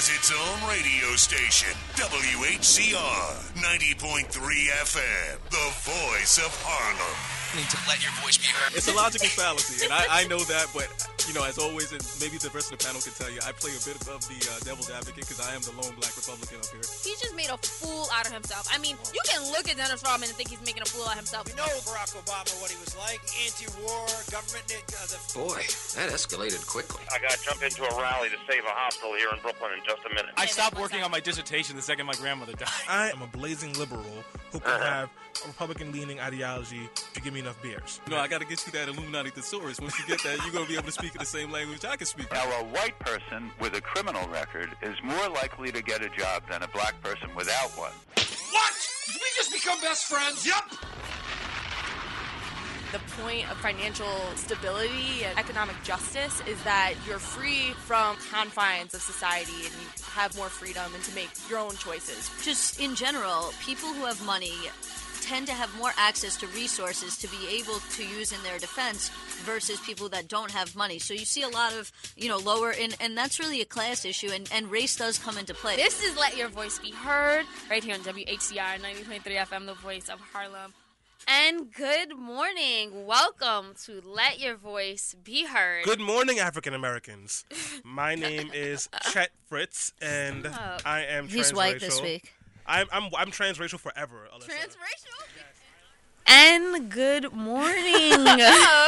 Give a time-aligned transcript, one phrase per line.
[0.00, 7.20] has its own radio station, WHCR 90.3 FM, the voice of Harlem.
[7.54, 8.74] Need to let your voice be heard.
[8.74, 10.88] It's a logical fallacy, and I, I know that, but
[11.30, 13.54] you know, as always, and maybe the rest of the panel can tell you, I
[13.54, 16.58] play a bit of the uh, devil's advocate because I am the lone black Republican
[16.58, 16.82] up here.
[17.06, 18.66] He just made a fool out of himself.
[18.66, 21.14] I mean, you can look at Dennis Rodman and think he's making a fool out
[21.14, 21.46] of himself.
[21.46, 24.66] We know Barack Obama what he was like, anti-war, government.
[24.74, 25.62] Uh, the Boy,
[25.94, 27.06] that escalated quickly.
[27.14, 29.86] I got to jump into a rally to save a hospital here in Brooklyn in
[29.86, 30.34] just a minute.
[30.34, 32.90] I stopped working on my dissertation the second my grandmother died.
[32.90, 35.10] I am a blazing liberal who can have
[35.44, 38.00] a Republican leaning ideology if you give me enough beers.
[38.06, 39.80] You know, I got to get you that Illuminati thesaurus.
[39.80, 41.96] Once you get that, you're gonna be able to speak in the same language I
[41.96, 42.32] can speak.
[42.32, 46.42] Now, a white person with a criminal record is more likely to get a job
[46.50, 47.92] than a black person without one.
[48.52, 48.72] What?
[49.06, 50.46] Did we just become best friends?
[50.46, 50.70] Yup.
[52.92, 59.00] The point of financial stability and economic justice is that you're free from confines of
[59.00, 62.28] society and you have more freedom and to make your own choices.
[62.44, 64.54] Just in general, people who have money
[65.30, 69.10] tend to have more access to resources to be able to use in their defense
[69.44, 70.98] versus people that don't have money.
[70.98, 74.04] So you see a lot of, you know, lower and, and that's really a class
[74.04, 75.76] issue and, and race does come into play.
[75.76, 80.08] This is Let Your Voice Be Heard right here on WHCR 90.3 FM, the voice
[80.08, 80.74] of Harlem.
[81.28, 83.06] And good morning.
[83.06, 85.84] Welcome to Let Your Voice Be Heard.
[85.84, 87.44] Good morning, African Americans.
[87.84, 90.76] My name is Chet Fritz, and Oh.
[90.84, 92.32] I am He's white this week.
[92.66, 94.28] I'm, I'm, I'm transracial forever.
[94.34, 94.48] Alyssa.
[94.50, 95.20] Transracial?
[96.26, 97.76] And good morning.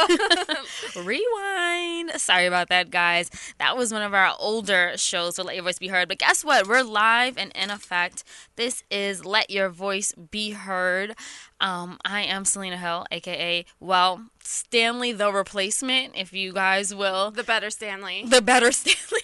[0.05, 0.65] Oh.
[1.03, 2.19] Rewind.
[2.21, 3.29] Sorry about that, guys.
[3.57, 6.07] That was one of our older shows, so let your voice be heard.
[6.07, 6.67] But guess what?
[6.67, 8.23] We're live and in effect.
[8.55, 11.15] This is Let Your Voice Be Heard.
[11.63, 17.31] Um, I am Selena Hill, aka, well, Stanley the replacement, if you guys will.
[17.31, 19.21] The better Stanley, The better Stanley.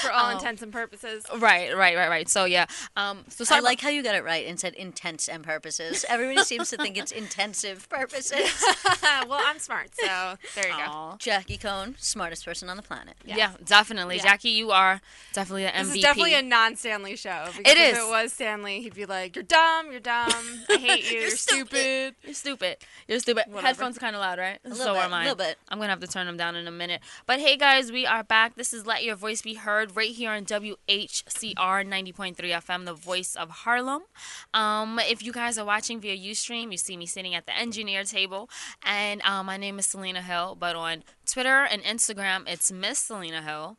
[0.00, 0.30] for all Oh.
[0.36, 1.24] intents and purposes.
[1.36, 2.28] right, right, right, right.
[2.28, 2.66] So, yeah.
[2.96, 6.04] Um, so I sorry like how you got it right and said intents and purposes.
[6.08, 8.64] Everybody seems to think it's intensive purposes.
[9.26, 11.16] well, I'm smart, so there you go.
[11.18, 13.14] Jackie Cohen, smartest person on the planet.
[13.24, 13.52] Yeah.
[13.64, 14.16] definitely.
[14.18, 14.22] Yeah.
[14.22, 15.00] Jackie, you are
[15.32, 17.46] definitely an This is definitely a non-Stanley show.
[17.56, 19.90] Because It If it was Stanley, he'd be like, "You're dumb.
[19.90, 20.30] You're dumb.
[20.70, 21.18] I hate you.
[21.18, 22.14] You're You're, stupid." Stupid.
[22.22, 22.76] You're stupid.
[23.08, 23.44] You're stupid.
[23.48, 23.66] Whatever.
[23.66, 24.58] Headphones kind of loud, right?
[24.72, 25.22] so bit, am I.
[25.22, 25.56] little bit.
[25.68, 27.00] I'm gonna have to turn them down in a minute.
[27.26, 28.56] But hey, guys, we are back.
[28.56, 33.36] This is Let Your Voice Be Heard right here on WHCR 90.3 FM, the voice
[33.36, 34.02] of Harlem.
[34.52, 38.04] Um, if you guys are watching via UStream, you see me sitting at the engineer
[38.04, 38.48] table,
[38.82, 40.56] and um, my name is Selena Hill.
[40.58, 43.76] But on Twitter and Instagram, it's Miss Selena Hill,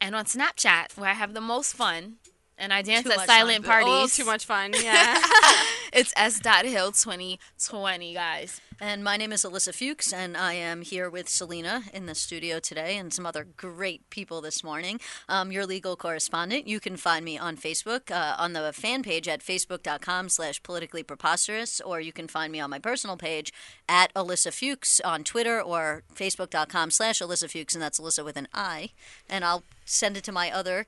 [0.00, 2.16] and on Snapchat, where I have the most fun.
[2.58, 3.82] And I dance Too at silent fun.
[3.82, 4.16] A little parties.
[4.16, 4.72] too much fun.
[4.82, 5.20] Yeah.
[5.92, 6.40] It's S.
[6.44, 8.60] Hill 2020, guys.
[8.78, 12.58] And my name is Alyssa Fuchs, and I am here with Selena in the studio
[12.58, 15.00] today and some other great people this morning.
[15.26, 16.66] Um, your legal correspondent.
[16.66, 21.02] You can find me on Facebook, uh, on the fan page at facebook.com slash politically
[21.02, 23.50] preposterous, or you can find me on my personal page
[23.88, 28.48] at Alyssa Fuchs on Twitter or facebook.com slash Alyssa Fuchs, and that's Alyssa with an
[28.52, 28.90] I.
[29.30, 30.86] And I'll send it to my other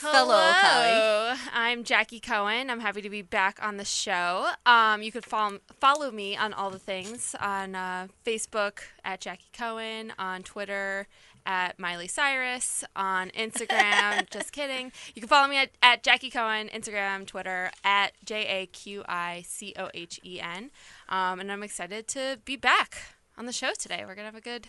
[0.00, 0.28] colleague.
[0.28, 2.70] Hello, I'm Jackie Cohen.
[2.70, 4.50] I'm happy to be back on the show.
[4.66, 9.50] Um, you could follow follow me on all the things on uh, Facebook at Jackie
[9.52, 11.06] Cohen, on Twitter
[11.46, 14.28] at Miley Cyrus, on Instagram.
[14.30, 14.92] just kidding.
[15.14, 19.44] You can follow me at, at Jackie Cohen, Instagram, Twitter at J A Q I
[19.46, 20.70] C O H E N.
[21.08, 24.04] Um, and I'm excited to be back on the show today.
[24.06, 24.68] We're gonna have a good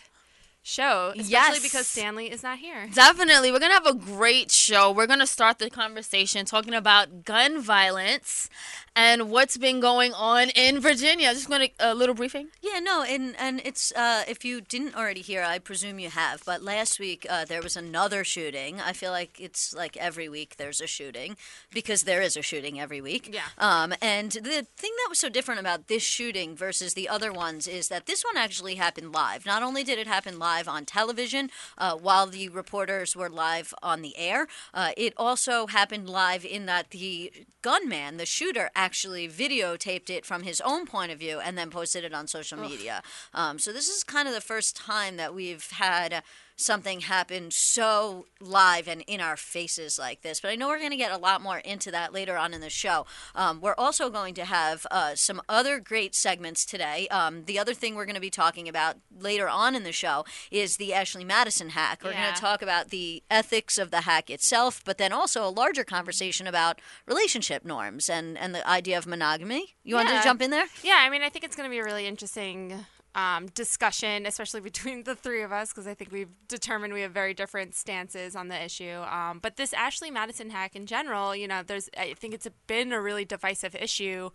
[0.66, 1.62] show, especially Yes.
[1.62, 2.88] because Stanley is not here.
[2.92, 3.52] Definitely.
[3.52, 4.90] We're going to have a great show.
[4.90, 8.50] We're going to start the conversation talking about gun violence
[8.96, 11.32] and what's been going on in Virginia.
[11.32, 12.48] Just going to a little briefing.
[12.62, 16.42] Yeah, no, and and it's uh, if you didn't already hear, I presume you have.
[16.44, 18.80] But last week uh, there was another shooting.
[18.80, 21.36] I feel like it's like every week there's a shooting
[21.72, 23.30] because there is a shooting every week.
[23.32, 23.42] Yeah.
[23.58, 27.68] Um, and the thing that was so different about this shooting versus the other ones
[27.68, 29.44] is that this one actually happened live.
[29.46, 34.00] Not only did it happen live on television uh, while the reporters were live on
[34.00, 37.30] the air, uh, it also happened live in that the
[37.60, 42.04] gunman, the shooter, actually videotaped it from his own point of view and then posted
[42.04, 43.02] it on social media.
[43.34, 46.22] Um, so this is kind of the first time that we've had.
[46.58, 50.90] Something happen so live and in our faces like this, but I know we're going
[50.90, 53.04] to get a lot more into that later on in the show.
[53.34, 57.08] Um, we're also going to have uh, some other great segments today.
[57.08, 60.24] Um, the other thing we're going to be talking about later on in the show
[60.50, 62.00] is the Ashley Madison hack.
[62.02, 65.50] We're going to talk about the ethics of the hack itself, but then also a
[65.50, 69.76] larger conversation about relationship norms and, and the idea of monogamy.
[69.84, 70.18] You wanted Yeah.
[70.20, 70.66] to jump in there?
[70.82, 74.60] Yeah, I mean, I think it's going to be a really interesting um, discussion, especially
[74.72, 78.36] between the three of us, because I think we've determined we have very different stances
[78.36, 79.02] on the issue.
[79.10, 82.92] Um, but this Ashley Madison hack in general, you know, there's I think it's been
[82.92, 84.30] a really divisive issue.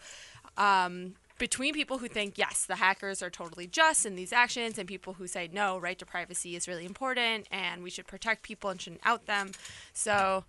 [0.57, 4.88] Um, between people who think yes the hackers are totally just in these actions and
[4.88, 8.69] people who say no right to privacy is really important and we should protect people
[8.69, 9.50] and shouldn't out them
[9.92, 10.44] so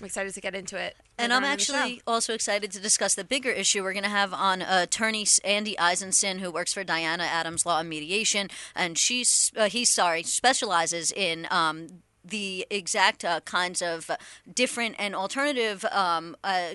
[0.00, 1.74] i'm excited to get into it And I'm on in the show.
[1.74, 5.26] actually also excited to discuss the bigger issue we're going to have on uh, attorney
[5.44, 10.22] Andy Izenson, who works for Diana Adams Law and Mediation, and she's uh, he sorry
[10.24, 11.46] specializes in.
[11.50, 14.10] Um, the exact uh, kinds of
[14.50, 16.70] different and alternative um, uh,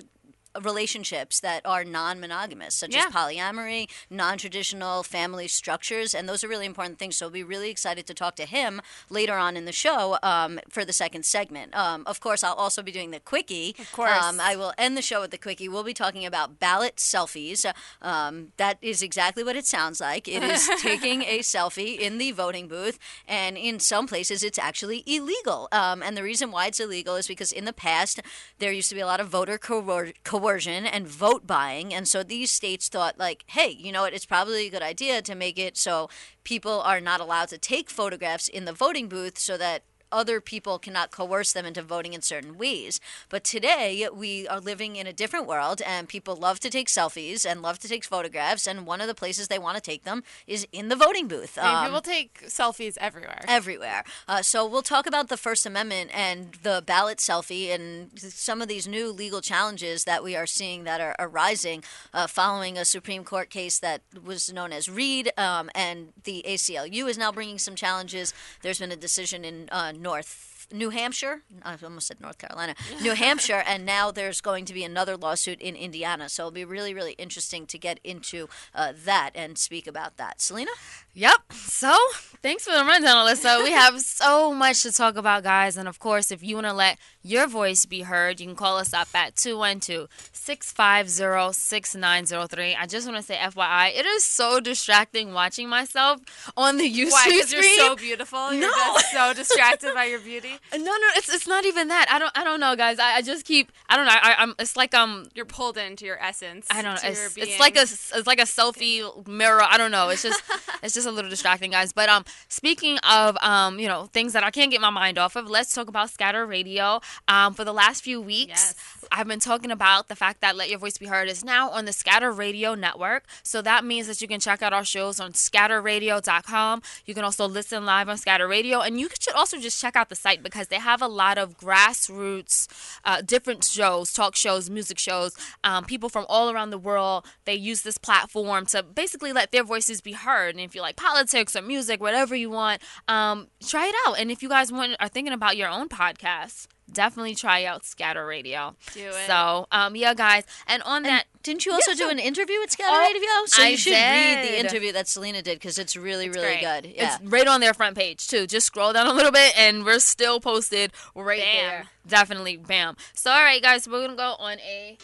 [0.60, 3.06] relationships that are non-monogamous, such Yeah.
[3.08, 7.16] as polyamory, non-traditional family structures, and those are really important things.
[7.16, 10.60] So we'll be really excited to talk to him later on in the show um,
[10.68, 11.74] for the second segment.
[11.76, 13.74] Um, of course, I'll also be doing the quickie.
[13.78, 14.10] Of course.
[14.22, 15.68] um, I will end the show with the quickie.
[15.68, 17.64] We'll be talking about ballot selfies.
[18.02, 20.28] Um, that is exactly what it sounds like.
[20.28, 25.02] It is taking a selfie in the voting booth, and in some places, it's actually
[25.06, 25.68] illegal.
[25.72, 28.20] Um, and the reason why it's illegal is because in the past,
[28.58, 32.22] there used to be a lot of voter coer- coercion and vote buying, and so
[32.22, 34.14] these states thought, like, hey, you know what?
[34.14, 36.08] It's probably a good idea to make it so
[36.44, 40.78] people are not allowed to take photographs in the voting booth, so that other people
[40.78, 43.00] cannot coerce them into voting in certain ways.
[43.28, 47.44] But today, we are living in a different world, and people love to take selfies
[47.48, 48.66] and love to take photographs.
[48.66, 51.58] And one of the places they want to take them is in the voting booth.
[51.58, 54.04] I mean, Um, people take selfies everywhere everywhere.
[54.28, 58.68] Uh, so we'll talk about the First Amendment and the ballot selfie and some of
[58.68, 61.82] these new legal challenges that we are seeing that are arising
[62.14, 67.08] uh, following a Supreme Court case that was known as Reed, um, and the ACLU
[67.08, 68.32] is now bringing some challenges.
[68.62, 70.50] There's been a decision in uh, North.
[70.72, 74.84] New Hampshire, I almost said North Carolina, New Hampshire, and now there's going to be
[74.84, 76.28] another lawsuit in Indiana.
[76.28, 80.40] So it'll be really, really interesting to get into uh, that and speak about that.
[80.40, 80.70] Selena?
[81.14, 81.52] Yep.
[81.52, 81.96] So,
[82.40, 83.64] thanks for the rundown, Alyssa.
[83.64, 85.76] We have so much to talk about, guys.
[85.76, 88.78] And of course, if you want to let your voice be heard, you can call
[88.78, 92.74] us up at 212 650 6903.
[92.76, 96.20] I just want to say, FYI, it is so distracting watching myself
[96.56, 98.72] on the YouTube why because you're so beautiful you're No.
[98.94, 102.06] just so distracted by your beauty no, no, it's it's not even that.
[102.10, 102.98] I don't I don't know, guys.
[102.98, 104.12] I, I just keep I don't know.
[104.14, 107.08] I, I'm it's like um you're pulled into your essence I don't know.
[107.10, 109.62] It's, it's like a it's like a selfie mirror.
[109.62, 110.08] I don't know.
[110.08, 110.42] It's just
[110.82, 111.92] it's just a little distracting, guys.
[111.92, 115.36] But um, speaking of um, you know, things that I can't get my mind off
[115.36, 117.00] of, let's talk about Scatter Radio.
[117.28, 118.74] Um, for the last few weeks,
[119.12, 121.84] I've been talking about the fact that Let Your Voice Be Heard is now on
[121.84, 123.24] the Scatter Radio network.
[123.42, 126.82] So that means that you can check out our shows on scatterradio.com.
[127.06, 130.08] You can also listen live on Scatter Radio, and you should also just check out
[130.08, 132.68] the site because they have a lot of grassroots,
[133.04, 137.26] uh, different shows, talk shows, music shows, um, people from all around the world.
[137.44, 140.54] They use this platform to basically let their voices be heard.
[140.54, 144.18] And if you like politics or music, whatever you want, um, try it out.
[144.18, 148.24] And if you guys want are thinking about your own podcast, definitely try out Scatter
[148.26, 148.74] Radio.
[148.94, 149.26] Do it.
[149.26, 150.44] So, um, yeah, guys.
[150.66, 153.28] And on that, didn't you also Yeah, do an interview with Scatter Oh, Radio?
[153.46, 156.60] So I you should read the interview that Selena did because it's really, really great.
[156.60, 156.92] good.
[156.94, 157.16] Yeah.
[157.16, 158.46] It's right on their front page too.
[158.46, 161.66] Just scroll down a little bit, and we're still posted right Bam.
[161.68, 161.84] there.
[162.06, 162.96] Definitely, bam.
[163.14, 164.98] So, all right, guys, we're gonna go on a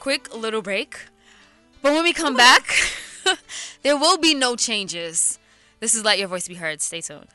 [0.00, 0.98] quick little break.
[1.82, 2.74] But when we come back,
[3.82, 5.38] there will be no changes.
[5.78, 6.80] This is Let Your Voice Be Heard.
[6.80, 7.26] Stay tuned.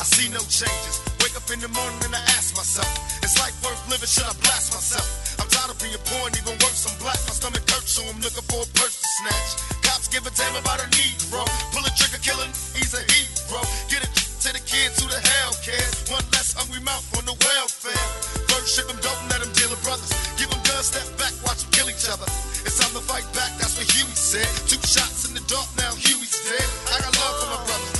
[0.00, 0.96] I see no changes.
[1.20, 2.88] Wake up in the morning and I ask myself,
[3.20, 4.08] is life worth living?
[4.08, 5.04] Should I blast myself?
[5.36, 7.20] I'm tired of being poor and even worse, I'm black.
[7.28, 9.50] My stomach hurts, so I'm looking for a purse to snatch.
[9.84, 11.44] Cops give a damn about a Negro.
[11.76, 13.60] Pull a trigger, killing, he's a hero.
[13.92, 16.08] Get it to the kids who the hell cares.
[16.08, 18.06] One less hungry mouth on the welfare.
[18.48, 20.08] First ship them, don't let them deal with brothers.
[20.40, 22.24] Give them guns, step back, watch them kill each other.
[22.64, 24.48] It's time to fight back, that's what Huey said.
[24.64, 26.68] Two shots in the dark, now Huey's dead.
[26.88, 27.99] I got love for my brothers,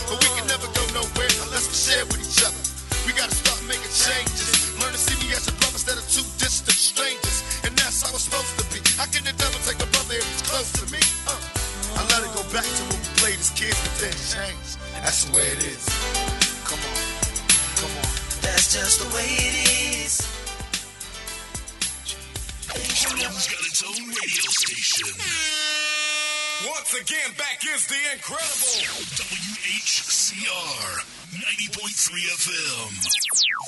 [1.71, 2.63] nowhere unless we share with each other.
[3.07, 4.75] We gotta start making changes.
[4.81, 7.39] Learn to see me as a brother instead of two distant strangers.
[7.65, 8.81] And that's how it's supposed to be.
[8.99, 11.03] How can the devil take a brother if he's close to me?
[11.27, 11.39] Uh,
[11.97, 14.79] I let it go back to when we played as kids, but then changed.
[15.03, 15.85] That's the way it is.
[16.67, 16.99] Come on,
[17.79, 18.09] come on.
[18.45, 19.57] That's just the way it
[20.07, 20.27] is.
[23.01, 25.60] Harlem's got its own radio station.
[26.67, 28.85] Once again, back is the incredible
[29.17, 31.01] WHCR
[31.33, 32.91] 90.3 FM.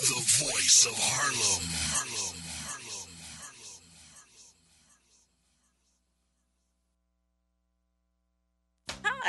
[0.09, 1.65] The voice of Harlem.
[1.95, 2.32] Harlem.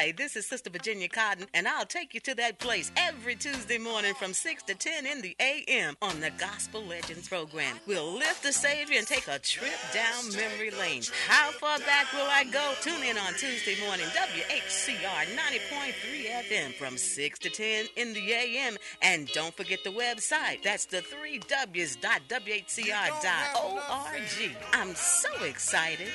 [0.03, 3.35] Hi, Hi, this is Sister Virginia Cotton, and I'll take you to that place every
[3.35, 5.95] Tuesday morning from 6 to 10 in the a.m.
[6.01, 7.79] on the Gospel Legends program.
[7.87, 11.03] We'll lift the Savior and take a trip down memory lane.
[11.29, 12.73] How far back will I go?
[12.81, 15.37] Tune in on Tuesday morning, WHCR
[15.71, 18.75] 90.3 FM from 6 to 10 in the a.m.
[19.01, 20.63] And don't forget the website.
[20.63, 24.51] That's the three W's dot WHCR dot O-R-G.
[24.73, 26.09] I'm so excited.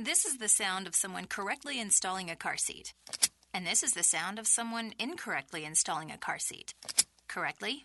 [0.00, 2.94] This is the sound of someone correctly installing a car seat.
[3.52, 6.72] And this is the sound of someone incorrectly installing a car seat.
[7.26, 7.84] Correctly,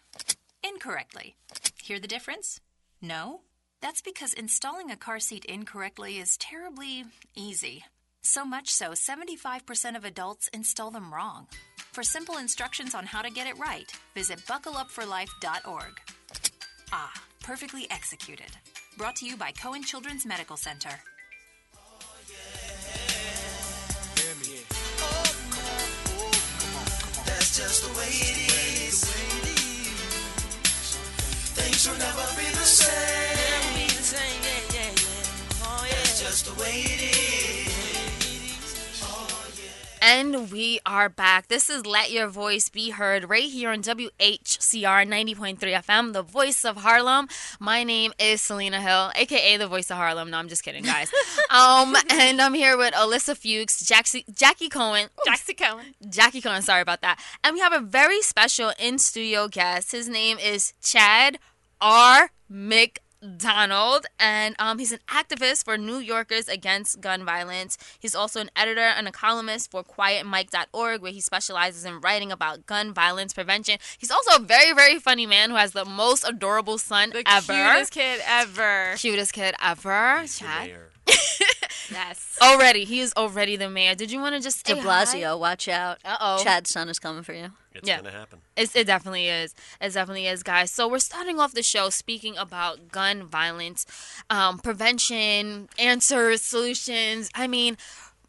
[0.63, 1.35] incorrectly.
[1.81, 2.59] Hear the difference?
[3.01, 3.41] No?
[3.81, 7.05] That's because installing a car seat incorrectly is terribly
[7.35, 7.83] easy.
[8.21, 11.47] So much so, 75% of adults install them wrong.
[11.93, 15.99] For simple instructions on how to get it right, visit buckleupforlife.org.
[16.91, 18.51] Ah, perfectly executed.
[18.99, 20.99] Brought to you by Cohen Children's Medical Center.
[27.53, 29.03] Just the way it is.
[31.53, 33.32] Things will never be the same.
[40.15, 41.47] And we are back.
[41.47, 46.63] This is Let Your Voice Be Heard right here on WHCR 90.3 FM, the voice
[46.63, 47.27] of Harlem.
[47.59, 50.29] My name is Selena Hill, aka the voice of Harlem.
[50.29, 51.11] No, I'm just kidding, guys.
[51.49, 55.09] um, and I'm here with Alyssa Fuchs, Jackie, Jackie Cohen.
[55.25, 55.95] Jackie Cohen.
[56.07, 57.19] Jackie Cohen, sorry about that.
[57.43, 59.93] And we have a very special in studio guest.
[59.93, 61.39] His name is Chad
[61.81, 62.29] R.
[62.47, 62.99] McDonald.
[63.37, 67.77] Donald, and um, he's an activist for New Yorkers Against Gun Violence.
[67.99, 72.65] He's also an editor and a columnist for QuietMike.org, where he specializes in writing about
[72.65, 73.77] gun violence prevention.
[73.97, 77.53] He's also a very, very funny man who has the most adorable son The ever.
[77.53, 78.95] cutest kid ever.
[78.97, 80.23] Cutest kid ever.
[80.27, 80.71] Chad.
[81.91, 82.37] yes.
[82.41, 83.95] Already, he is already the mayor.
[83.95, 85.97] Did you want to just De say Blasio, watch out.
[86.05, 86.43] Uh oh.
[86.43, 87.49] Chad's son is coming for you.
[87.73, 87.97] It's Yeah.
[87.97, 88.39] gonna happen.
[88.55, 89.55] It's, it definitely is.
[89.81, 90.71] It definitely is, guys.
[90.71, 93.85] So we're starting off the show speaking about gun violence,
[94.29, 97.29] um, prevention, answers, solutions.
[97.33, 97.77] I mean,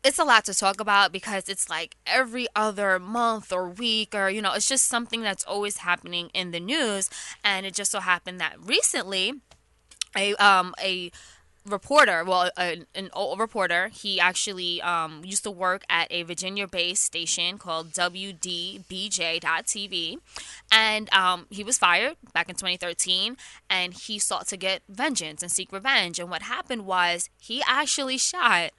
[0.02, 4.28] it's a lot to talk about because it's like every other month or week or
[4.28, 7.08] you know it's just something that's always happening in the news
[7.42, 9.32] and it just so happened that recently
[10.14, 11.10] a um a
[11.66, 13.88] reporter, well, a, an old reporter.
[13.88, 18.84] He actually um, used to work at a Virginia-based station called WDBJ.TV,
[20.70, 23.36] and um, he was fired back in 2013.
[23.70, 26.18] And he sought to get vengeance and seek revenge.
[26.18, 28.72] And what happened was he actually shot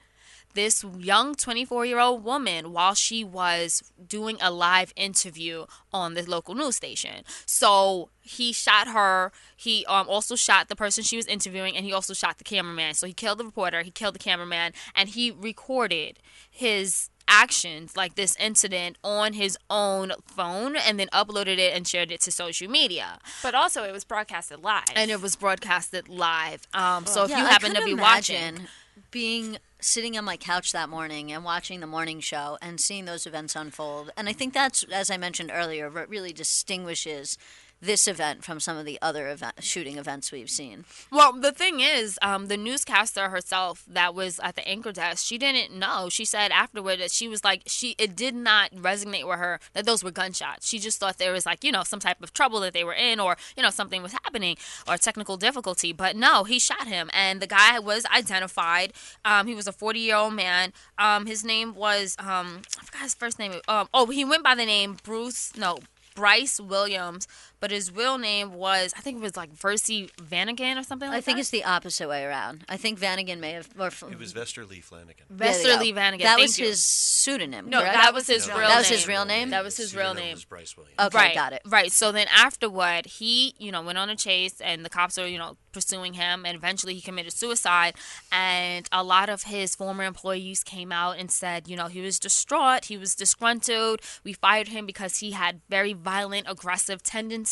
[0.56, 6.22] this young 24 year old woman while she was doing a live interview on the
[6.28, 7.22] local news station.
[7.46, 9.30] So he shot her.
[9.56, 12.94] He um, also shot the person she was interviewing, and he also shot the cameraman.
[12.94, 16.18] So he killed the reporter, he killed the cameraman, and he recorded
[16.50, 22.12] his actions like this incident on his own phone and then uploaded it and shared
[22.12, 24.84] it to social media But also, it was broadcasted live.
[24.94, 28.68] and it was broadcasted live um so if Yeah, you happen to couldn't be watching
[29.10, 33.24] being sitting on my couch that morning and watching the morning show and seeing those
[33.24, 34.10] events unfold.
[34.16, 37.38] And I think that's, as I mentioned earlier, what really distinguishes
[37.86, 40.84] this event from some of the other event, shooting events we've seen.
[41.10, 45.38] Well, the thing is, um, the newscaster herself that was at the anchor desk, she
[45.38, 46.08] didn't know.
[46.10, 49.86] She said afterward that she was like, she it did not resonate with her that
[49.86, 50.68] those were gunshots.
[50.68, 52.94] She just thought there was like, you know, some type of trouble that they were
[52.94, 54.56] in, or you know, something was happening,
[54.88, 55.92] or technical difficulty.
[55.92, 58.92] But no, he shot him, and the guy was identified.
[59.24, 60.72] Um, he was a 40 year old man.
[60.98, 63.54] Um, his name was um, I forgot his first name.
[63.68, 65.56] Um, oh, he went by the name Bruce.
[65.56, 65.78] No.
[66.16, 67.28] Bryce Williams,
[67.60, 71.14] but his real name was I think it was like Versi Vanagan or something like
[71.14, 71.18] that.
[71.18, 71.40] I think that.
[71.40, 72.64] it's the opposite way around.
[72.68, 73.68] I think Vanagan may have.
[73.78, 75.26] Or, It was Vester Lee Flanagan.
[75.30, 75.80] There Vester.
[75.80, 76.22] Lee Vanagan.
[76.22, 76.66] That thank was you.
[76.66, 77.68] his pseudonym.
[77.70, 77.94] No, correct?
[77.94, 79.50] that was his real That was his real name.
[79.50, 80.34] That was his real name.
[80.34, 80.98] was Bryce Williams.
[80.98, 81.62] Okay, right, got it.
[81.66, 81.90] Right.
[81.90, 85.38] So then afterward, he, you know, went on a chase and the cops are, you
[85.38, 87.94] know, pursuing him and eventually he committed suicide
[88.32, 92.18] and a lot of his former employees came out and said, you know, he was
[92.18, 94.00] distraught, he was disgruntled.
[94.24, 97.45] We fired him because he had very violent, aggressive tendencies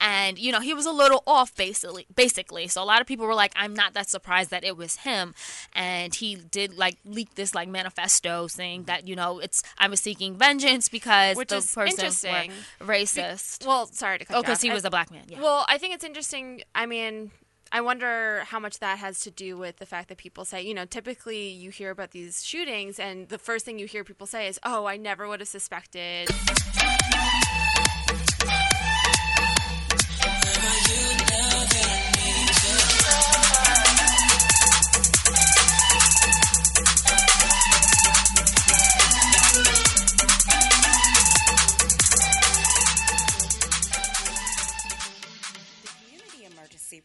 [0.00, 2.68] and, you know, he was a little off basically basically.
[2.68, 5.34] So a lot of people were like, I'm not that surprised that it was him
[5.74, 10.00] and he did like leak this like manifesto saying that, you know, it's I was
[10.00, 12.52] seeking vengeance because Which the is person interesting.
[12.80, 13.66] were racist.
[13.66, 15.40] well, sorry to cut Oh, because he was a black man, yeah.
[15.40, 16.62] Well, I think it's interesting.
[16.74, 17.30] I mean,
[17.72, 20.74] I wonder how much that has to do with the fact that people say, you
[20.74, 24.48] know, typically you hear about these shootings, and the first thing you hear people say
[24.48, 26.28] is, "Oh, I never would have suspected."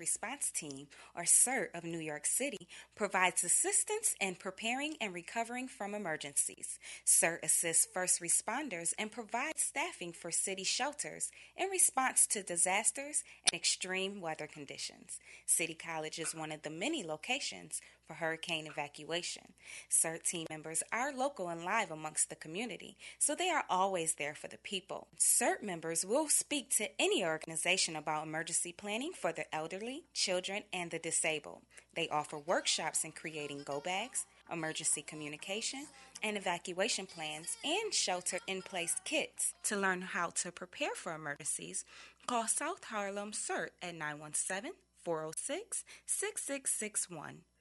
[0.06, 0.86] Response Team,
[1.16, 6.78] or CERT of New York City, provides assistance in preparing and recovering from emergencies.
[7.04, 13.60] CERT assists first responders and provides staffing for city shelters in response to disasters and
[13.60, 15.20] extreme weather conditions.
[15.48, 19.54] City College is one of the many locations for hurricane evacuation.
[19.90, 24.36] CERT team members are local and live amongst the community, so they are always there
[24.36, 25.08] for the people.
[25.18, 30.92] CERT members will speak to any organization about emergency planning for the elderly, children, and
[30.92, 31.62] the disabled.
[31.96, 35.88] They offer workshops in creating go bags, emergency communication,
[36.22, 39.54] and evacuation plans, and shelter in place kits.
[39.64, 41.86] To learn how to prepare for emergencies,
[42.28, 47.55] call South Harlem CERT at 917 406 6661.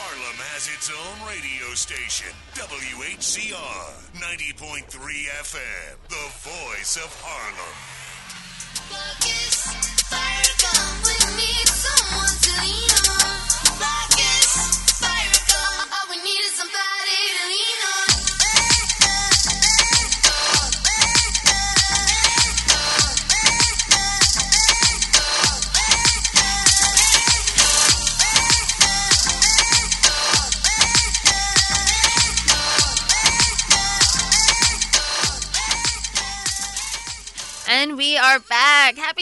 [0.00, 4.88] Harlem has its own radio station, WHCR 90.3
[5.44, 7.76] FM, the voice of Harlem.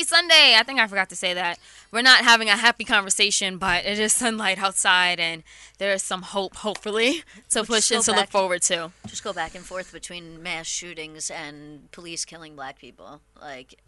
[0.09, 0.55] Sunday.
[0.57, 1.59] I think I forgot to say that.
[1.93, 5.43] We're not having a happy conversation, but it is sunlight outside and
[5.79, 8.91] there is some hope, hopefully, to We'll push and to look forward to.
[9.07, 13.21] Just go back and forth between mass shootings and police killing black people.
[13.41, 13.79] Like,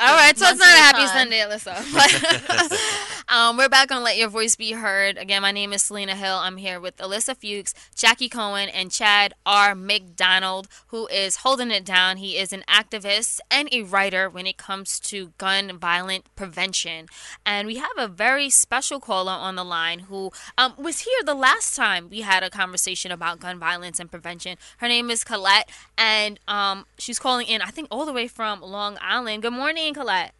[0.00, 1.06] All right, so it's not a happy.
[1.08, 1.74] Sunday, Alyssa.
[1.92, 2.78] But,
[3.34, 5.18] um, we're back on Let Your Voice Be Heard.
[5.18, 6.36] Again, my name is Selena Hill.
[6.36, 9.74] I'm here with Alyssa Fuchs, Jackie Cohen, and Chad R.
[9.74, 12.18] McDonald, who is holding it down.
[12.18, 17.06] He is an activist and a writer when it comes to gun violent prevention.
[17.44, 21.34] And we have a very special caller on the line who um, was here the
[21.34, 24.58] last time we had a conversation about gun violence and prevention.
[24.76, 28.60] Her name is Colette, and um, she's calling in, I think, all the way from
[28.60, 29.42] Long Island.
[29.42, 30.32] Good morning, Colette.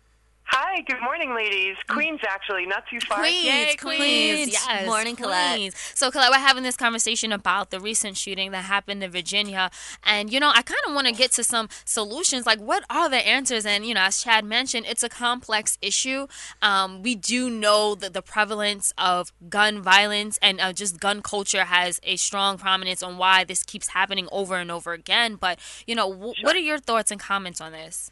[0.50, 1.76] Hi, good morning, ladies.
[1.88, 3.18] Queens, actually, not too far.
[3.18, 5.56] Queens, Queens, yes, Morning, Colette.
[5.56, 5.74] Queens.
[5.94, 9.70] So, Colette, we're having this conversation about the recent shooting that happened in Virginia,
[10.02, 12.46] and you know, I kind of want to get to some solutions.
[12.46, 13.66] Like, what are the answers?
[13.66, 16.28] And you know, as Chad mentioned, it's a complex issue.
[16.62, 21.64] Um, we do know that the prevalence of gun violence and uh, just gun culture
[21.64, 25.36] has a strong prominence on why this keeps happening over and over again.
[25.36, 28.10] But you know, w- what are your thoughts and comments on this?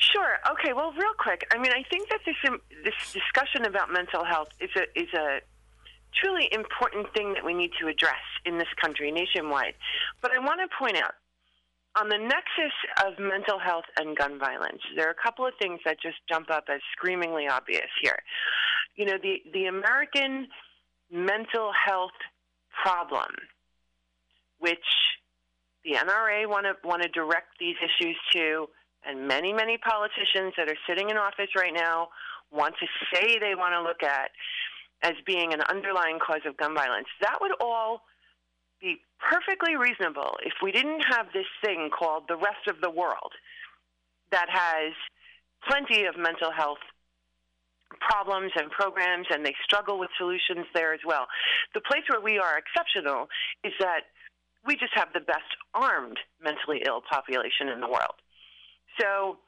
[0.00, 0.38] Sure.
[0.52, 0.72] Okay.
[0.72, 1.46] Well, real quick.
[1.52, 2.36] I mean, I think that this
[2.84, 5.40] this discussion about mental health is a is a
[6.14, 9.74] truly important thing that we need to address in this country nationwide.
[10.22, 11.14] But I want to point out
[11.98, 15.80] on the nexus of mental health and gun violence, there are a couple of things
[15.84, 18.18] that just jump up as screamingly obvious here.
[18.96, 20.48] You know, the the American
[21.10, 22.16] mental health
[22.82, 23.34] problem,
[24.58, 24.78] which
[25.84, 28.68] the NRA want to want to direct these issues to,
[29.06, 32.08] and many many politicians that are sitting in office right now
[32.52, 34.30] want to say they want to look at
[35.02, 37.06] as being an underlying cause of gun violence.
[37.22, 38.02] That would all
[38.80, 43.32] be perfectly reasonable if we didn't have this thing called the rest of the world
[44.32, 44.92] that has
[45.68, 46.78] plenty of mental health
[47.98, 51.26] problems and programs and they struggle with solutions there as well.
[51.74, 53.28] The place where we are exceptional
[53.64, 54.08] is that
[54.66, 58.16] we just have the best armed mentally ill population in the world.
[58.98, 59.38] So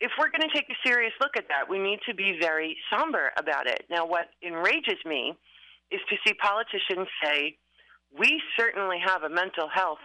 [0.00, 2.76] if we're going to take a serious look at that, we need to be very
[2.90, 3.84] somber about it.
[3.90, 5.34] Now, what enrages me
[5.90, 7.56] is to see politicians say,
[8.18, 10.00] we certainly have a mental health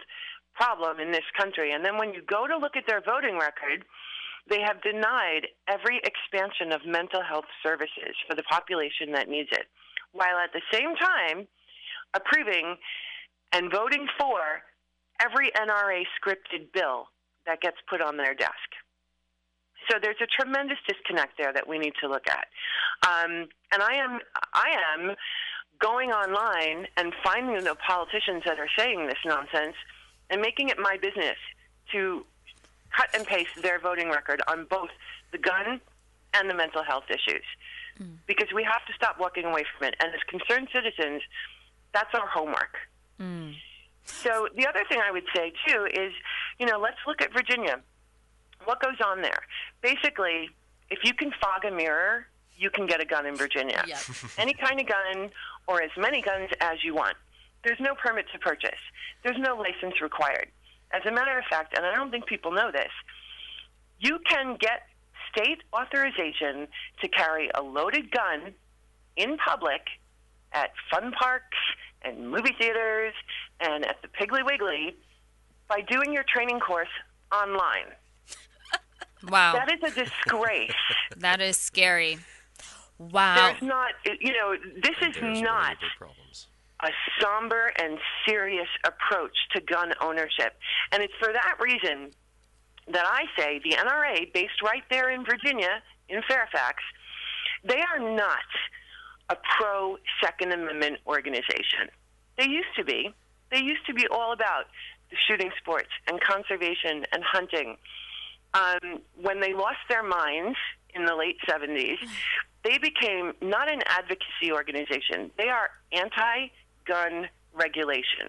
[0.54, 1.72] problem in this country.
[1.72, 3.84] And then when you go to look at their voting record,
[4.48, 9.66] they have denied every expansion of mental health services for the population that needs it,
[10.12, 11.48] while at the same time
[12.14, 12.76] approving
[13.52, 14.62] and voting for
[15.20, 17.08] every NRA scripted bill
[17.46, 18.52] that gets put on their desk.
[19.90, 22.48] So there's a tremendous disconnect there that we need to look at.
[23.06, 24.18] Um, and I am,
[24.52, 25.14] I am
[25.78, 29.76] going online and finding the politicians that are saying this nonsense
[30.30, 31.36] and making it my business
[31.92, 32.24] to
[32.96, 34.90] cut and paste their voting record on both
[35.30, 35.80] the gun
[36.34, 37.44] and the mental health issues.
[38.26, 39.94] Because we have to stop walking away from it.
[40.00, 41.22] And as concerned citizens,
[41.94, 42.76] that's our homework.
[44.04, 46.12] So the other thing I would say too is,
[46.58, 47.80] you know, let's look at Virginia.
[48.64, 49.40] What goes on there?
[49.82, 50.50] Basically,
[50.90, 53.84] if you can fog a mirror, you can get a gun in Virginia.
[54.38, 55.30] Any kind of gun
[55.66, 57.16] or as many guns as you want.
[57.64, 58.78] There's no permit to purchase.
[59.24, 60.48] There's no license required.
[60.92, 62.92] As a matter of fact, and I don't think people know this,
[63.98, 64.82] you can get
[65.32, 66.68] state authorization
[67.02, 68.54] to carry a loaded gun
[69.16, 69.82] in public
[70.52, 71.58] at fun parks
[72.02, 73.14] and movie theaters
[73.60, 74.96] and at the Piggly Wiggly
[75.68, 76.88] by doing your training course
[77.32, 77.92] online.
[79.28, 79.54] Wow.
[79.54, 80.70] That is a disgrace.
[81.16, 82.18] That is scary.
[82.98, 83.34] Wow.
[83.34, 85.76] There's not, you know, this is not
[86.84, 86.88] a
[87.20, 90.58] somber and serious approach to gun ownership.
[90.92, 92.10] And it's for that reason
[92.92, 96.82] that I say the NRA, based right there in Virginia, in Fairfax,
[97.64, 98.46] they are not
[99.28, 101.88] a pro Second Amendment organization.
[102.38, 103.12] They used to be.
[103.50, 104.95] They used to be all about the
[105.26, 107.76] shooting sports and conservation and hunting.
[108.54, 110.56] Um, when they lost their minds
[110.94, 111.98] in the late 70s,
[112.64, 115.30] they became not an advocacy organization.
[115.36, 116.48] They are anti
[116.86, 118.28] gun regulation.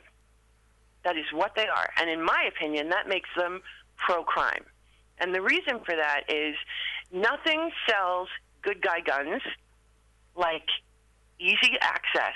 [1.04, 1.90] That is what they are.
[1.98, 3.62] And in my opinion, that makes them
[3.96, 4.66] pro crime.
[5.20, 6.56] And the reason for that is
[7.12, 8.28] nothing sells
[8.62, 9.42] good guy guns
[10.36, 10.68] like
[11.40, 12.36] easy access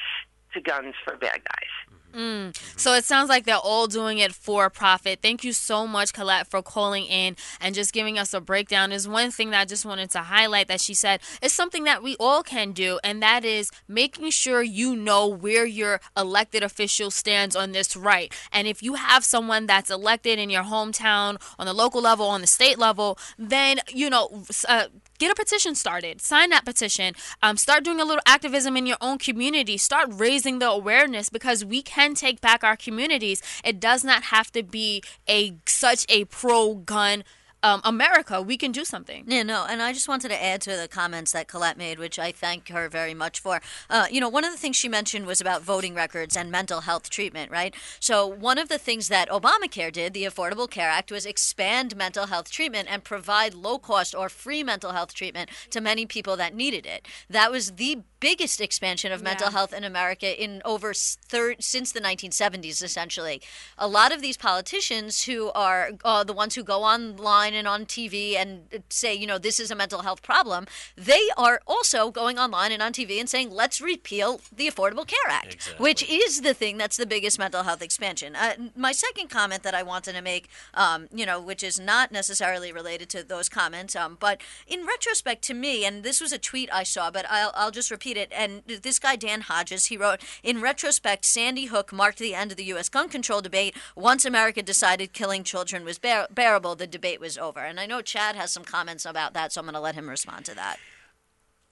[0.54, 1.91] to guns for bad guys.
[2.14, 2.80] Mm.
[2.80, 5.20] So it sounds like they're all doing it for profit.
[5.22, 8.92] Thank you so much, Colette, for calling in and just giving us a breakdown.
[8.92, 12.04] Is one thing that I just wanted to highlight that she said is something that
[12.04, 17.12] we all can do, and that is making sure you know where your elected official
[17.12, 18.34] stands on this right.
[18.52, 22.42] And if you have someone that's elected in your hometown, on the local level, on
[22.42, 24.44] the state level, then you know.
[24.68, 24.88] Uh,
[25.22, 26.20] get a petition started.
[26.20, 27.14] Sign that petition.
[27.44, 29.78] Um, start doing a little activism in your own community.
[29.78, 33.40] Start raising the awareness because we can take back our communities.
[33.64, 37.24] It does not have to be a such a pro gun
[37.64, 39.24] um, America, we can do something.
[39.28, 42.18] Yeah, no, and I just wanted to add to the comments that Colette made, which
[42.18, 43.62] I thank her very much for.
[43.90, 46.82] Uh, you know, one of the things she mentioned was about voting records and mental
[46.82, 47.76] health treatment, right?
[48.00, 52.28] So, one of the things that Obamacare did, the Affordable Care Act, was expand mental
[52.28, 56.56] health treatment and provide low cost or free mental health treatment to many people that
[56.56, 57.08] needed it.
[57.30, 59.52] That was the biggest expansion of mental Yeah.
[59.54, 63.42] health in America in over since the 1970s, essentially.
[63.80, 67.86] A lot of these politicians who are uh, the ones who go online and on
[67.86, 72.38] TV and say, you know, this is a mental health problem, they are also going
[72.38, 76.54] online and on TV and saying, let's repeal the Affordable Care Act, which is the
[76.54, 78.36] thing that's the biggest mental health expansion.
[78.36, 82.12] Uh, my second comment that I wanted to make, um, you know, which is not
[82.12, 86.38] necessarily related to those comments, um, but in retrospect to me, and this was a
[86.38, 88.32] tweet I saw, but I'll, I'll just repeat it.
[88.36, 92.58] And this guy, Dan Hodges, he wrote, in retrospect, Sandy Hook marked the end of
[92.58, 92.90] the U.S.
[92.90, 93.76] gun control debate.
[93.96, 97.60] Once America decided killing children was bear- bearable, the debate was over.
[97.60, 100.10] And I know Chad has some comments about that, so I'm going to let him
[100.10, 100.78] respond to that.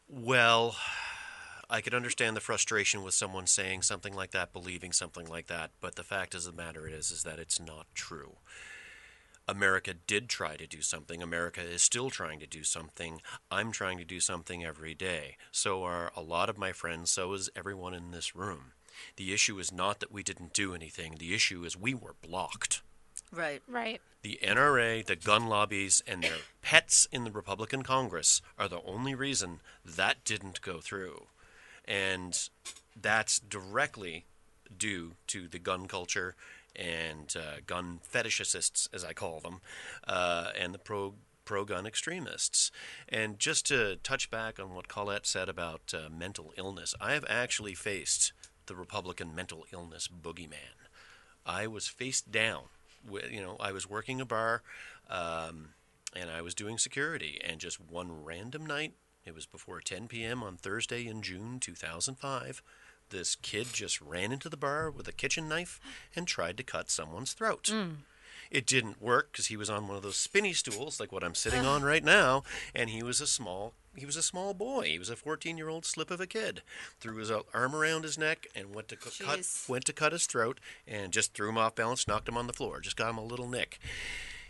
[0.10, 0.76] Well,
[1.70, 5.72] I could understand the frustration with someone saying something like that, believing something like that,
[5.80, 8.38] but the fact of the matter is is that it's not true.
[9.48, 11.24] America did try to do something.
[11.24, 13.22] America is still trying to do something.
[13.50, 15.38] I'm trying to do something every day.
[15.52, 18.74] So are a lot of my friends, so is everyone in this room.
[19.16, 21.16] The issue is not that we didn't do anything.
[21.18, 22.82] The issue is we were blocked.
[23.32, 23.62] Right.
[23.68, 24.02] Right.
[24.22, 29.16] The NRA, the gun lobbies, and their pets in the Republican Congress are the only
[29.16, 31.28] reason that didn't go through.
[31.86, 32.50] And
[33.00, 34.26] that's directly
[34.76, 36.36] due to the gun culture
[36.76, 39.62] and uh, gun fetishists, as I call them,
[40.08, 41.16] uh, and the pro
[41.46, 42.72] pro gun extremists.
[43.08, 47.26] And just to touch back on what Colette said about uh, mental illness, I have
[47.28, 48.34] actually faced
[48.68, 50.78] the Republican mental illness boogeyman.
[51.48, 52.66] I was faced down.
[53.30, 54.62] You know, I was working a bar,
[55.10, 55.70] um,
[56.16, 57.40] and I was doing security.
[57.44, 58.94] And just one random night,
[59.26, 60.44] it was before 10 p.m.
[60.44, 62.62] on Thursday in June 2005.
[63.10, 65.80] This kid just ran into the bar with a kitchen knife
[66.16, 67.68] and tried to cut someone's throat.
[68.52, 71.36] It didn't work because he was on one of those spinny stools like what I'm
[71.36, 74.86] sitting on right now, and he was a small he was a small boy.
[74.86, 76.62] He was a 14 year old slip of a kid.
[77.00, 80.26] Threw his arm around his neck and went to cu- cut went to cut his
[80.26, 83.18] throat and just threw him off balance, knocked him on the floor, just got him
[83.18, 83.80] a little nick.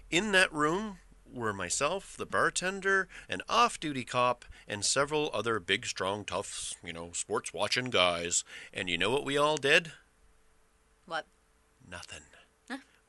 [0.10, 0.98] In that room
[1.32, 7.12] were myself, the bartender, an off-duty cop, and several other big, strong, tough, you know,
[7.14, 8.44] sports watching guys.
[8.74, 9.92] And you know what we all did?
[11.06, 11.28] What?
[11.88, 12.22] Nothing.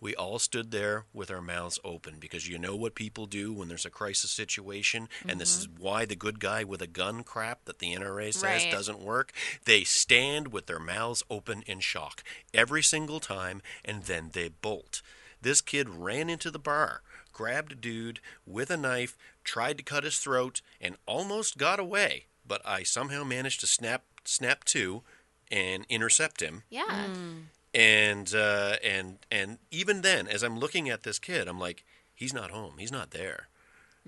[0.00, 3.68] We all stood there with our mouths open because you know what people do when
[3.68, 5.82] there's a crisis situation, and this is mm-hmm.
[5.82, 8.72] why the good guy with a gun crap that the NRA says Right.
[8.72, 9.32] doesn't work.
[9.66, 15.02] They stand with their mouths open in shock every single time, and then they bolt.
[15.42, 20.04] This kid ran into the bar, grabbed a dude with a knife, tried to cut
[20.04, 22.26] his throat, and almost got away.
[22.46, 25.02] But I somehow managed to snap snap to
[25.50, 27.06] and intercept him Yeah.
[27.06, 27.38] Hmm.
[27.74, 32.34] And uh, and and even then, as I'm looking at this kid, I'm like, he's
[32.34, 32.74] not home.
[32.78, 33.48] He's not there.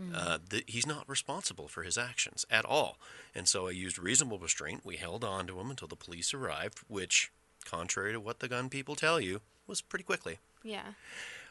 [0.00, 0.14] Mm.
[0.14, 2.98] Uh, th- he's not responsible for his actions at all.
[3.34, 4.84] And so I used reasonable restraint.
[4.84, 7.30] We held on to him until the police arrived, which,
[7.64, 10.38] contrary to what the gun people tell you, was pretty quickly.
[10.62, 10.92] Yeah.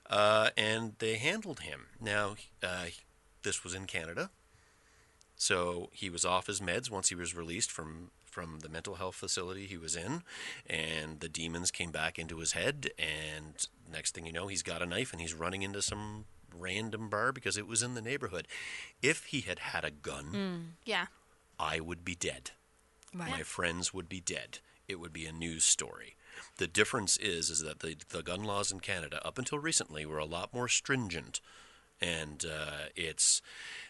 [0.10, 1.86] Uh, and they handled him.
[2.00, 2.88] Now, uh,
[3.44, 4.32] this was in Canada,
[5.36, 9.16] so he was off his meds once he was released from from the mental health
[9.16, 10.24] facility he was in,
[10.68, 12.90] and the demons came back into his head.
[12.98, 16.26] And next thing you know, he's got a knife and he's running into some
[16.58, 18.48] random bar because it was in the neighborhood.
[19.02, 20.64] If he had had a gun, Mm.
[20.86, 21.06] Yeah.
[21.60, 22.52] I would be dead.
[23.14, 23.30] Right.
[23.30, 24.60] My friends would be dead.
[24.88, 26.16] It would be a news story.
[26.58, 30.18] The difference is is that the the gun laws in Canada up until recently were
[30.18, 31.40] a lot more stringent,
[32.02, 33.42] and uh, it's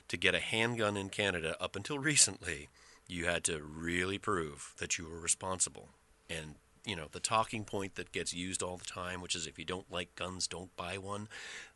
[0.09, 2.67] to get a handgun in Canada up until recently,
[3.11, 5.89] you had to really prove that you were responsible.
[6.29, 9.59] And you know the talking point that gets used all the time, which is if
[9.59, 11.27] you don't like guns, don't buy one.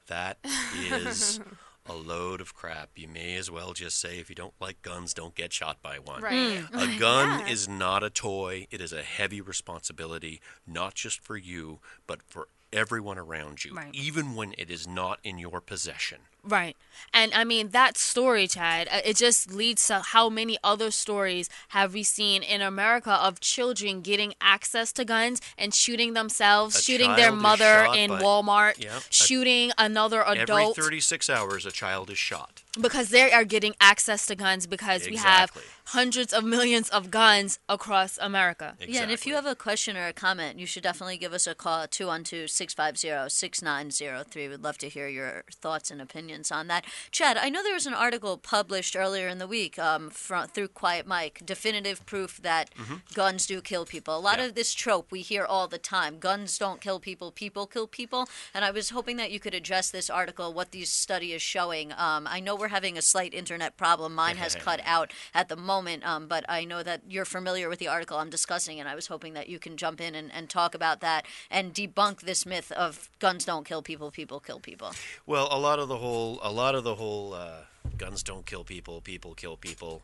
[0.08, 0.38] That
[0.76, 1.40] is
[1.86, 2.90] a load of crap.
[2.96, 5.98] You may as well just say if you don't like guns, don't get shot by
[6.00, 6.22] one.
[6.22, 6.60] Right.
[6.60, 6.66] Hmm.
[6.76, 7.48] Oh a gun Yeah.
[7.54, 8.68] is not a toy.
[8.72, 13.94] It is a heavy responsibility, not just for you, but for everyone around you, Right.
[13.94, 16.22] even when it is not in your possession.
[16.44, 16.76] Right.
[17.14, 21.50] And I mean, that story, Chad, uh, it just leads to how many other stories
[21.70, 26.82] have we seen in America of children getting access to guns and shooting themselves, A
[26.82, 28.92] shooting their mother in by- Walmart, Yep.
[28.98, 30.78] A- shooting another adult.
[30.78, 32.62] Every 36 hours, a child is shot.
[32.82, 35.50] because they are getting access to guns because we have
[35.90, 38.76] hundreds of millions of guns across America.
[38.86, 41.48] Yeah, and if you have a question or a comment, you should definitely give us
[41.48, 44.48] a call at 212 650 6903.
[44.50, 46.85] We'd love to hear your thoughts and opinions on that.
[47.12, 50.70] Chad, I know there was an article published earlier in the week um, fro- through
[50.70, 52.96] Quiet Mike, definitive proof that Mm-hmm.
[53.14, 54.18] guns do kill people.
[54.18, 57.66] A lot of this trope we hear all the time guns don't kill people, people
[57.66, 58.28] kill people.
[58.54, 61.92] And I was hoping that you could address this article, what this study is showing.
[61.94, 64.14] Um, I know we're having a slight internet problem.
[64.14, 67.80] Mine has cut out at the moment, um, but I know that you're familiar with
[67.80, 70.50] the article I'm discussing, and I was hoping that you can jump in and, and
[70.50, 74.92] talk about that and debunk this myth of guns don't kill people, people kill people.
[75.26, 77.62] Well, a lot of the whole, a lot of the whole, uh,
[77.98, 80.04] guns don't kill people, people kill people.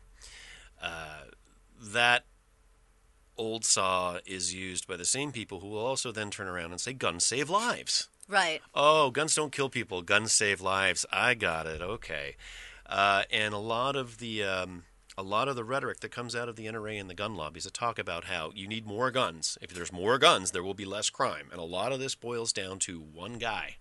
[0.80, 1.24] Uh,
[1.80, 2.24] that
[3.36, 6.80] old saw is used by the same people who will also then turn around and
[6.80, 8.08] say guns save lives.
[8.28, 8.60] Right.
[8.74, 10.02] Oh, guns don't kill people.
[10.02, 11.04] Guns save lives.
[11.12, 11.82] I got it.
[11.82, 12.36] Okay.
[12.86, 14.84] Uh, and a lot of the um,
[15.16, 17.64] a lot of the rhetoric that comes out of the NRA and the gun lobbies
[17.64, 19.58] that talk about how you need more guns.
[19.60, 21.48] If there's more guns, there will be less crime.
[21.50, 23.76] And a lot of this boils down to one guy.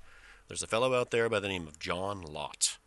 [0.47, 2.77] There's a fellow out there by the name of John Lott.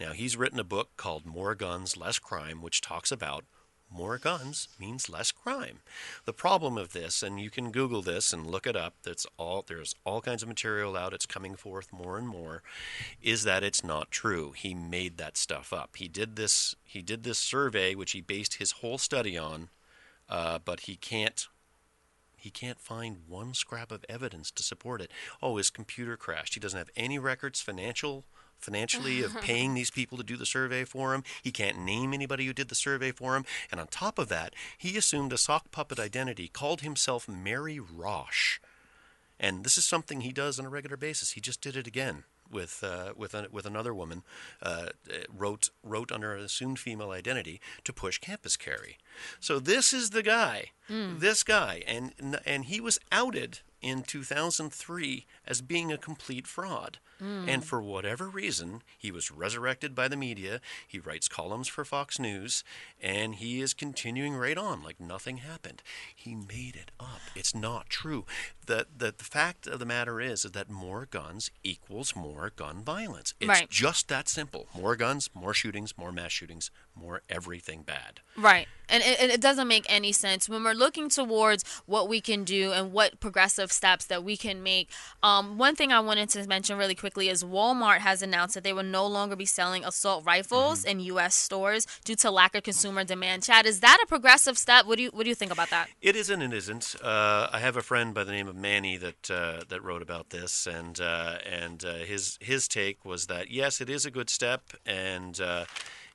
[0.00, 3.44] Now he's written a book called More Guns, Less Crime, which talks about
[3.90, 5.80] more guns means less crime.
[6.24, 8.94] The problem of this, and you can Google this and look it up.
[9.02, 9.64] That's all.
[9.66, 11.14] There's all kinds of material out.
[11.14, 12.62] It's coming forth more and more.
[13.22, 14.52] Is that it's not true?
[14.52, 15.96] He made that stuff up.
[15.96, 16.74] He did this.
[16.84, 19.70] He did this survey, which he based his whole study on,
[20.28, 21.48] uh, but he can't.
[22.36, 25.10] He can't find one scrap of evidence to support it.
[25.42, 26.54] Oh, his computer crashed.
[26.54, 28.26] He doesn't have any records, financial
[28.58, 31.22] financially of paying these people to do the survey for him.
[31.42, 33.44] He can't name anybody who did the survey for him.
[33.70, 38.58] And on top of that, he assumed a sock puppet identity, called himself Mary Rosh.
[39.40, 41.32] And this is something he does on a regular basis.
[41.32, 44.22] He just did it again with uh, with a, with another woman.
[44.60, 44.86] Uh,
[45.32, 48.96] wrote wrote under an assumed female identity to push campus carry.
[49.38, 51.20] So this is the guy, Mm.
[51.20, 56.98] this guy, and and he was outed in 2003 as being a complete fraud.
[57.22, 57.48] Mm.
[57.48, 60.60] And for whatever reason, he was resurrected by the media.
[60.86, 62.62] He writes columns for Fox News,
[63.00, 65.82] and he is continuing right on like nothing happened.
[66.14, 67.20] He made it up.
[67.34, 68.24] It's not true.
[68.66, 72.82] The, the, the fact of the matter is, is that more guns equals more gun
[72.84, 73.34] violence.
[73.40, 73.68] It's Right.
[73.70, 74.68] just that simple.
[74.76, 76.70] More guns, more shootings, more mass shootings,
[77.00, 78.20] more everything bad.
[78.36, 78.66] Right.
[78.88, 82.72] And it, it doesn't make any sense when we're looking towards what we can do
[82.72, 84.90] and what progressive steps that we can make.
[85.22, 88.72] Um, one thing I wanted to mention really quickly is Walmart has announced that they
[88.72, 91.34] will no longer be selling assault rifles in U.S.
[91.34, 93.42] stores due to lack of consumer demand.
[93.42, 94.86] Chad, is that a progressive step?
[94.86, 95.88] What do you What do you think about that?
[96.00, 96.40] It isn't.
[96.40, 96.96] It isn't.
[97.02, 100.30] Uh, I have a friend by the name of Manny that uh, that wrote about
[100.30, 104.30] this, and uh, and uh, his his take was that yes, it is a good
[104.30, 105.64] step, and uh,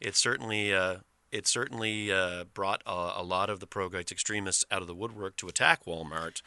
[0.03, 0.97] it certainly uh,
[1.31, 4.93] it certainly uh, brought a, a lot of the pro rights extremists out of the
[4.93, 6.41] woodwork to attack Walmart.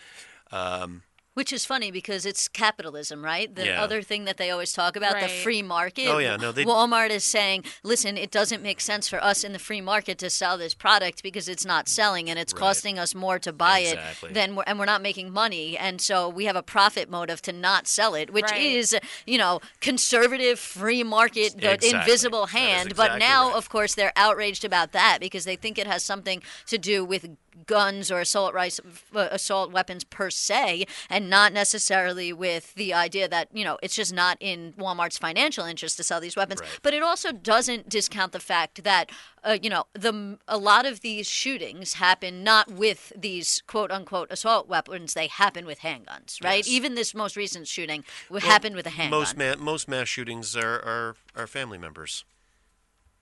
[0.52, 1.02] Um,
[1.36, 3.54] Which is funny because it's capitalism, right?
[3.54, 3.82] The Yeah.
[3.82, 6.06] other thing that they always talk about, the free market.
[6.08, 9.52] Oh, yeah, no, they- Walmart is saying, listen, it doesn't make sense for us in
[9.52, 12.60] the free market to sell this product because it's not selling and it's Right.
[12.60, 14.30] costing us more to buy Exactly.
[14.30, 15.76] it than we're, and we're not making money.
[15.76, 18.62] And so we have a profit motive to not sell it, which Right.
[18.62, 18.96] is,
[19.26, 21.90] you know, conservative free market, the Exactly.
[22.00, 22.96] invisible That is hand.
[22.96, 23.56] but now, right.
[23.56, 27.28] of course, they're outraged about that because they think it has something to do with
[27.66, 28.80] guns or assault rice,
[29.14, 33.94] uh, assault weapons per se, and not necessarily with the idea that you know it's
[33.94, 36.60] just not in Walmart's financial interest to sell these weapons.
[36.82, 39.10] But it also doesn't discount the fact that
[39.44, 44.30] uh, you know the a lot of these shootings happen not with these quote unquote
[44.30, 46.66] assault weapons; they happen with handguns, right?
[46.66, 46.68] Yes.
[46.68, 49.20] Even this most recent shooting Well, happened with a handgun.
[49.20, 52.24] Most ma- most mass shootings are, are are family members.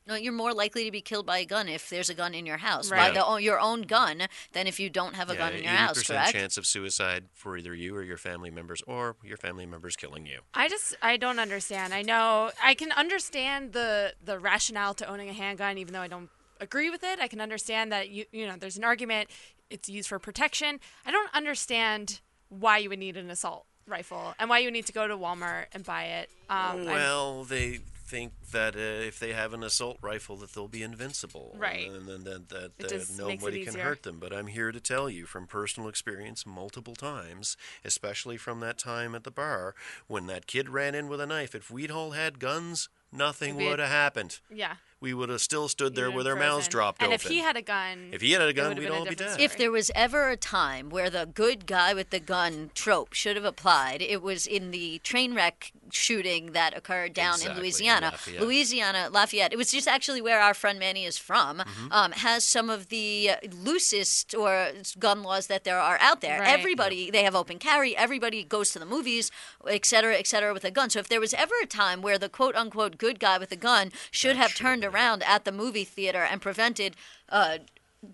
[0.06, 2.44] No, you're more likely to be killed by a gun if there's a gun in
[2.44, 5.62] your house, by the, your own gun, than if you don't have a gun in
[5.62, 6.02] your house.
[6.02, 6.32] Correct?
[6.32, 10.26] chance of suicide for either you or your family members, or your family members killing
[10.26, 10.40] you.
[10.52, 11.94] I just I don't understand.
[11.94, 16.08] I know I can understand the the rationale to owning a handgun, even though I
[16.08, 16.28] don't
[16.60, 17.18] agree with it.
[17.18, 19.30] I can understand that you you know there's an argument.
[19.70, 20.80] It's used for protection.
[21.06, 24.92] I don't understand why you would need an assault rifle and why you need to
[24.92, 26.30] go to Walmart and buy it.
[26.50, 30.68] Um, I'm- well, they think that uh, if they have an assault rifle, that they'll
[30.68, 31.90] be invincible, Right.
[31.90, 34.18] And then that, that, that just makes it nobody can hurt them.
[34.20, 39.14] But I'm here to tell you from personal experience, multiple times, especially from that time
[39.14, 39.74] at the bar
[40.06, 41.54] when that kid ran in with a knife.
[41.54, 44.38] If we'd all had guns, nothing It'd be a- would have happened.
[44.50, 44.74] yeah.
[45.00, 46.70] We would have still stood there with been our mouths frozen.
[46.70, 47.14] dropped and open.
[47.14, 49.44] if he had a gun, If he had a gun, we'd all be different dead.
[49.44, 53.36] If there was ever a time where the good guy with the gun trope should
[53.36, 58.06] have applied, it was in the Trainwreck shooting that occurred down Exactly, in in Louisiana.
[58.12, 58.40] Lafayette.
[58.40, 59.52] Louisiana, Lafayette.
[59.52, 61.58] It was just actually where our friend Manny is from.
[61.58, 61.92] Mm-hmm.
[61.92, 66.40] Um, has some of the loosest or gun laws that there are out there.
[66.40, 66.48] Right.
[66.48, 67.96] Everybody they have open carry.
[67.96, 69.30] Everybody goes to the movies,
[69.68, 70.88] et cetera, et cetera, with a gun.
[70.90, 73.56] So if there was ever a time where the quote unquote good guy with a
[73.56, 76.94] gun should have turned around at the movie theater and prevented.
[77.28, 77.58] Uh,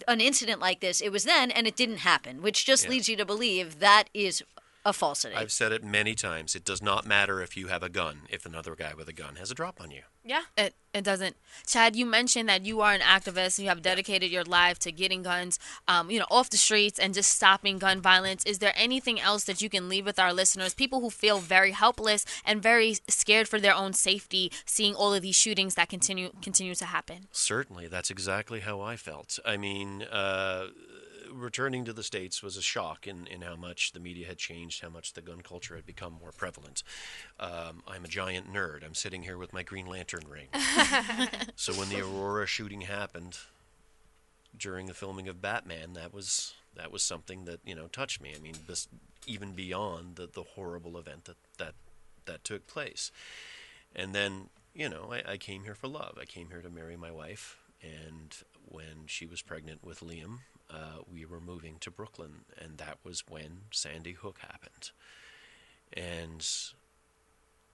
[0.07, 2.91] an incident like this, it was then, and it didn't happen, which just Yeah.
[2.91, 4.41] leads you to believe that is
[4.85, 5.37] a falsity.
[5.37, 6.55] I've said it many times.
[6.55, 9.37] It does not matter if you have a gun, if another guy with a gun
[9.37, 10.03] has a drop on you.
[10.25, 10.43] yeah.
[10.57, 11.37] It it doesn't.
[11.67, 13.61] Chad, you mentioned that you are an activist.
[13.61, 17.15] You have dedicated your life to getting guns, um, you know, off the streets and
[17.15, 18.45] just stopping gun violence.
[18.45, 20.75] Is there anything else that you can leave with our listeners?
[20.75, 25.23] People who feel very helpless and very scared for their own safety, seeing all of
[25.23, 27.29] these shootings that continue continue to happen.
[27.31, 29.39] Certainly, that's exactly how I felt.
[29.47, 30.69] I mean, uh,
[31.33, 34.83] returning to the States was a shock in, in how much the media had changed,
[34.83, 36.83] how much the gun culture had become more prevalent.
[37.39, 38.85] Um, I'm a giant nerd.
[38.85, 40.49] I'm sitting here with my Green Lantern ring.
[41.57, 43.39] so when the Aurora shooting happened
[44.57, 48.33] during the filming of Batman, that was that was something that you know touched me.
[48.37, 48.89] I mean, this
[49.27, 51.75] even beyond the, the horrible event that, that
[52.27, 53.11] that took place.
[53.95, 56.17] And then, you know, I, I came here for love.
[56.21, 57.59] I came here to marry my wife.
[57.83, 60.41] And when she was pregnant with Liam,
[60.73, 62.45] uh, we were moving to Brooklyn.
[62.59, 64.91] And that was when Sandy Hook happened.
[65.93, 66.47] And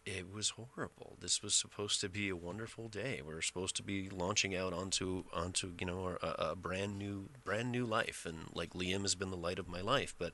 [0.07, 1.17] it was horrible.
[1.21, 3.21] This was supposed to be a wonderful day.
[3.27, 7.29] We were supposed to be launching out onto onto you know a, a brand new
[7.45, 10.15] brand new life, and like Liam has been the light of my life.
[10.17, 10.33] But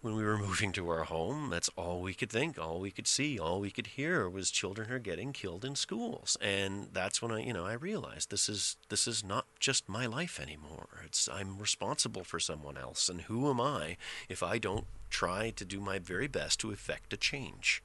[0.00, 3.06] when we were moving to our home, that's all we could think, all we could
[3.06, 6.36] see, all we could hear was children are getting killed in schools.
[6.40, 10.06] And that's when I, you know, I realized this is this is not just my
[10.06, 11.02] life anymore.
[11.04, 13.96] It's I'm responsible for someone else, and who am I
[14.28, 17.82] if I don't try to do my very best to effect a change?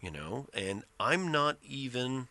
[0.00, 2.28] You know, and I'm not even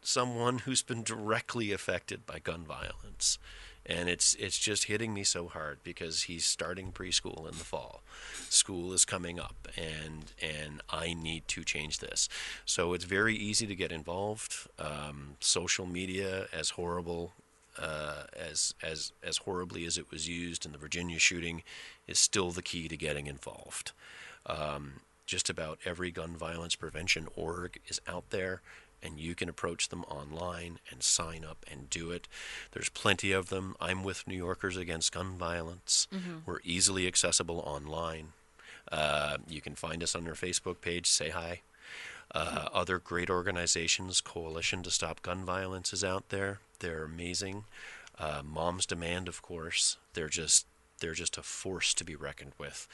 [0.00, 3.38] someone who's been directly affected by gun violence
[3.86, 8.02] and it's it's just hitting me so hard because he's starting preschool in the fall.
[8.48, 12.28] School is coming up, and and I need to change this.
[12.64, 14.68] So it's very easy to get involved.
[14.78, 17.32] Um, social media, as horrible
[17.78, 21.62] uh, as as as horribly as it was used in the Virginia shooting,
[22.06, 23.92] is still the key to getting involved.
[24.46, 24.94] Um,
[25.26, 28.60] just about every gun violence prevention org is out there
[29.04, 32.26] and you can approach them online and sign up and do it.
[32.72, 33.76] There's plenty of them.
[33.80, 36.08] I'm with New Yorkers Against Gun Violence.
[36.12, 36.42] Mhm.
[36.46, 38.32] We're easily accessible online.
[38.90, 41.06] Uh, you can find us on our Facebook page.
[41.06, 41.60] Say hi.
[42.34, 46.60] Uh, other great organizations, Coalition to Stop Gun Violence is out there.
[46.80, 47.64] They're amazing.
[48.18, 49.96] Uh, Moms Demand, of course.
[50.14, 50.66] They're just
[51.00, 52.86] they're just a force to be reckoned with.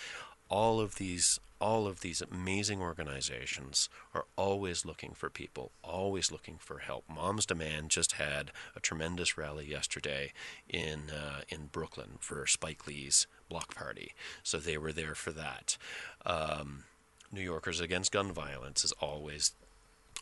[0.48, 6.56] All of these all of these amazing organizations are always looking for people, always looking
[6.58, 7.04] for help.
[7.08, 10.32] Moms Demand just had a tremendous rally yesterday
[10.68, 15.76] in uh, in Brooklyn for Spike Lee's block party, so they were there for that.
[16.24, 16.84] Um,
[17.32, 19.52] New Yorkers Against Gun Violence is always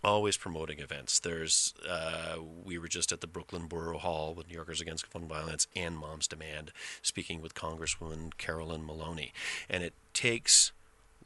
[0.05, 1.19] always promoting events.
[1.19, 5.27] There's uh, we were just at the Brooklyn Borough Hall with New Yorkers Against Gun
[5.27, 6.73] Violence and Moms Demand,
[7.03, 9.33] speaking with Congresswoman Carolyn Maloney,
[9.69, 10.73] and it takes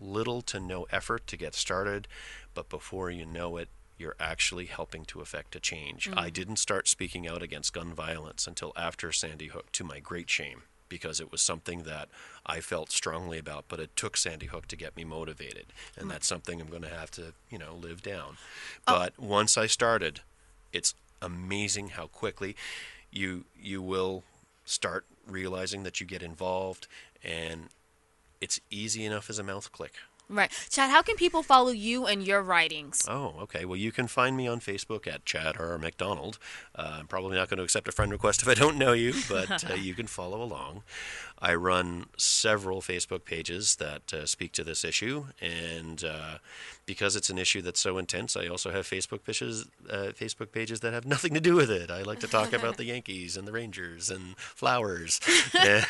[0.03, 2.09] little to no effort to get started,
[2.55, 3.69] but before you know it.
[3.99, 6.11] You're actually helping to effect a change.
[6.11, 6.19] Mm.
[6.19, 10.29] I didn't start speaking out against gun violence until after Sandy Hook, to my great
[10.29, 12.09] shame, because it was something that
[12.45, 15.67] I felt strongly about, but it took Sandy Hook to get me motivated.
[15.97, 16.15] And Right.
[16.15, 18.39] that's something I'm going to have to, you know, live down.
[18.89, 18.99] Oh.
[18.99, 20.23] But once I started,
[20.73, 22.57] it's amazing how quickly
[23.13, 24.25] you you will
[24.65, 26.89] start realizing that you get involved
[27.23, 27.69] and
[28.43, 29.95] it's easy enough as a mouth click.
[30.29, 30.51] Right.
[30.71, 33.07] Chad, how can people follow you and your writings?
[33.09, 33.65] Oh, okay.
[33.65, 35.77] Well, you can find me on Facebook at Chad R.
[35.79, 36.39] McDonald.
[36.75, 39.13] Uh, I'm probably not going to accept a friend request if I don't know you,
[39.29, 40.85] but uh, you can follow along.
[41.45, 46.39] I run several Facebook pages that uh, speak to this issue, and uh,
[46.87, 50.79] because it's an issue that's so intense, I also have Facebook pages, uh, Facebook pages
[50.81, 51.91] that have nothing to do with it.
[51.91, 55.21] I like to talk about the Yankees and the Rangers and flowers
[55.59, 55.85] and,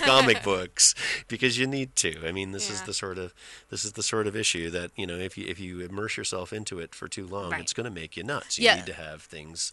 [0.02, 0.94] comic books
[1.28, 2.26] because you need to.
[2.28, 3.32] I mean, this is the sort of
[3.70, 6.52] this is the sort of issue that you know if you if you immerse yourself
[6.52, 7.60] into it for too long, Right.
[7.62, 8.58] it's going to make you nuts.
[8.58, 8.76] You Yeah.
[8.76, 9.72] need to have things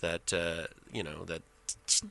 [0.00, 1.42] that uh, you know that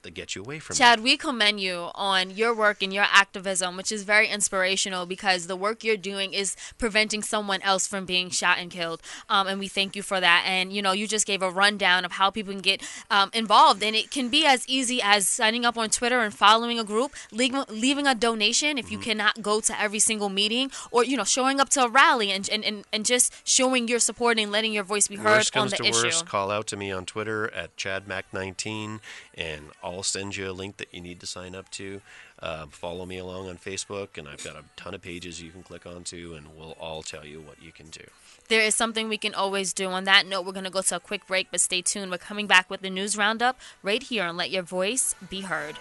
[0.04, 1.04] that get you away from Chad, that.
[1.04, 5.56] we commend you on your work and your activism, which is very inspirational because the
[5.56, 9.02] work you're doing is preventing someone else from being shot and killed.
[9.30, 10.44] Um, and we thank you for that.
[10.48, 13.84] And, you know, you just gave a rundown of how people can get um, involved.
[13.84, 17.14] And it can be as easy as signing up on Twitter and following a group,
[17.32, 19.10] leaving, leaving a donation if you Mm-hmm.
[19.10, 22.48] cannot go to every single meeting, or, you know, showing up to a rally and,
[22.50, 25.62] and, and, and just showing your support and letting your voice be heard Worst on
[25.64, 26.04] comes the to issue.
[26.04, 29.00] worst, call out to me on Twitter at ChadMac19,
[29.36, 32.02] and I'll send you a link that you need to sign up to.
[32.40, 35.64] Uh, follow me along on Facebook, and I've got a ton of pages you can
[35.64, 38.04] click onto, and we'll all tell you what you can do.
[38.48, 39.88] There is something we can always do.
[39.88, 42.12] On that note, we're going to go to a quick break, but stay tuned.
[42.12, 45.78] We're coming back with the news roundup right here and let your voice be heard.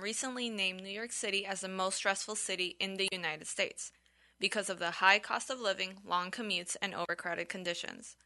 [0.00, 3.92] Recently named New York City as the most stressful city in the United States
[4.38, 8.16] because of the high cost of living, long commutes, and overcrowded conditions.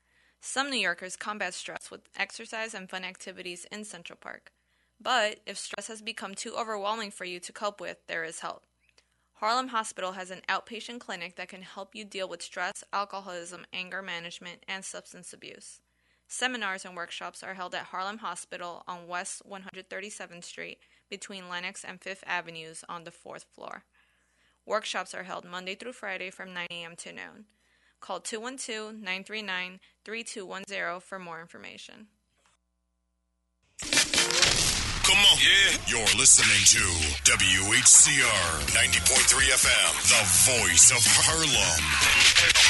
[0.40, 4.52] Some New Yorkers combat stress with exercise and fun activities in Central Park.
[5.00, 8.64] But if stress has become too overwhelming for you to cope with, there is help.
[9.34, 14.02] Harlem Hospital has an outpatient clinic that can help you deal with stress, alcoholism, anger
[14.02, 15.80] management, and substance abuse.
[16.28, 20.78] Seminars and workshops are held at Harlem Hospital on West 137th Street
[21.12, 23.84] between Lenox and Fifth Avenues on the fourth floor.
[24.64, 26.96] Workshops are held Monday through Friday from 9 a.m.
[26.96, 27.44] to noon.
[28.00, 32.06] Call 212 939 3210 for more information.
[33.82, 35.36] Come on.
[35.36, 35.76] Yeah.
[35.86, 36.80] You're listening to
[37.28, 40.24] WHCR 90.3 FM, the
[40.64, 42.61] voice of Harlem.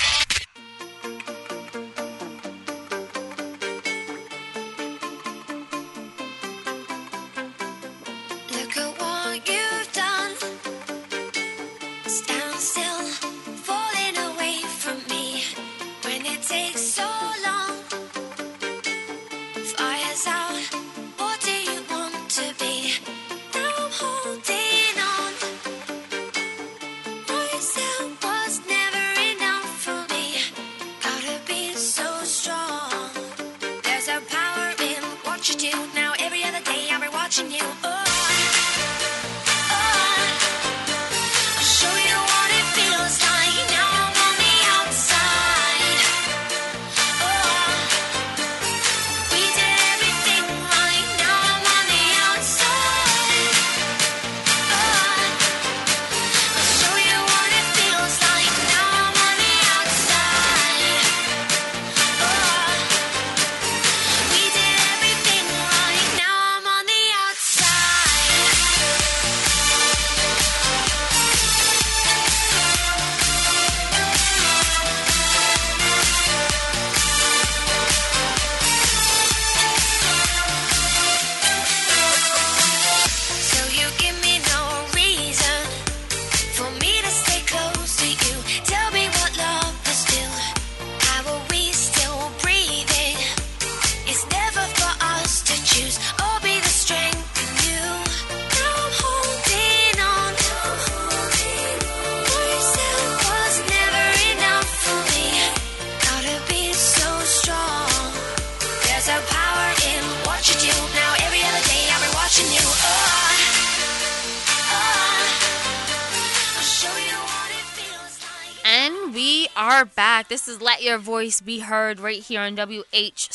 [120.92, 122.54] Your Voice Be Heard right here on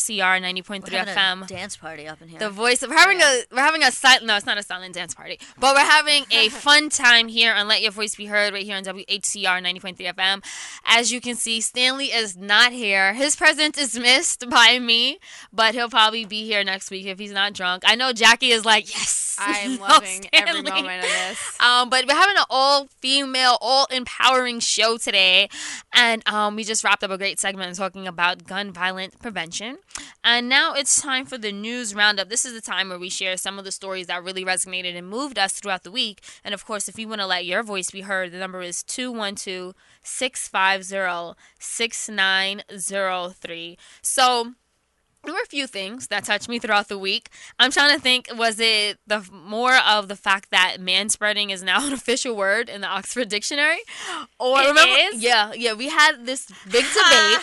[0.07, 1.43] WHCR 90.3 We're FM.
[1.43, 2.39] a dance party up in here.
[2.39, 4.93] The voice of we're having a we're having a silent no, it's not a silent
[4.95, 8.53] dance party, but we're having a fun time here on Let Your Voice Be Heard
[8.53, 10.43] right here on WHCR 90.3 FM.
[10.85, 13.13] As you can see, Stanley is not here.
[13.13, 15.19] His presence is missed by me,
[15.51, 17.83] but he'll probably be here next week if he's not drunk.
[17.85, 19.25] I know Jackie is like yes.
[19.39, 20.71] I'm no loving every Stanley.
[20.71, 21.59] moment of this.
[21.61, 25.47] Um, but we're having an all female, all empowering show today.
[25.93, 29.77] And um, we just wrapped up a great segment talking about gun violence prevention.
[30.23, 32.29] And now it's time for the news roundup.
[32.29, 35.09] This is the time where we share some of the stories that really resonated and
[35.09, 36.21] moved us throughout the week.
[36.43, 38.83] And of course, if you want to let your voice be heard, the number is
[38.83, 39.73] 212
[40.03, 43.77] 650 6903.
[44.01, 44.53] So,
[45.27, 47.29] there were a few things that touched me throughout the week.
[47.59, 51.85] I'm trying to think, was it the more of the fact that manspreading is now
[51.87, 53.79] an official word in the Oxford Dictionary?
[54.39, 54.95] Or It remember?
[54.97, 55.21] is?
[55.21, 55.73] Yeah, yeah.
[55.73, 57.39] We had this big debate.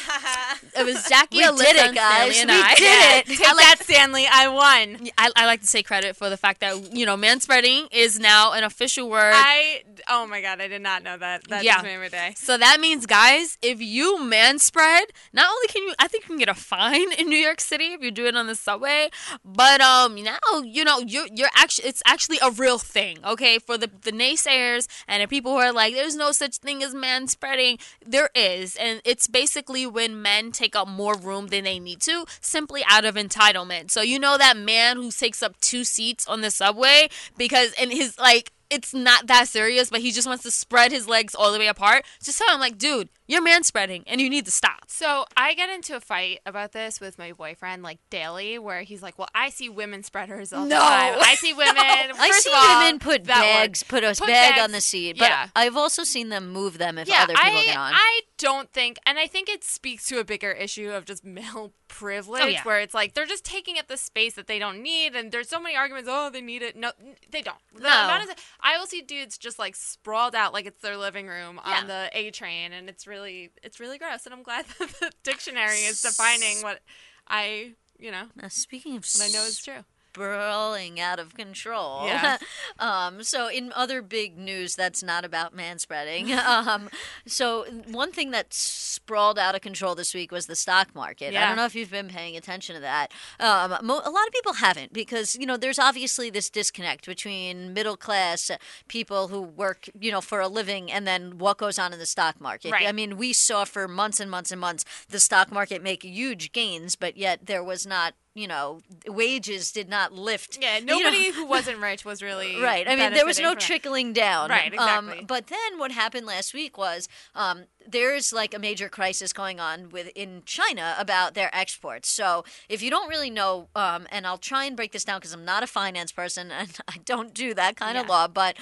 [0.79, 2.41] it was Jackie, We did it, guys.
[2.41, 2.75] And We I.
[2.75, 3.27] did it.
[3.37, 4.25] Take that, Stanley.
[4.31, 5.09] I won.
[5.19, 8.53] I, I like to take credit for the fact that you know manspreading is now
[8.53, 9.33] an official word.
[9.35, 11.47] I oh my god, I did not know that.
[11.49, 11.83] That Yeah.
[11.83, 12.33] made my day.
[12.37, 16.39] So that means, guys, if you manspread, not only can you, I think you can
[16.39, 19.11] get a fine in New York City if you do it on the subway,
[19.45, 23.19] but um, now you know you're you're actually it's actually a real thing.
[23.25, 26.83] Okay, for the the naysayers and the people who are like, there's no such thing
[26.83, 27.79] as man spreading.
[28.05, 32.25] there is, and it's basically when men take up more room than they need to,
[32.41, 33.91] simply out of entitlement.
[33.91, 37.93] So you know that man who takes up two seats on the subway because and
[37.93, 41.53] his like it's not that serious, but he just wants to spread his legs all
[41.53, 42.05] the way apart.
[42.23, 44.85] Just tell him, like, dude, you're man spreading and you need to stop.
[44.89, 49.03] So I get into a fight about this with my boyfriend like daily, where he's
[49.03, 50.69] like, "Well, I see women spreaders all No.
[50.69, 51.15] the time.
[51.21, 51.75] I see women.
[51.77, 53.89] I see all, women put bags, word.
[53.89, 55.49] put a Put bag bags- on the seat, but yeah.
[55.57, 57.93] I've also seen them move them if yeah, other people I, get on.
[57.95, 61.73] I don't think, and I think it speaks to a bigger issue of just male
[61.89, 62.63] privilege, Oh, yeah.
[62.63, 65.49] where it's like they're just taking up the space that they don't need, and there's
[65.49, 66.09] so many arguments.
[66.13, 66.77] Oh, they need it.
[66.77, 66.93] No,
[67.31, 67.57] they don't.
[67.81, 68.19] No.
[68.23, 71.87] of- I will see dudes just like sprawled out like it's their living room on
[71.87, 74.27] the A train, and it's really, it's really gross.
[74.27, 76.81] And I'm glad that the dictionary is defining what
[77.27, 79.85] I, you know, Now, speaking of what I know is true.
[80.15, 82.07] Sprawling out of control.
[82.07, 82.39] Yeah.
[82.79, 86.89] um, so, in other big news that's not about manspreading, um,
[87.27, 91.35] so one thing that sprawled out of control this week was the stock market.
[91.35, 93.13] I don't know if you've been paying attention to that.
[93.41, 97.73] Um, mo- a lot of people haven't because you know there's obviously this disconnect between
[97.75, 98.51] middle class
[98.89, 102.07] people who work you know for a living and then what goes on in the
[102.07, 102.73] stock market.
[102.73, 102.87] Right.
[102.87, 106.53] I mean, we saw for months and months and months the stock market make huge
[106.53, 108.15] gains, but yet there was not.
[108.37, 110.59] You know, wages did not lift.
[110.61, 112.87] Yeah, You know- nobody who wasn't rich was really Right.
[112.89, 114.51] I mean, there was no trickling down.
[114.51, 115.25] Right, Um, exactly.
[115.27, 119.89] but then what happened last week was um, there's like a major crisis going on
[119.91, 122.09] within China about their exports.
[122.09, 125.33] So if you don't really know, um, and I'll try and break this down because
[125.33, 128.57] I'm not a finance person and I don't do that kind of law, but.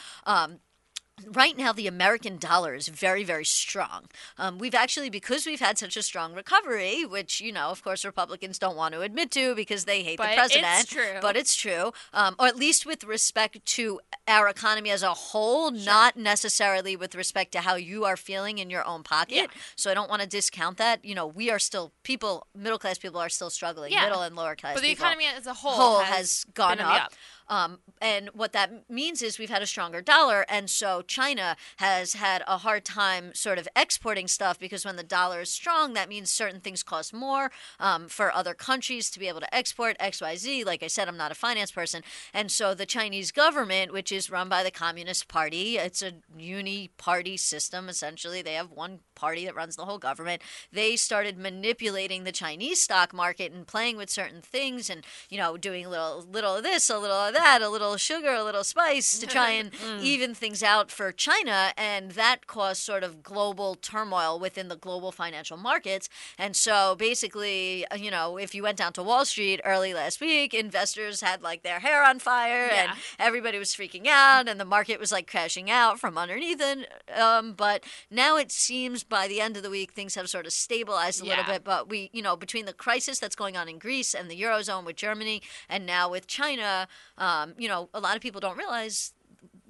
[1.26, 4.06] Right now, the American dollar is very, very strong.
[4.38, 8.04] Um, we've actually, because we've had such a strong recovery, which, you know, of course,
[8.04, 10.88] Republicans don't want to admit to because they hate But the it's president.
[10.88, 11.20] true.
[11.20, 15.70] But it's true, um, or at least with respect to our economy as a whole,
[15.70, 19.50] not necessarily with respect to how you are feeling in your own pocket.
[19.76, 21.04] So I don't want to discount that.
[21.04, 23.92] You know, we are still people, middle class people are still struggling.
[23.92, 24.04] Yeah.
[24.04, 24.74] Middle and lower class.
[24.74, 25.04] But the people.
[25.04, 27.06] economy as a whole has gone been on the up.
[27.06, 27.12] up.
[27.52, 32.14] Um, and what that means is we've had a stronger dollar, and so China has
[32.14, 36.08] had a hard time sort of exporting stuff because when the dollar is strong, that
[36.08, 40.22] means certain things cost more um, for other countries to be able to export X,
[40.22, 40.64] Y, Z.
[40.64, 42.00] Like I said, I'm not a finance person,
[42.32, 47.36] and so the Chinese government, which is run by the Communist Party, it's a uni-party
[47.36, 48.40] system essentially.
[48.40, 50.40] They have one party that runs the whole government.
[50.72, 55.58] They started manipulating the Chinese stock market and playing with certain things, and you know,
[55.58, 58.62] doing a little, little of this, a little of that, a little sugar, a little
[58.64, 60.02] spice to try and Mm.
[60.02, 65.10] even things out for China, and that caused sort of global turmoil within the global
[65.10, 66.08] financial markets.
[66.38, 70.54] And so, basically, you know, if you went down to Wall Street early last week,
[70.54, 75.00] investors had like their hair on fire, and everybody was freaking out, and the market
[75.00, 76.88] was like crashing out from underneath it.
[77.18, 80.52] Um, but now it seems by the end of the week things have sort of
[80.52, 81.64] stabilized a little bit.
[81.64, 84.84] But we, you know, between the crisis that's going on in Greece and the eurozone
[84.84, 86.86] with Germany, and now with China,
[87.22, 89.12] um, you know, a lot of people don't realize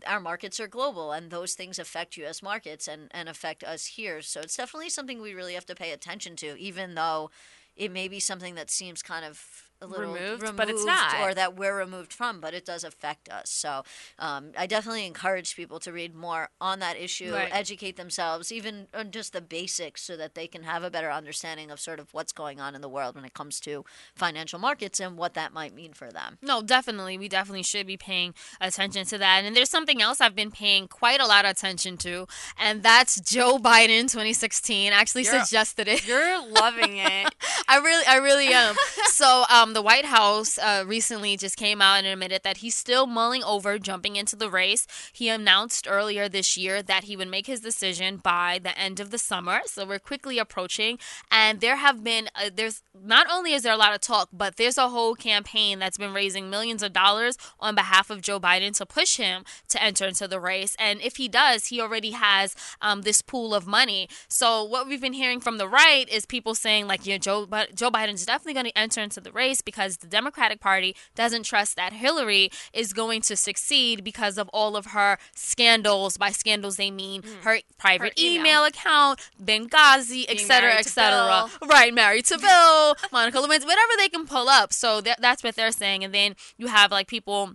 [0.06, 4.22] our markets are global and those things affect US markets and, and affect us here.
[4.22, 7.30] So it's definitely something we really have to pay attention to, even though
[7.76, 11.20] it may be something that seems kind of little Removed, but it's not.
[11.20, 13.50] or that we're removed from, but it does affect us.
[13.50, 13.82] So
[14.18, 17.48] um, I definitely encourage people to read more on that issue, Right.
[17.52, 21.70] educate themselves, even on just the basics, so that they can have a better understanding
[21.70, 25.00] of sort of what's going on in the world when it comes to financial markets
[25.00, 26.38] and what that might mean for them.
[26.42, 27.18] No, definitely.
[27.18, 29.44] We definitely should be paying attention to that.
[29.44, 32.26] And there's something else I've been paying quite a lot of attention to,
[32.58, 34.92] and that's Joe Biden 2016.
[34.92, 36.06] I actually You're- suggested it.
[36.06, 37.34] You're loving it.
[37.68, 38.74] I really, I really am.
[39.06, 43.42] so, the White House uh, recently just came out and admitted that he's still mulling
[43.44, 44.86] over jumping into the race.
[45.12, 49.10] He announced earlier this year that he would make his decision by the end of
[49.10, 49.60] the summer.
[49.66, 50.98] So we're quickly approaching,
[51.30, 54.56] and there have been uh, there's not only is there a lot of talk, but
[54.56, 58.76] there's a whole campaign that's been raising millions of dollars on behalf of Joe Biden
[58.76, 60.76] to push him to enter into the race.
[60.78, 64.08] And if he does, he already has um, this pool of money.
[64.28, 67.90] So what we've been hearing from the right is people saying like, yeah, Joe Joe
[67.90, 71.92] Biden's definitely going to enter into the race because the Democratic Party doesn't trust that
[71.92, 76.16] Hillary is going to succeed because of all of her scandals.
[76.16, 78.40] By scandals, they mean her private email.
[78.40, 78.64] email.
[78.64, 81.48] account, Benghazi, etc., etc.
[81.66, 84.72] Right, married to Bill, Monica Lewinsky, whatever they can pull up.
[84.72, 86.04] So that, that's what they're saying.
[86.04, 87.54] And then you have like people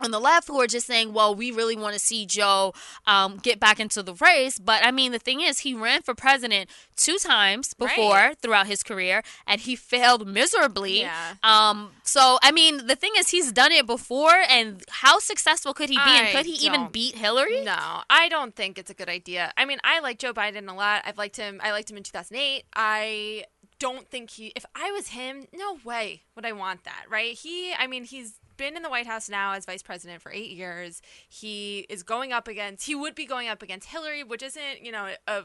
[0.00, 2.74] on the left who are just saying, well, we really want to see Joe
[3.06, 4.58] um, get back into the race.
[4.58, 8.38] But I mean, the thing is, he ran for president two times before Right.
[8.40, 11.00] throughout his career, and he failed miserably.
[11.00, 11.34] Yeah.
[11.42, 15.88] Um, so, I mean, the thing is, he's done it before, and how successful could
[15.88, 16.02] he be?
[16.06, 17.64] and could he even beat Hillary?
[17.64, 19.52] No, I don't think it's a good idea.
[19.56, 21.02] I mean, I like Joe Biden a lot.
[21.04, 21.60] I've liked him.
[21.62, 22.64] I liked him in 2008.
[22.74, 23.44] I
[23.78, 24.52] don't think he.
[24.56, 27.04] If I was him, no way would I want that.
[27.10, 27.32] Right?
[27.34, 27.72] He.
[27.74, 31.02] I mean, he's been in the White House now as vice president for eight years.
[31.28, 32.86] He is going up against.
[32.86, 35.44] He would be going up against Hillary, which isn't you know a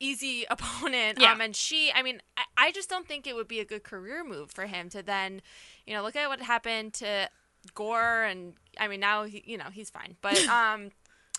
[0.00, 1.18] easy opponent.
[1.20, 1.32] Yeah.
[1.32, 1.90] Um, and she.
[1.94, 4.66] I mean, I, I just don't think it would be a good career move for
[4.66, 5.42] him to then,
[5.86, 7.28] you know, look at what happened to
[7.74, 10.90] Gore and I mean now he, you know he's fine, but um.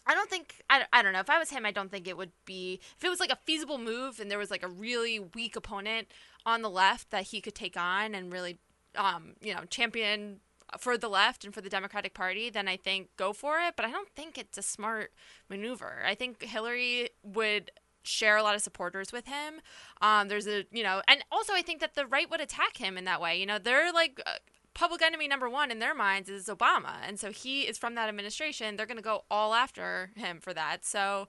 [0.09, 2.15] I don't think I, I don't know if I was him I don't think it
[2.15, 5.19] would be if it was like a feasible move and there was like a really
[5.19, 6.07] weak opponent
[6.45, 8.57] on the left that he could take on and really
[8.95, 10.39] um you know champion
[10.77, 13.85] for the left and for the Democratic Party then I think go for it but
[13.85, 15.11] I don't think it's a smart
[15.49, 17.71] maneuver I think Hillary would
[18.03, 19.61] share a lot of supporters with him
[20.01, 22.97] um there's a you know and also I think that the right would attack him
[22.97, 24.31] in that way you know they're like uh,
[24.77, 26.97] public enemy number one in their minds is Obama.
[27.03, 28.75] And so he is from that administration.
[28.75, 30.85] They're going to go all after him for that.
[30.85, 31.27] So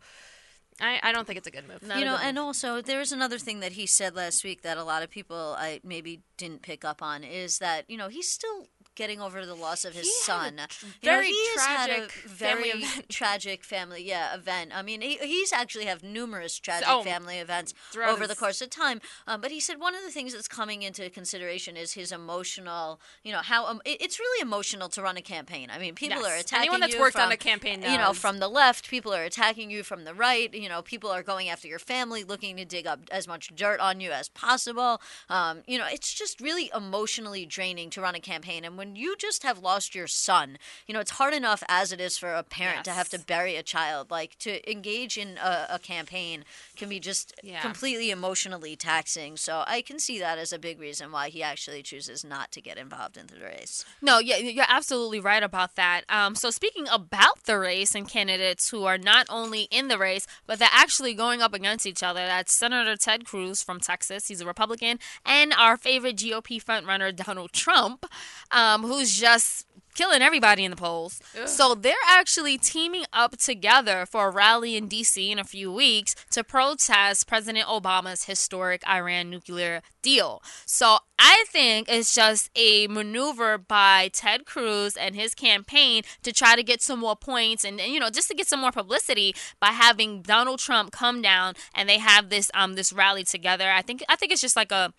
[0.81, 1.83] I, I don't think it's a good move.
[1.99, 4.85] you know, and also there was another thing that he said last week that a
[4.85, 8.69] lot of people I maybe didn't pick up on is that you know he's still
[8.99, 10.53] getting over the loss of his He son.
[10.53, 10.67] You know,
[11.03, 13.09] very he has had a tragic family very event.
[13.21, 14.73] tragic family yeah event.
[14.75, 17.73] I mean, he, he's actually have numerous tragic Oh, family events
[18.07, 19.01] over the course of time.
[19.27, 23.01] Um, but he said one of the things that's coming into consideration is his emotional.
[23.23, 25.69] You know how um, it, it's really emotional to run a campaign.
[25.73, 26.27] I mean, people Yes.
[26.33, 28.89] are attacking Anyone that's you worked on from, a campaign You know, from the left,
[28.91, 30.53] people are attacking you from the right.
[30.53, 33.79] You know, people are going after your family, looking to dig up as much dirt
[33.79, 35.01] on you as possible.
[35.29, 38.65] Um, you know, it's just really emotionally draining to run a campaign.
[38.65, 42.01] And when you just have lost your son, you know, it's hard enough as it
[42.01, 44.11] is for a parent to have to bury a child.
[44.11, 46.45] Like to engage in a, a campaign
[46.77, 47.61] can be just Yeah.
[47.61, 49.37] completely emotionally taxing.
[49.37, 52.61] So I can see that as a big reason why he actually chooses not to
[52.61, 53.85] get involved in the race.
[54.01, 56.03] No, yeah, you're absolutely right about that.
[56.09, 60.27] Um, so speaking about the race and candidates who are not only in the race,
[60.47, 62.21] but they're actually going up against each other.
[62.27, 64.29] That's Senator Ted Cruz from Texas.
[64.29, 68.07] He's a Republican, and our favorite GOP frontrunner Donald Trump,
[68.51, 69.67] um, Um, who's just
[69.99, 71.21] killing everybody in the polls.
[71.45, 76.15] So they're actually teaming up together for a rally in DC in a few weeks
[76.31, 80.41] to protest President Obama's historic Iran nuclear deal.
[80.67, 86.55] So I think it's just a maneuver by Ted Cruz and his campaign to try
[86.55, 89.69] to get some more points and you know just to get some more publicity by
[89.69, 93.69] having Donald Trump come down and they have this um this rally together.
[93.71, 94.93] I think I think it's just like a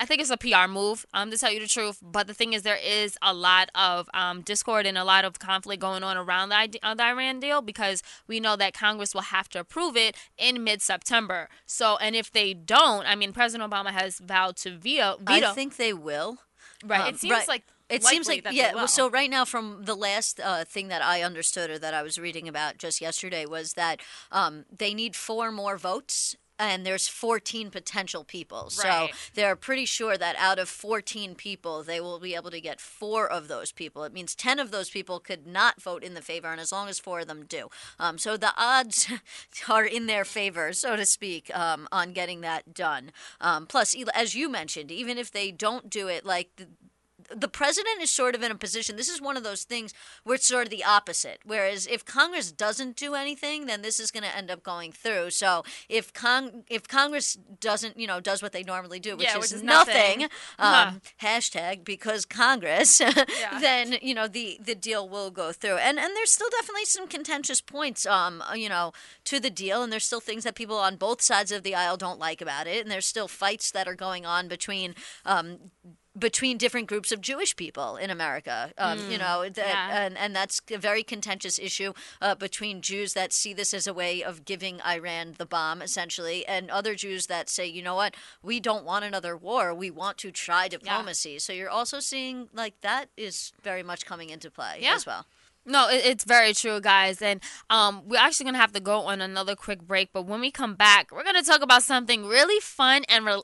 [0.00, 1.98] I think it's a PR move um to tell you the truth.
[2.02, 5.38] But the thing is there is a lot of um discord and a lot of
[5.38, 9.20] conflict going on around the, uh, the Iran deal because we know that Congress will
[9.20, 11.50] have to approve it in mid September.
[11.66, 15.18] So and if they don't, I mean President Obama has vowed to veto.
[15.20, 15.50] veto.
[15.50, 16.38] I think they will.
[16.84, 17.02] Right.
[17.02, 18.74] Um, It seems like it seems like that yeah.
[18.74, 22.02] well, So right now, from the last uh, thing that I understood or that I
[22.02, 26.36] was reading about just yesterday was that um, they need four more votes.
[26.58, 28.70] And there's 14 potential people.
[28.70, 32.80] So they're pretty sure that out of 14 people, they will be able to get
[32.80, 34.04] four of those people.
[34.04, 36.88] It means 10 of those people could not vote in the favor, and as long
[36.88, 37.68] as four of them do.
[37.98, 39.08] Um, so the odds
[39.68, 43.12] are in their favor, so to speak, um, on getting that done.
[43.40, 46.68] Um, plus, as you mentioned, even if they don't do it, like the,
[47.34, 48.96] the president is sort of in a position.
[48.96, 49.92] This is one of those things
[50.24, 51.40] where it's sort of the opposite.
[51.44, 55.30] Whereas if Congress doesn't do anything, then this is going to end up going through.
[55.30, 59.36] So if Cong- if Congress doesn't, you know, does what they normally do, which Yeah,
[59.36, 60.22] is which is nothing, nothing.
[60.58, 61.26] um, Huh.
[61.26, 62.98] hashtag because Congress,
[63.60, 65.76] then you know the the deal will go through.
[65.76, 68.92] And and there's still definitely some contentious points, um, you know,
[69.24, 71.96] to the deal, and there's still things that people on both sides of the aisle
[71.96, 74.94] don't like about it, and there's still fights that are going on between.
[75.24, 75.70] Um,
[76.18, 80.04] between different groups of Jewish people in America, um, you Mm, know, that, yeah.
[80.04, 83.94] and and that's a very contentious issue uh, between Jews that see this as a
[83.94, 88.14] way of giving Iran the bomb, essentially, and other Jews that say, you know what,
[88.42, 91.38] we don't want another war, we want to try diplomacy.
[91.38, 94.94] So you're also seeing like that is very much coming into play Yeah.
[94.96, 95.26] as well.
[95.64, 97.22] No, it, it's very true, guys.
[97.22, 97.40] And
[97.70, 100.10] um, we're actually going to have to go on another quick break.
[100.12, 103.42] But when we come back, we're going to talk about something really fun and re-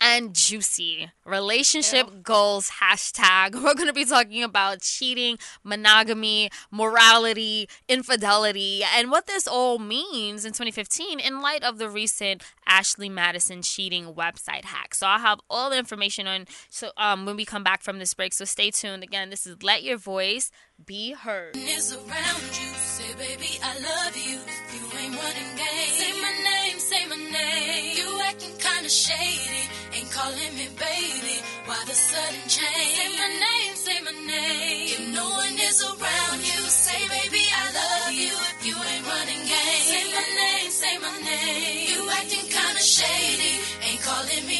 [0.00, 3.54] and juicy relationship goals hashtag.
[3.62, 10.44] We're going to be talking about cheating, monogamy, morality, infidelity, and what this all means
[10.44, 14.94] in 2015 in light of the recent Ashley Madison cheating website hack.
[14.94, 18.12] So I'll have all the information on so um when we come back from this
[18.12, 18.34] break.
[18.34, 19.02] So stay tuned.
[19.02, 20.50] Again, this is Let Your Voice
[20.84, 21.56] Be Heard.
[21.56, 22.70] is around you.
[22.76, 24.36] Say, baby, I love you.
[24.76, 25.94] You ain't running game.
[25.96, 27.96] Say my name, say my name.
[27.96, 29.62] You acting kinda shady.
[29.96, 31.36] Ain't calling me baby.
[31.64, 32.96] Why the sudden change?
[33.00, 34.88] Say my name, say my name.
[34.94, 38.36] If no one is around you, say, baby, I love you.
[38.60, 39.82] If you ain't running game.
[39.90, 41.88] Say my name, say my name.
[41.88, 43.52] You acting kinda shady.
[43.80, 44.55] Ain't calling me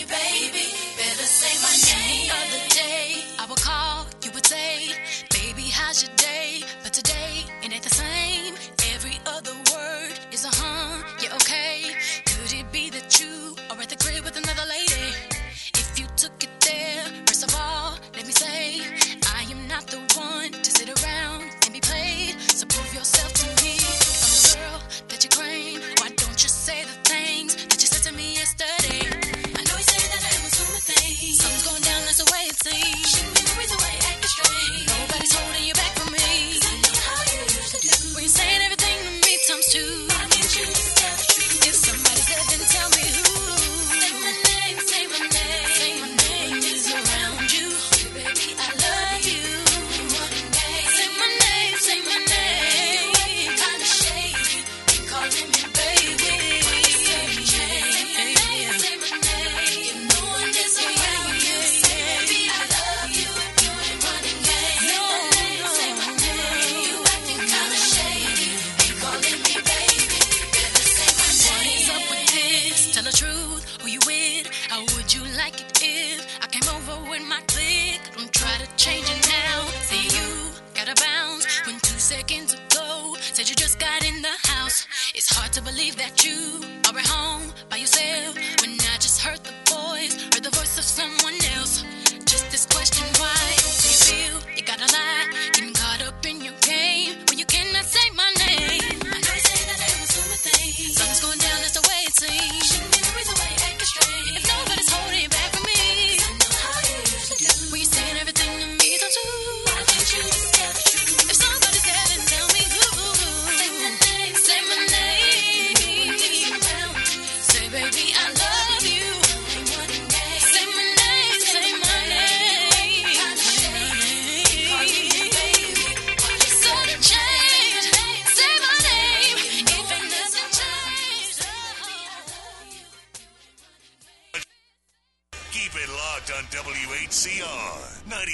[85.16, 86.60] It's hard to believe that you
[86.92, 90.84] are at home by yourself when I just heard the voice, heard the voice of
[90.84, 91.84] someone else.
[92.26, 93.06] Just this question,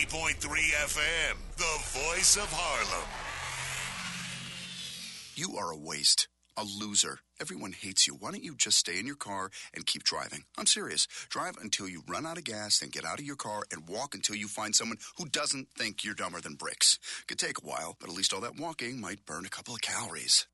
[0.02, 3.08] 90.3 FM, the voice of Harlem.
[5.36, 6.26] You are a waste.
[6.56, 7.20] A loser.
[7.40, 8.14] Everyone hates you.
[8.14, 10.42] Why don't you just stay in your car and keep driving?
[10.58, 11.06] I'm serious.
[11.28, 14.14] Drive until you run out of gas, then get out of your car and walk
[14.16, 16.98] until you find someone who doesn't think you're dumber than bricks.
[17.28, 19.82] Could take a while, but at least all that walking might burn a couple of
[19.82, 20.46] calories.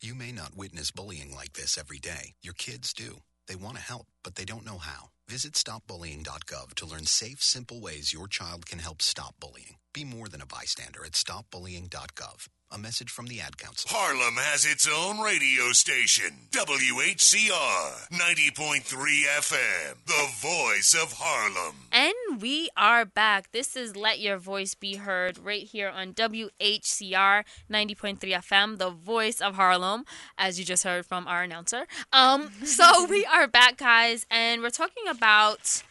[0.00, 2.34] You may not witness bullying like this every day.
[2.42, 3.22] Your kids do.
[3.48, 5.10] They want to help, but they don't know how.
[5.32, 9.76] Visit stopbullying.gov to learn safe, simple ways your child can help stop bullying.
[9.94, 12.48] Be more than a bystander at stopbullying.gov.
[12.74, 13.90] A message from the Ad Council.
[13.92, 21.76] Harlem has its own radio station, WHCR 90.3 FM, the voice of Harlem.
[21.92, 23.52] And we are back.
[23.52, 29.42] This is Let Your Voice Be Heard right here on WHCR 90.3 FM, the voice
[29.42, 30.06] of Harlem,
[30.38, 31.86] as you just heard from our announcer.
[32.10, 35.82] Um, so we are back, guys, and we're talking about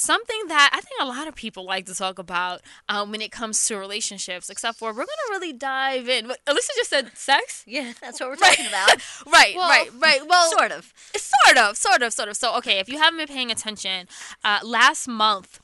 [0.00, 3.30] something that I think a lot of people like to talk about um, when it
[3.30, 6.26] comes to relationships, except for we're gonna really dive in.
[6.26, 7.64] But Alyssa just said sex.
[7.70, 8.88] Yeah, that's what we're talking about.
[9.26, 10.20] right, Well, right, right.
[10.26, 10.92] Well, sort of.
[11.14, 12.36] Sort of, sort of, sort of.
[12.36, 14.08] So, okay, if you haven't been paying attention,
[14.42, 15.60] uh, last month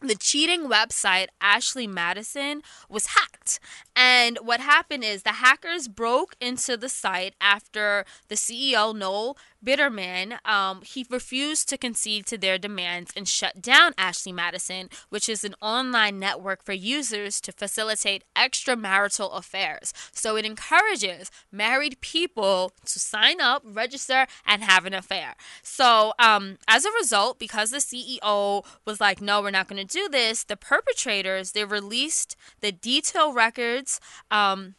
[0.00, 3.58] the cheating website Ashley Madison was hacked.
[3.96, 10.44] And what happened is the hackers broke into the site after the CEO, Noel Biderman,
[10.46, 15.44] um, he refused to concede to their demands and shut down Ashley Madison, which is
[15.44, 19.92] an online network for users to facilitate extramarital affairs.
[20.12, 25.34] So it encourages married people to sign up, register, and have an affair.
[25.62, 29.92] So um, as a result, because the CEO was like, no, we're not going to
[29.92, 33.83] do this, the perpetrators, they released the detailed records.
[34.30, 34.74] Um,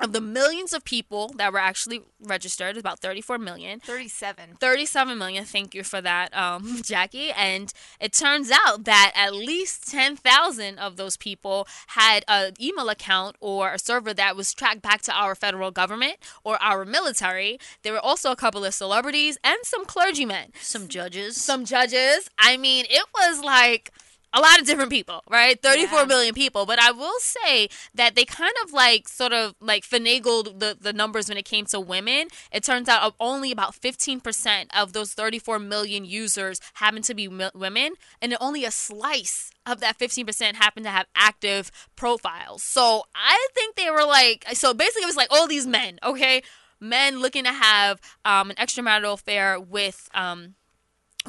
[0.00, 3.80] of the millions of people that were actually registered, about 34 million.
[3.80, 4.56] 37.
[4.60, 5.44] 37 million.
[5.44, 7.30] Thank you for that, um, Jackie.
[7.32, 13.36] And it turns out that at least 10,000 of those people had an email account
[13.40, 17.58] or a server that was tracked back to our federal government or our military.
[17.82, 20.52] There were also a couple of celebrities and some clergymen.
[20.60, 21.42] Some judges.
[21.42, 22.30] Some judges.
[22.38, 23.92] I mean, it was like
[24.32, 25.60] a lot of different people, right?
[25.60, 26.66] Thirty-four million people.
[26.66, 30.92] But I will say that they kind of like sort of like finagled the, the
[30.92, 32.28] numbers when it came to women.
[32.52, 37.94] It turns out only about 15% of those 34 million users happen to be women,
[38.20, 42.62] and only a slice of that 15% happen to have active profiles.
[42.62, 46.42] So I think they were like, so basically it was like all these men, okay?
[46.80, 50.54] Men looking to have um, an extramarital affair with um,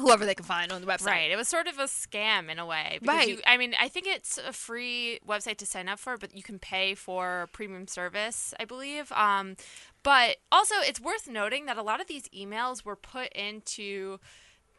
[0.00, 1.06] whoever they can find on the website.
[1.06, 1.30] Right.
[1.30, 2.98] It was sort of a scam in a way.
[3.00, 3.28] Because Right.
[3.28, 6.42] You, I mean, I think it's a free website to sign up for, but you
[6.42, 9.12] can pay for premium service, I believe.
[9.12, 9.56] Um,
[10.02, 14.18] but also, it's worth noting that a lot of these emails were put into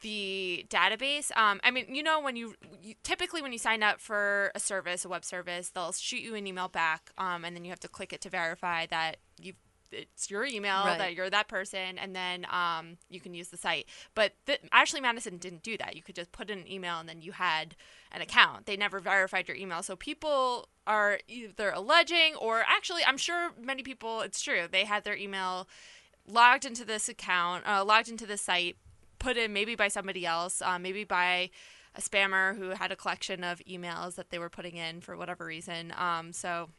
[0.02, 1.36] the database.
[1.38, 4.60] Um, I mean, you know, when you, you typically when you sign up for a
[4.60, 7.80] service, a web service, they'll shoot you an email back, um, and then you have
[7.82, 9.54] to click it to verify that you
[9.92, 10.98] it's your email Right.
[10.98, 13.88] that you're that person, and then um, you can use the site.
[14.16, 15.96] But th- Ashley Madison didn't do that.
[15.96, 17.76] You could just put in an email, and then you had
[18.12, 18.66] an account.
[18.66, 23.84] They never verified your email, so people are either alleging or actually, I'm sure many
[23.84, 24.22] people.
[24.22, 24.68] It's true.
[24.70, 25.68] They had their email
[26.28, 28.78] logged into this account, uh, logged into this site,
[29.20, 31.50] put in maybe by somebody else, uh, maybe by
[31.96, 35.46] a spammer who had a collection of emails that they were putting in for whatever
[35.46, 35.94] reason.
[35.98, 36.70] Um, so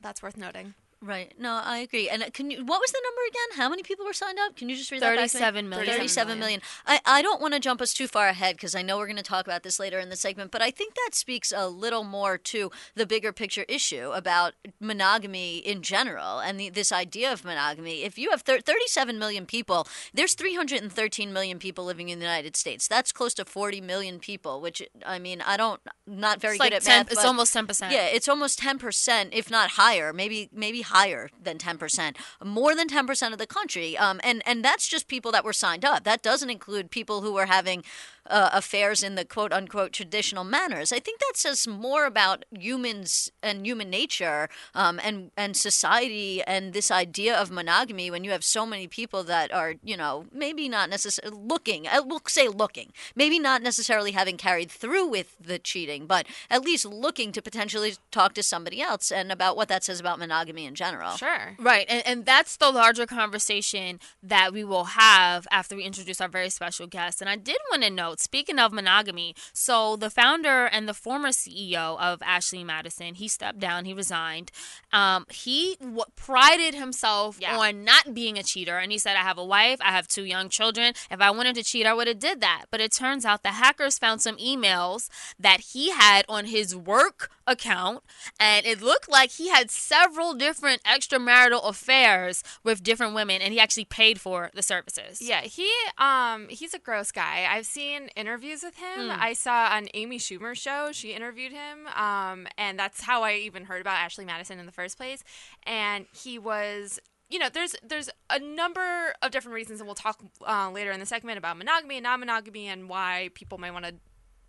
[0.00, 0.74] that's worth noting.
[1.02, 1.32] Right.
[1.38, 2.08] No, I agree.
[2.08, 2.64] And uh, can you?
[2.64, 3.58] What was the number again?
[3.62, 4.56] How many people were signed up?
[4.56, 5.16] Can you just read that?
[5.16, 5.40] back to me?
[5.40, 5.86] 37 million.
[5.94, 6.60] Thirty-seven million.
[6.86, 9.16] I, I don't want to jump us too far ahead because I know we're going
[9.18, 12.02] to talk about this later in the segment, but I think that speaks a little
[12.02, 17.44] more to the bigger picture issue about monogamy in general and the, this idea of
[17.44, 18.02] monogamy.
[18.02, 22.56] If you have thir- 37 million people, there's 313 million people living in the United
[22.56, 22.88] States.
[22.88, 26.72] That's close to 40 million people, which I mean, I don't not very It's good
[26.72, 27.06] like at 10 math.
[27.12, 27.90] it's but- almost 10%.
[27.92, 30.95] Yeah, it's almost 10%, if not higher, maybe maybe higher
[31.42, 32.16] than 10%.
[32.44, 33.96] More than 10% of the country.
[33.96, 36.04] Um, and, and that's just people that were signed up.
[36.04, 37.84] That doesn't include people who were having
[38.30, 40.92] uh, affairs in the quote unquote traditional manners.
[40.92, 46.72] I think that says more about humans and human nature um, and, and society and
[46.72, 50.68] this idea of monogamy when you have so many people that are, you know, maybe
[50.68, 55.58] not necessarily looking, I will say looking, maybe not necessarily having carried through with the
[55.58, 59.84] cheating, but at least looking to potentially talk to somebody else and about what that
[59.84, 61.12] says about monogamy in general.
[61.12, 61.56] Sure.
[61.58, 61.86] Right.
[61.88, 66.50] And, and that's the larger conversation that we will have after we introduce our very
[66.50, 67.20] special guest.
[67.20, 71.98] And I did want to speaking of monogamy, so the founder and the former CEO
[71.98, 74.50] of Ashley Madison, he stepped down, he resigned.
[74.92, 78.78] Um, he w- prided himself on not being a cheater.
[78.78, 80.94] And he said, I have a wife, I have two young children.
[81.10, 82.66] If I wanted to cheat, I would have did that.
[82.70, 85.08] But it turns out the hackers found some emails
[85.38, 88.02] that he had on his work account
[88.40, 93.60] and it looked like he had several different extramarital affairs with different women and he
[93.60, 97.46] actually paid for the services Yeah, he um he's a gross guy.
[97.48, 99.08] I've seen interviews with him.
[99.08, 99.18] Mm.
[99.18, 101.86] I saw on Amy Schumer's show, she interviewed him.
[101.94, 105.24] Um and that's how I even heard about Ashley Madison in the first place.
[105.64, 110.22] And he was you know, there's there's a number of different reasons, and we'll talk
[110.46, 113.94] uh, later in the segment about monogamy and non-monogamy and why people might want to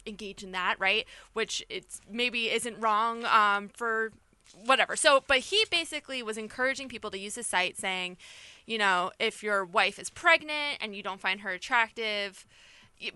[0.05, 1.05] engage in that, right?
[1.33, 4.11] Which it's maybe isn't wrong um, for
[4.65, 4.95] whatever.
[4.95, 8.17] So, but he basically was encouraging people to use his site, saying,
[8.65, 12.45] you know, if your wife is pregnant and you don't find her attractive,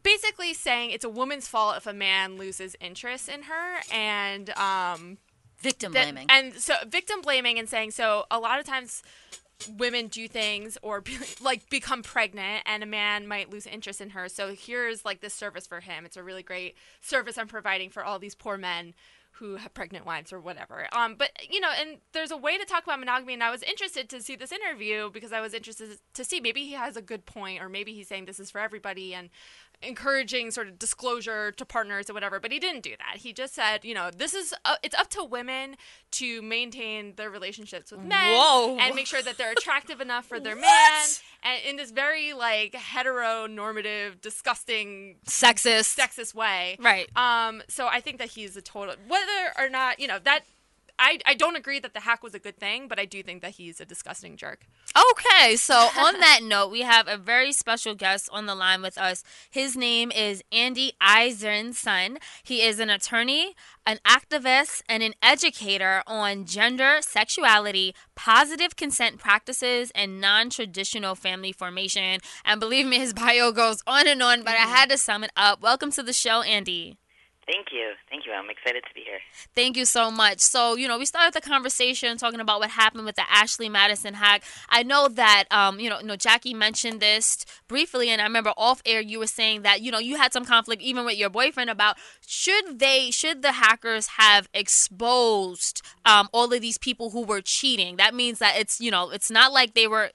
[0.04, 5.18] basically saying it's a woman's fault if a man loses interest in her and um
[5.60, 6.28] victim that- blaming.
[6.30, 9.04] and so victim blaming and saying so a lot of times
[9.78, 14.12] women do things or be, like become pregnant and a man might lose interest in
[14.12, 14.28] her.
[14.30, 16.06] So here's like this service for him.
[16.06, 18.94] It's a really great service I'm providing for all these poor men
[19.36, 20.88] who have pregnant wives or whatever.
[20.92, 23.64] Um, but you know, and there's a way to talk about monogamy, and I was
[23.64, 27.02] interested to see this interview because I was interested to see maybe he has a
[27.02, 29.30] good point, or maybe he's saying this is for everybody and
[29.84, 32.40] encouraging sort of disclosure to partners or whatever.
[32.40, 33.18] But he didn't do that.
[33.18, 35.76] He just said, you know, this is uh, it's up to women
[36.12, 38.78] to maintain their relationships with men Whoa.
[38.80, 41.02] and make sure that they're attractive enough for their man,
[41.44, 45.98] and in this very like heteronormative, disgusting, Sexist.
[45.98, 46.78] sexist way.
[46.80, 47.10] Right.
[47.16, 47.62] Um.
[47.68, 50.42] So I think that he's a total whether or not you know that.
[51.00, 53.42] I, I don't agree that the hack was a good thing, but I do think
[53.42, 54.66] that he's a disgusting jerk.
[54.96, 58.98] Okay, so on that note, we have a very special guest on the line with
[58.98, 59.24] us.
[59.50, 62.18] His name is Andy Izenson.
[62.44, 69.92] He is an attorney, an activist, and an educator on gender, sexuality, positive consent practices,
[69.96, 72.20] and non traditional family formation.
[72.46, 74.76] And believe me, his bio goes on and on, but I mm-hmm.
[74.76, 75.62] had to sum it up.
[75.62, 76.98] Welcome to the show, Andy.
[77.48, 77.94] Thank you.
[78.10, 78.34] Thank you.
[78.34, 79.20] I'm excited to be here.
[79.56, 80.40] Thank you so much.
[80.40, 84.14] So, you know, we started the conversation talking about what happened with the Ashley Madison
[84.14, 84.44] hack.
[84.70, 88.54] I know that, um, you know, you know, Jackie mentioned this briefly, and I remember
[88.56, 91.30] off air you were saying that, you know, you had some conflict even with your
[91.30, 97.24] boyfriend about should they, should the hackers have exposed um, all of these people who
[97.24, 97.98] were cheating?
[97.98, 100.12] That means that it's, you know, it's not like they were,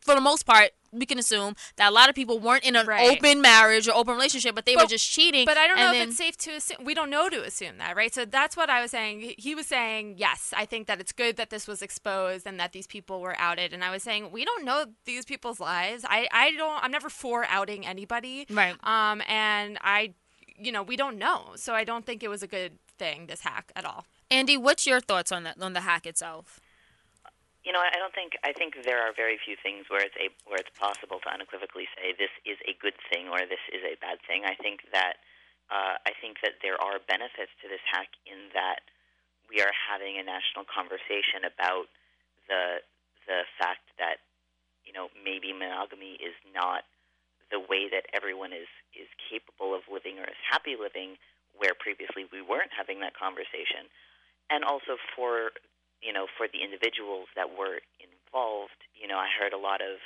[0.00, 2.86] for the most part, we can assume that a lot of people weren't in an
[2.86, 3.16] Right.
[3.16, 5.44] open marriage or open relationship, but they were just cheating.
[5.44, 6.84] But I don't know then- if it's safe to assume.
[6.84, 8.12] We don't know to assume that, right?
[8.12, 9.20] So that's what I was saying.
[9.20, 12.58] He- He was saying, yes, I think that it's good that this was exposed and
[12.60, 13.72] that these people were outed.
[13.72, 16.04] And I was saying, we don't know these people's lives.
[16.08, 16.82] I, I don't.
[16.82, 18.46] I'm never for outing anybody.
[18.50, 18.74] Right.
[18.82, 19.22] Um.
[19.28, 20.14] And I,
[20.58, 21.52] you know, we don't know.
[21.56, 23.26] So I don't think it was a good thing.
[23.26, 24.04] This hack at all.
[24.30, 26.60] Andy, what's your thoughts on that on the hack itself?
[27.60, 30.32] You know, I don't think I think there are very few things where it's a
[30.48, 34.00] where it's possible to unequivocally say this is a good thing or this is a
[34.00, 34.48] bad thing.
[34.48, 35.20] I think that
[35.68, 38.88] uh, I think that there are benefits to this hack in that
[39.52, 41.92] we are having a national conversation about
[42.48, 42.80] the
[43.28, 44.24] the fact that
[44.88, 46.88] you know maybe monogamy is not
[47.52, 51.20] the way that everyone is is capable of living or is happy living
[51.60, 53.84] where previously we weren't having that conversation
[54.48, 55.52] and also for
[56.02, 60.00] you know for the individuals that were involved you know i heard a lot of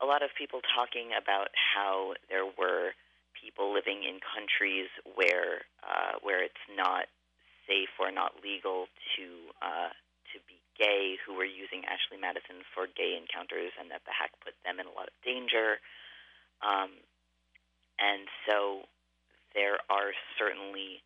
[0.00, 2.96] a lot of people talking about how there were
[3.36, 7.08] people living in countries where uh, where it's not
[7.68, 9.24] safe or not legal to
[9.60, 9.92] uh,
[10.32, 14.32] to be gay who were using Ashley Madison for gay encounters and that the hack
[14.40, 15.76] put them in a lot of danger.
[16.64, 16.96] Um,
[18.00, 18.88] and so
[19.52, 21.04] there are certainly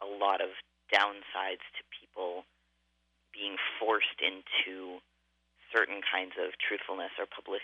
[0.00, 0.56] a lot of
[0.88, 2.48] downsides to people
[3.38, 4.98] being forced into
[5.70, 7.62] certain kinds of truthfulness or public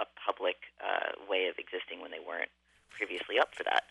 [0.00, 2.50] a public uh, way of existing when they weren't
[2.90, 3.86] previously up for that.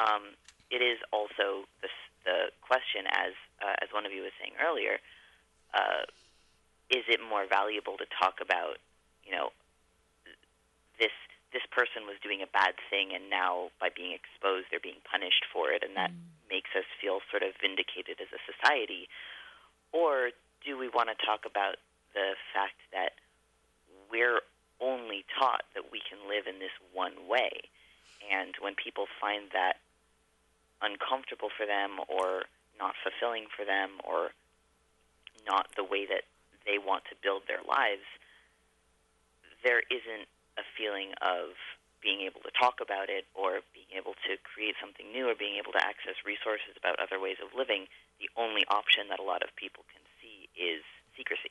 [0.00, 0.32] Um,
[0.70, 1.90] it is also the,
[2.24, 4.98] the question, as uh, as one of you was saying earlier,
[5.76, 6.08] uh,
[6.90, 8.80] is it more valuable to talk about,
[9.24, 9.52] you know,
[10.98, 11.12] this
[11.52, 15.44] this person was doing a bad thing, and now by being exposed, they're being punished
[15.52, 16.10] for it, and that
[16.48, 19.08] makes us feel sort of vindicated as a society,
[19.92, 20.32] or
[20.66, 21.76] do we want to talk about
[22.12, 23.14] the fact that
[24.10, 24.40] we're
[24.80, 27.70] only taught that we can live in this one way.
[28.26, 29.78] And when people find that
[30.82, 32.44] uncomfortable for them or
[32.78, 34.32] not fulfilling for them or
[35.48, 36.26] not the way that
[36.66, 38.04] they want to build their lives,
[39.62, 41.56] there isn't a feeling of
[42.02, 45.56] being able to talk about it or being able to create something new or being
[45.56, 47.88] able to access resources about other ways of living.
[48.20, 49.84] The only option that a lot of people
[50.56, 50.82] is
[51.16, 51.48] secrecy.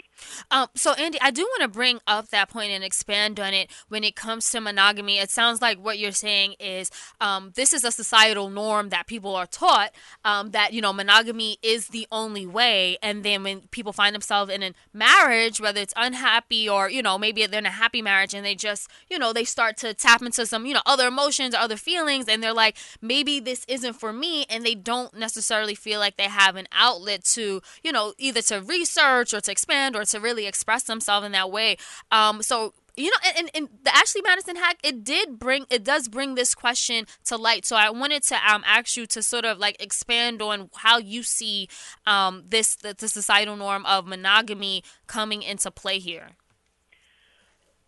[0.51, 3.70] Um, so Andy, I do want to bring up that point and expand on it
[3.89, 5.18] when it comes to monogamy.
[5.18, 9.36] It sounds like what you're saying is um, this is a societal norm that people
[9.36, 9.91] are taught
[10.24, 14.51] um, that you know monogamy is the only way, and then when people find themselves
[14.51, 18.34] in a marriage, whether it's unhappy or you know maybe they're in a happy marriage
[18.34, 21.53] and they just you know they start to tap into some you know other emotions
[21.53, 25.76] or other feelings, and they're like maybe this isn't for me, and they don't necessarily
[25.76, 29.95] feel like they have an outlet to you know either to research or to expand
[29.95, 31.78] or to really express themselves in that way.
[32.12, 36.08] Um, so you know, and, and, the Ashley Madison hack, it did bring, it does
[36.08, 37.66] bring this question to light.
[37.66, 41.22] So I wanted to um, ask you to sort of like expand on how you
[41.22, 41.68] see
[42.08, 46.30] um, this, the, the societal norm of monogamy coming into play here.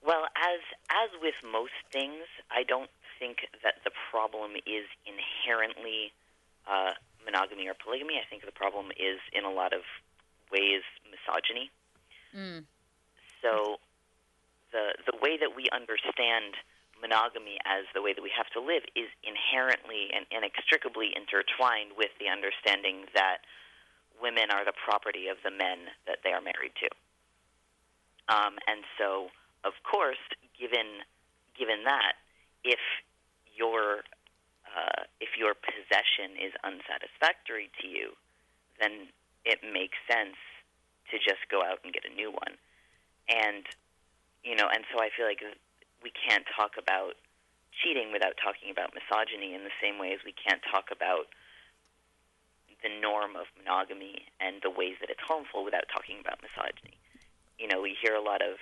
[0.06, 0.60] Well, as
[0.90, 2.90] as with most things, I don't
[3.20, 6.14] think that the problem is inherently
[6.64, 6.96] uh,
[7.26, 8.16] monogamy or polygamy.
[8.16, 9.82] I think the problem is in a lot of
[10.52, 11.72] ways misogyny.
[12.36, 12.64] Mm.
[13.42, 13.78] So
[14.72, 16.56] the the way that we understand
[17.02, 22.10] monogamy as the way that we have to live is inherently and inextricably intertwined with
[22.18, 23.46] the understanding that
[24.18, 26.90] women are the property of the men that they are married to.
[28.28, 29.30] Um, and so,
[29.64, 30.22] of course,
[30.58, 31.06] given
[31.58, 32.18] given that,
[32.64, 32.82] if
[33.56, 34.04] your
[34.68, 38.14] uh, if your possession is unsatisfactory to you,
[38.82, 39.10] then
[39.46, 40.38] it makes sense
[41.12, 42.56] to just go out and get a new one.
[43.30, 43.66] And
[44.44, 45.44] you know, and so I feel like
[46.04, 47.20] we can't talk about
[47.84, 51.30] cheating without talking about misogyny in the same way as we can't talk about
[52.84, 56.96] the norm of monogamy and the ways that it's harmful without talking about misogyny.
[57.58, 58.62] You know, we hear a lot of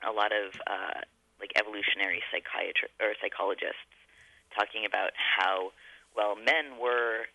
[0.00, 1.04] a lot of uh,
[1.38, 3.84] like evolutionary psychiatrists or psychologists
[4.56, 5.72] talking about how
[6.16, 7.28] well men were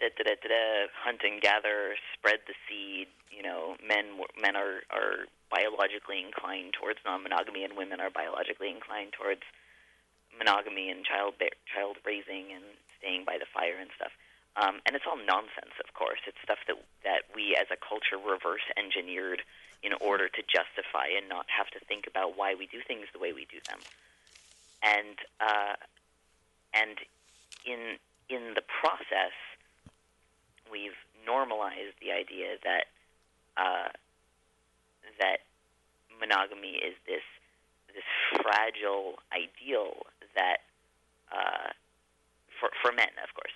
[0.00, 3.08] hunt and gather, spread the seed.
[3.30, 9.12] You know, men men are are biologically inclined towards non-monogamy, and women are biologically inclined
[9.12, 9.42] towards
[10.36, 11.34] monogamy and child
[11.68, 12.64] child raising and
[12.98, 14.12] staying by the fire and stuff.
[14.56, 16.20] Um, and it's all nonsense, of course.
[16.26, 19.42] It's stuff that that we as a culture reverse engineered
[19.82, 23.18] in order to justify and not have to think about why we do things the
[23.18, 23.80] way we do them.
[24.82, 25.74] And uh,
[26.74, 26.98] and
[27.64, 27.96] in
[28.28, 29.34] in the process,
[30.72, 30.96] we've
[31.28, 32.88] normalized the idea that
[33.60, 33.92] uh,
[35.20, 35.44] that
[36.16, 37.22] monogamy is this
[37.92, 38.08] this
[38.40, 40.64] fragile ideal that
[41.28, 41.76] uh,
[42.56, 43.52] for for men, of course,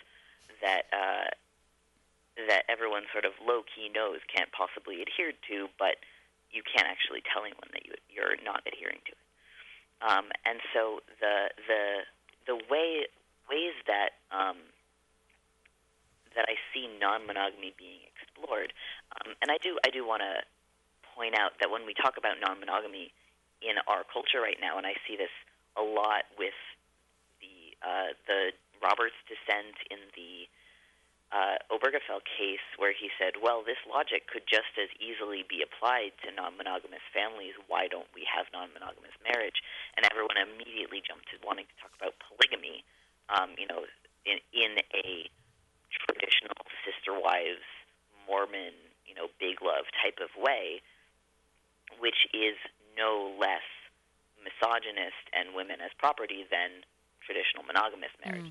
[0.61, 1.33] that uh,
[2.49, 5.97] that everyone sort of low key knows can't possibly adhere to, but
[6.53, 9.25] you can't actually tell anyone that you you're not adhering to it.
[10.05, 11.83] Um, and so the the
[12.45, 13.09] the way
[13.49, 14.61] ways that um,
[16.37, 18.73] that I see non-monogamy being explored,
[19.17, 20.45] um, and I do I do want to
[21.17, 23.11] point out that when we talk about non-monogamy
[23.65, 25.33] in our culture right now, and I see this
[25.77, 26.57] a lot with
[27.41, 28.53] the uh, the
[28.85, 30.45] Roberts dissent in the
[31.33, 36.15] uh, Obergefell case, where he said, "Well, this logic could just as easily be applied
[36.23, 37.57] to non-monogamous families.
[37.67, 39.59] Why don't we have non-monogamous marriage?"
[39.97, 42.85] And everyone immediately jumped to wanting to talk about polygamy.
[43.27, 43.89] Um, you know,
[44.23, 45.27] in in a
[46.27, 47.63] traditional sister wives
[48.27, 48.75] Mormon,
[49.07, 50.83] you know, big love type of way,
[52.03, 52.59] which is
[52.99, 53.63] no less
[54.43, 56.83] misogynist and women as property than
[57.23, 58.51] traditional monogamous marriage.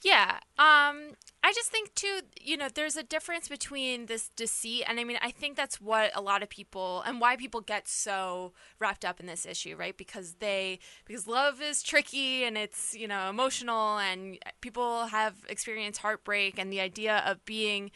[0.02, 0.38] Yeah.
[0.58, 5.04] Um I just think too, you know, there's a difference between this deceit and I
[5.04, 9.04] mean, I think that's what a lot of people and why people get so wrapped
[9.04, 9.96] up in this issue, right?
[9.96, 16.00] Because they because love is tricky and it's, you know, emotional and people have experienced
[16.00, 17.90] heartbreak and the idea of being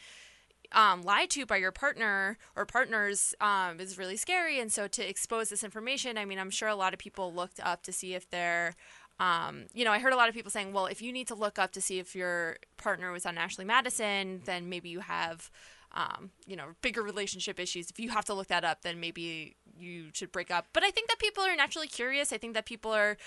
[0.73, 4.59] um, lied to by your partner or partners um, is really scary.
[4.59, 7.59] And so to expose this information, I mean, I'm sure a lot of people looked
[7.61, 8.75] up to see if they're,
[9.19, 11.35] um, you know, I heard a lot of people saying, well, if you need to
[11.35, 15.51] look up to see if your partner was on Ashley Madison, then maybe you have,
[15.93, 17.89] um, you know, bigger relationship issues.
[17.89, 20.65] If you have to look that up, then maybe you should break up.
[20.73, 22.33] But I think that people are naturally curious.
[22.33, 23.17] I think that people are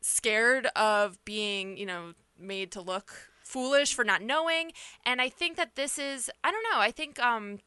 [0.00, 4.72] scared of being, you know, made to look foolish for not knowing.
[5.04, 7.58] And I think that this is, I don't know, I think um,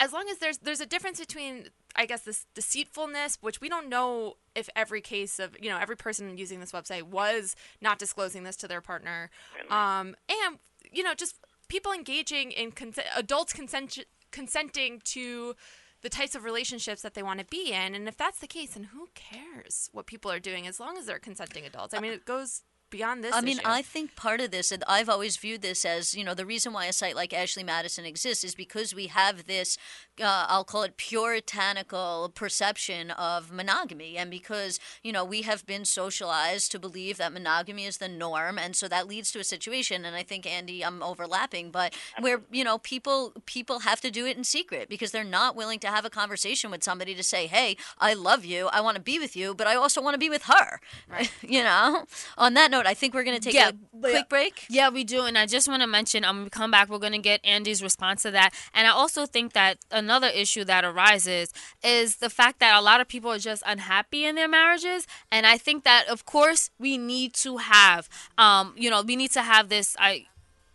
[0.00, 3.88] as long as there's there's a difference between I guess this deceitfulness, which we don't
[3.88, 8.44] know if every case of you know every person using this website was not disclosing
[8.44, 9.30] this to their partner,
[9.70, 10.58] um, and
[10.92, 11.36] you know just
[11.68, 13.98] people engaging in consent, adults consent,
[14.30, 15.54] consenting to
[16.02, 18.74] the types of relationships that they want to be in, and if that's the case,
[18.74, 21.94] then who cares what people are doing as long as they're consenting adults?
[21.94, 23.34] I mean, it goes beyond this.
[23.34, 23.66] I mean, issue.
[23.66, 26.72] I think part of this, and I've always viewed this as, you know, the reason
[26.72, 29.76] why a site like Ashley Madison exists is because we have this,
[30.20, 34.16] uh, I'll call it puritanical perception of monogamy.
[34.16, 38.58] And because, you know, we have been socialized to believe that monogamy is the norm.
[38.58, 42.40] And so that leads to a situation, and I think, Andy, I'm overlapping, but where,
[42.50, 45.88] you know, people people have to do it in secret because they're not willing to
[45.88, 49.18] have a conversation with somebody to say, hey, I love you, I want to be
[49.18, 50.80] with you, but I also want to be with her.
[51.42, 52.04] you know?
[52.36, 54.64] On that note, I think we're going to take Yeah, a quick break.
[54.68, 55.24] Yeah, we do.
[55.24, 57.40] And I just want to mention, um, when we come back, we're going to get
[57.44, 58.52] Andy's response to that.
[58.74, 61.52] And I also think that another issue that arises
[61.82, 65.06] is the fact that a lot of people are just unhappy in their marriages.
[65.30, 69.32] And I think that, of course, we need to have, um, you know, we need
[69.32, 69.96] to have this.
[69.98, 70.26] I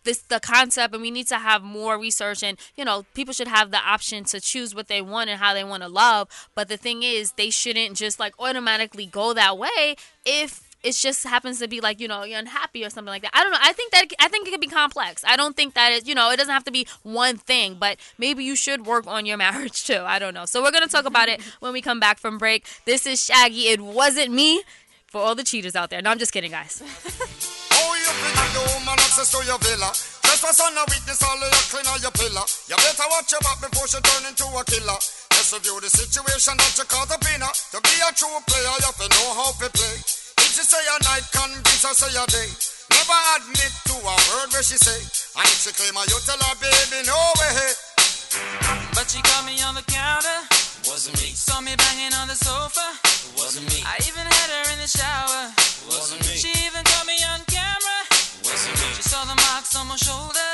[0.04, 3.48] this the concept and we need to have more research and you know people should
[3.48, 6.68] have the option to choose what they want and how they want to love but
[6.68, 9.96] the thing is they shouldn't just like automatically go that way
[10.26, 13.32] if it just happens to be like you know you're unhappy or something like that
[13.34, 15.74] i don't know i think that i think it could be complex i don't think
[15.74, 18.86] that it you know it doesn't have to be one thing but maybe you should
[18.86, 21.74] work on your marriage too i don't know so we're gonna talk about it when
[21.74, 24.62] we come back from break this is shaggy it wasn't me
[25.08, 26.82] for all the cheaters out there no i'm just kidding guys
[27.70, 29.90] How oh, you the woman access to your villa?
[30.22, 32.46] Trespass on a weakness, all of your clean on your pillar.
[32.70, 35.00] You better watch your back before she turn into a killer.
[35.34, 37.42] Just review the situation that you caught up in.
[37.42, 40.23] To be a true player, you have to know how to play.
[40.54, 42.46] If she say a night, convince her say a day.
[42.94, 45.02] Never admit to a word where she say.
[45.34, 47.74] And if she claim her, you tell her, baby, no way.
[48.94, 50.46] But she caught me on the counter.
[50.86, 51.34] Wasn't me.
[51.34, 52.86] Saw me banging on the sofa.
[53.34, 53.82] Wasn't me.
[53.82, 55.50] I even had her in the shower.
[55.90, 56.38] Wasn't me.
[56.38, 58.00] She even caught me on camera.
[58.46, 58.94] Wasn't me.
[58.94, 60.50] She saw the marks on my shoulder.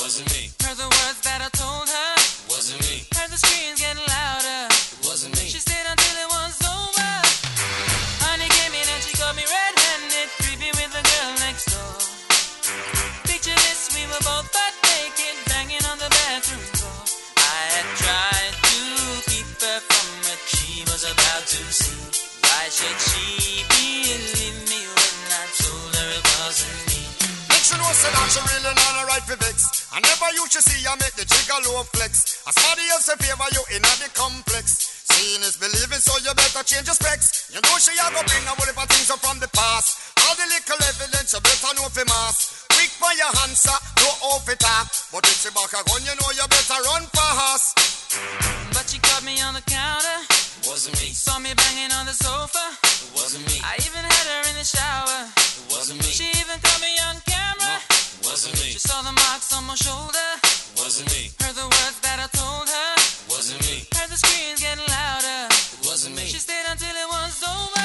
[0.00, 0.48] Wasn't me.
[0.64, 2.10] Heard the words that I told her.
[2.48, 3.04] Wasn't me.
[3.12, 4.11] Heard the screams getting louder.
[22.72, 27.04] Should she believe me when I told her it wasn't me?
[27.52, 29.92] Make sure know say that she really not a right for vex.
[29.92, 32.40] I never used to see I make the jigger low flex.
[32.48, 35.04] As somebody else in favor you in the complex.
[35.04, 37.52] Seeing is believing, so you better change your specs.
[37.52, 40.16] You know she a go bring a of things up from the past.
[40.24, 42.64] All the little evidence you better know for mass.
[42.72, 44.88] Quick by your answer, no off it up.
[45.12, 47.76] But if she back a gun, you know you better run fast.
[48.72, 50.51] But she caught me on the counter.
[50.66, 51.10] Wasn't me.
[51.10, 52.62] Saw me banging on the sofa.
[52.86, 53.58] It wasn't me.
[53.66, 55.26] I even had her in the shower.
[55.34, 56.06] It wasn't me.
[56.06, 57.82] She even caught me on camera.
[57.90, 58.70] It wasn't me.
[58.70, 60.28] She saw the marks on my shoulder.
[60.38, 61.34] It wasn't me.
[61.42, 62.90] Heard the words that I told her.
[62.94, 63.82] It wasn't me.
[63.90, 65.50] Heard the screams getting louder.
[65.50, 66.22] It wasn't me.
[66.30, 67.81] She stayed until it was over.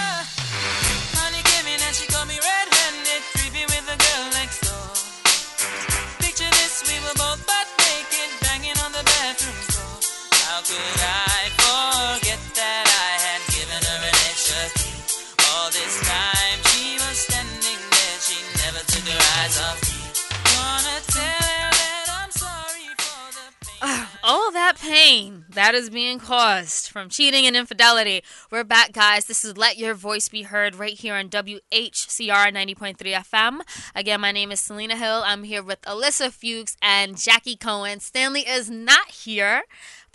[24.79, 28.21] Pain that is being caused from cheating and infidelity.
[28.51, 29.25] We're back, guys.
[29.25, 33.61] This is Let Your Voice Be Heard right here on WHCR 90.3 FM.
[33.95, 35.23] Again, my name is Selena Hill.
[35.25, 37.99] I'm here with Alyssa Fuchs and Jackie Cohen.
[37.99, 39.63] Stanley is not here.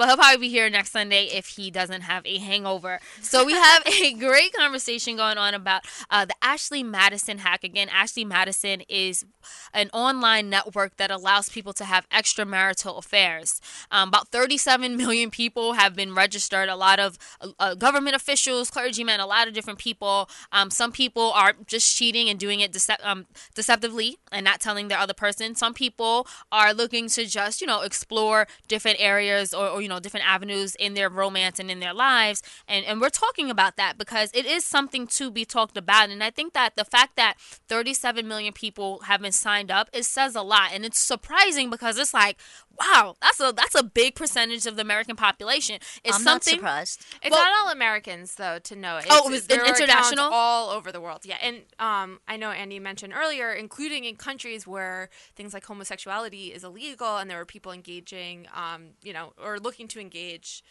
[0.03, 2.99] But he'll probably be here next Sunday if he doesn't have a hangover.
[3.21, 7.63] So we have a great conversation going on about uh, the Ashley Madison hack.
[7.63, 9.25] Again, Ashley Madison is
[9.73, 13.61] an online network that allows people to have extramarital affairs.
[13.93, 16.69] Um, about 37 million people have been registered.
[16.69, 17.17] A lot of
[17.61, 20.29] uh, government officials, clergymen, a lot of different people.
[20.51, 24.99] Um, some people are just cheating and doing it um, deceptively and not telling their
[24.99, 25.55] other person.
[25.55, 29.92] Some people are looking to just, you know, explore different areas or, or you know,
[30.01, 32.43] different avenues in their romance and in their lives.
[32.69, 36.11] And, and we're talking about that because it is something to be talked about.
[36.11, 37.35] And I think that the fact that
[37.69, 40.71] 37 million people have been signed up, it says a lot.
[40.73, 42.39] And it's surprising because it's like,
[42.81, 45.77] wow, that's a that's a big percentage of the American population.
[46.05, 47.05] It's I'm not something surprised.
[47.23, 48.97] It's Well- not all Americans though to know.
[48.99, 50.27] It's, Oh, it was there international?
[50.29, 51.21] accounts all over the world.
[51.25, 56.53] Yeah, and um, I know Andy mentioned earlier, including in countries where things like homosexuality
[56.53, 60.63] is illegal, and there are people engaging, um, you know, or looking to engage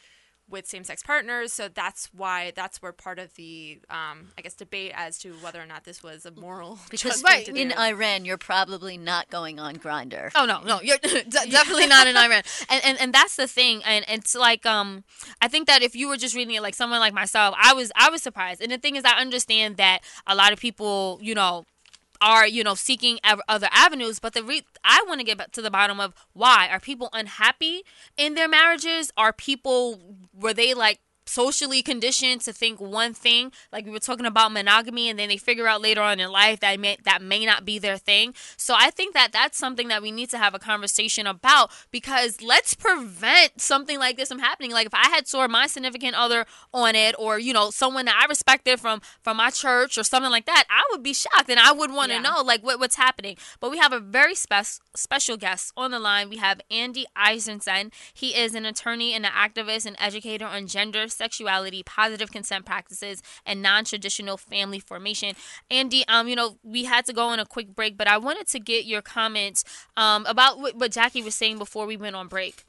[0.51, 1.53] with same-sex partners.
[1.53, 5.61] So that's why that's where part of the, um, I guess, debate as to whether
[5.61, 7.75] or not this was a moral Because to in do.
[7.79, 10.31] Iran, you're probably not going on Grindr.
[10.35, 13.81] Oh no, no, you're de- definitely not in Iran, and, and and that's the thing,
[13.85, 15.03] and it's like um,
[15.41, 17.91] I think that if you were just reading it like someone like myself, I was
[17.95, 21.35] I was surprised, and the thing is, I understand that a lot of people, you
[21.35, 21.65] know.
[22.21, 25.61] Are you know seeking other avenues but the re- i want to get back to
[25.61, 26.67] the bottom of why.
[26.69, 27.83] Are people unhappy
[28.17, 29.11] in their marriages?
[29.17, 29.99] Are people
[30.33, 30.99] were they like
[31.31, 33.51] socially conditioned to think one thing.
[33.71, 36.59] Like we were talking about monogamy and then they figure out later on in life
[36.59, 38.33] that may that may not be their thing.
[38.57, 42.41] So i think that that's something that we need to have a conversation about because
[42.41, 44.71] let's prevent something like this from happening.
[44.71, 48.19] Like if i had saw my significant other on it or you know someone that
[48.21, 51.59] i respected from from my church or something like that i would be shocked and
[51.59, 53.37] i would want to know like what, what's happening.
[53.59, 56.29] But we have a very spec- special guest on the line.
[56.29, 57.91] We have andy eisenstein.
[58.13, 63.21] He is an attorney and an activist and educator on gender sexuality, positive consent practices,
[63.45, 65.35] and non-traditional family formation.
[65.69, 68.47] Andy, um, you know, we had to go on a quick break, but I wanted
[68.55, 69.63] to get your comments
[69.95, 72.65] um, about what, what Jackie was saying before we went on break.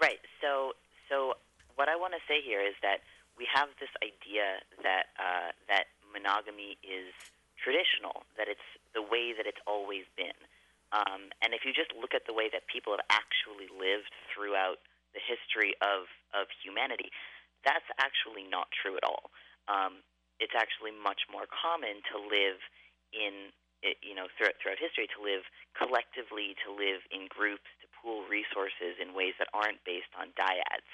[0.00, 0.22] Right.
[0.40, 0.72] So,
[1.10, 1.34] so
[1.76, 2.98] what I want to say here is that
[3.36, 5.84] we have this idea that uh, that
[6.14, 7.12] monogamy is
[7.60, 10.38] traditional, that it's the way that it's always been.
[10.94, 14.78] Um, and if you just look at the way that people have actually lived throughout
[15.10, 17.10] the history of, of humanity,
[17.64, 19.32] that's actually not true at all.
[19.66, 20.04] Um,
[20.38, 22.60] it's actually much more common to live
[23.14, 23.50] in,
[24.02, 28.98] you know, throughout, throughout history, to live collectively, to live in groups, to pool resources
[29.00, 30.90] in ways that aren't based on dyads.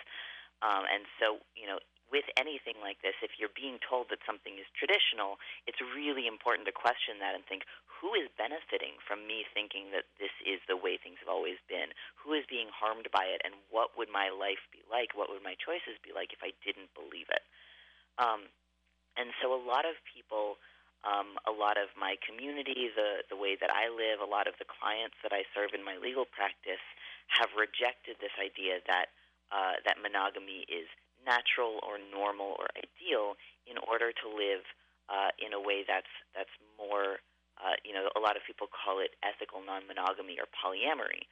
[0.61, 1.81] Um, and so, you know,
[2.11, 5.39] with anything like this, if you're being told that something is traditional,
[5.71, 10.11] it's really important to question that and think, who is benefiting from me thinking that
[10.19, 11.95] this is the way things have always been?
[12.19, 13.45] Who is being harmed by it?
[13.47, 15.15] And what would my life be like?
[15.15, 17.45] What would my choices be like if I didn't believe it?
[18.19, 18.51] Um,
[19.15, 20.57] and so a lot of people,
[21.05, 24.57] um, a lot of my community, the, the way that I live, a lot of
[24.59, 26.83] the clients that I serve in my legal practice
[27.37, 29.13] have rejected this idea that,
[29.53, 30.89] uh, that monogamy is
[31.27, 33.37] natural or normal or ideal
[33.69, 34.65] in order to live
[35.11, 37.21] uh, in a way that's, that's more,
[37.59, 41.27] uh, you know, a lot of people call it ethical non-monogamy or polyamory.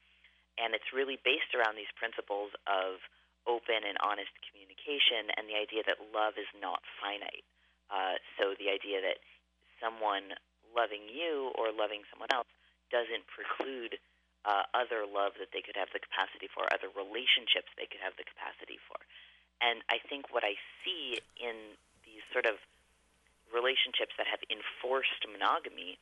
[0.58, 2.98] And it's really based around these principles of
[3.46, 7.46] open and honest communication and the idea that love is not finite.
[7.88, 9.22] Uh, so the idea that
[9.80, 10.36] someone
[10.74, 12.50] loving you or loving someone else
[12.92, 13.96] doesn't preclude
[14.44, 18.14] uh, other love that they could have the capacity for, other relationships they could have
[18.20, 19.00] the capacity for.
[19.60, 20.54] And I think what I
[20.84, 21.74] see in
[22.06, 22.62] these sort of
[23.50, 25.98] relationships that have enforced monogamy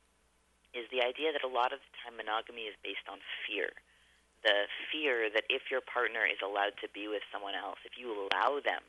[0.74, 3.72] is the idea that a lot of the time monogamy is based on fear.
[4.44, 8.12] The fear that if your partner is allowed to be with someone else, if you
[8.12, 8.84] allow them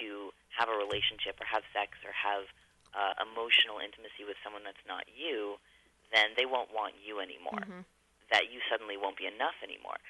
[0.00, 2.48] to have a relationship or have sex or have
[2.96, 5.60] uh, emotional intimacy with someone that's not you,
[6.12, 7.60] then they won't want you anymore.
[8.32, 10.00] That you suddenly won't be enough anymore.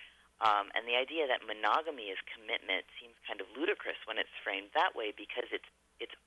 [0.43, 4.75] Um, and the idea that monogamy is commitment seems kind of ludicrous when it's framed
[4.75, 5.71] that way because it's
[6.03, 6.19] it's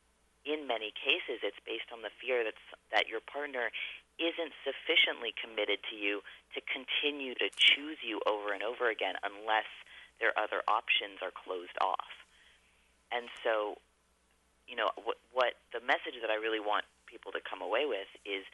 [0.48, 2.56] in many cases it's based on the fear that
[2.96, 3.76] that your partner
[4.16, 6.24] isn't sufficiently committed to you
[6.56, 9.68] to continue to choose you over and over again unless
[10.24, 12.16] their other options are closed off.
[13.12, 13.76] And so,
[14.68, 18.08] you know, what, what the message that I really want people to come away with
[18.24, 18.48] is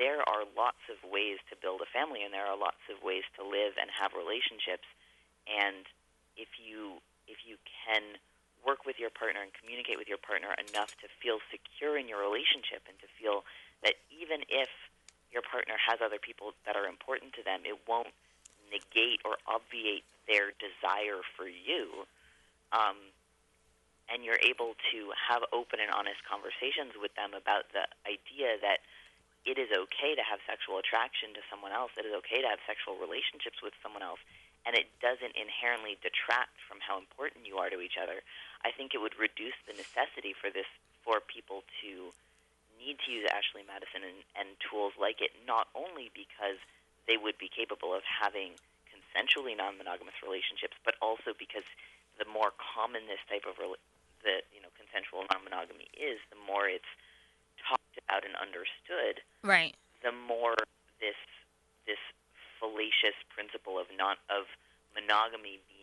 [0.00, 3.22] there are lots of ways to build a family and there are lots of ways
[3.36, 4.88] to live and have relationships
[5.44, 5.84] and
[6.40, 6.96] if you
[7.28, 8.16] if you can
[8.64, 12.20] work with your partner and communicate with your partner enough to feel secure in your
[12.20, 13.44] relationship and to feel
[13.84, 14.68] that even if
[15.32, 18.12] your partner has other people that are important to them, it won't
[18.68, 22.04] negate or obviate their desire for you.
[22.74, 22.98] Um,
[24.10, 28.82] and you're able to have open and honest conversations with them about the idea that
[29.48, 31.90] it is okay to have sexual attraction to someone else.
[31.96, 34.20] It is okay to have sexual relationships with someone else,
[34.68, 38.20] and it doesn't inherently detract from how important you are to each other.
[38.64, 40.68] I think it would reduce the necessity for this
[41.00, 42.12] for people to
[42.76, 46.60] need to use Ashley Madison and, and tools like it, not only because
[47.08, 48.56] they would be capable of having
[48.88, 51.64] consensually non-monogamous relationships, but also because
[52.20, 53.80] the more common this type of rela-
[54.20, 56.88] the you know consensual non-monogamy is, the more it's
[57.98, 59.74] about and understood, Right.
[60.02, 60.54] the more
[61.00, 61.16] this
[61.86, 61.98] this
[62.60, 64.44] fallacious principle of not of
[64.94, 65.79] monogamy being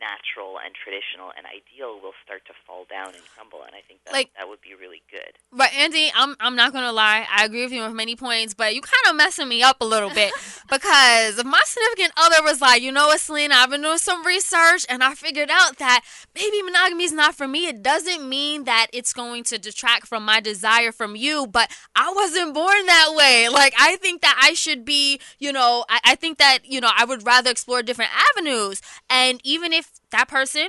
[0.00, 4.04] natural and traditional and ideal will start to fall down and crumble and I think
[4.04, 5.32] that Like- that would be really good.
[5.52, 7.26] But Andy, I'm I'm not gonna lie.
[7.30, 9.84] I agree with you on many points, but you kind of messing me up a
[9.84, 10.32] little bit
[10.70, 14.84] because my significant other was like, you know what, Selena, I've been doing some research
[14.88, 16.02] and I figured out that
[16.34, 17.66] maybe monogamy is not for me.
[17.66, 21.46] It doesn't mean that it's going to detract from my desire from you.
[21.46, 23.48] But I wasn't born that way.
[23.48, 26.90] Like I think that I should be, you know, I, I think that you know
[26.94, 28.82] I would rather explore different avenues.
[29.08, 30.68] And even if that person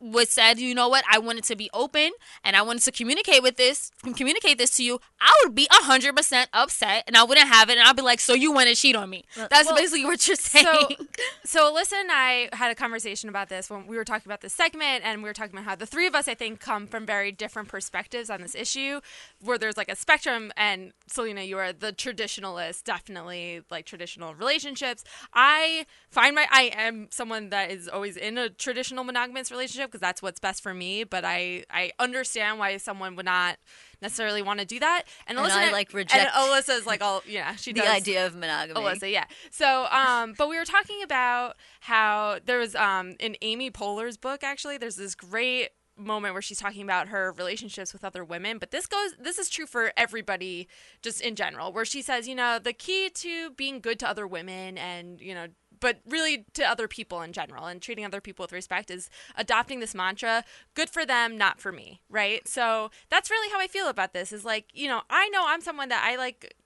[0.00, 2.10] was said, you know what, I wanted to be open
[2.44, 6.16] and I wanted to communicate with this, communicate this to you, I would be hundred
[6.16, 8.74] percent upset and I wouldn't have it, and I'd be like, so you want to
[8.74, 9.24] cheat on me?
[9.38, 10.64] Uh, That's Well, basically what you're saying.
[10.64, 10.88] So,
[11.44, 14.52] so Alyssa and I had a conversation about this when we were talking about this
[14.52, 17.06] segment, and we were talking about how the three of us, I think, come from
[17.06, 19.00] very different perspectives on this issue,
[19.40, 20.52] where there's like a spectrum.
[20.56, 25.04] And Selena, you are the traditionalist, definitely like traditional relationships.
[25.32, 30.00] I find my, I am someone that is always in a traditional monogamous relationship because
[30.00, 31.04] that's what's best for me.
[31.04, 33.56] But I, I understand why someone would not
[34.02, 35.04] necessarily want to do that.
[35.26, 37.82] And, And Alyssa I, and- like, And reject Alyssa's like, all yeah, she does.
[37.84, 38.80] the does idea of monogamy.
[38.80, 39.24] Alyssa, yeah.
[39.50, 44.44] So, um, but we were talking about how there was um in Amy Poehler's book
[44.44, 44.78] actually.
[44.78, 48.86] There's this great moment where she's talking about her relationships with other women but this
[48.86, 50.68] goes this is true for everybody
[51.00, 54.26] just in general where she says you know the key to being good to other
[54.26, 55.46] women and you know
[55.86, 59.78] but really to other people in general and treating other people with respect is adopting
[59.78, 60.42] this mantra
[60.74, 62.48] good for them not for me right?
[62.48, 65.60] So that's really how i feel about this is like you know i know i'm
[65.60, 66.56] someone that i like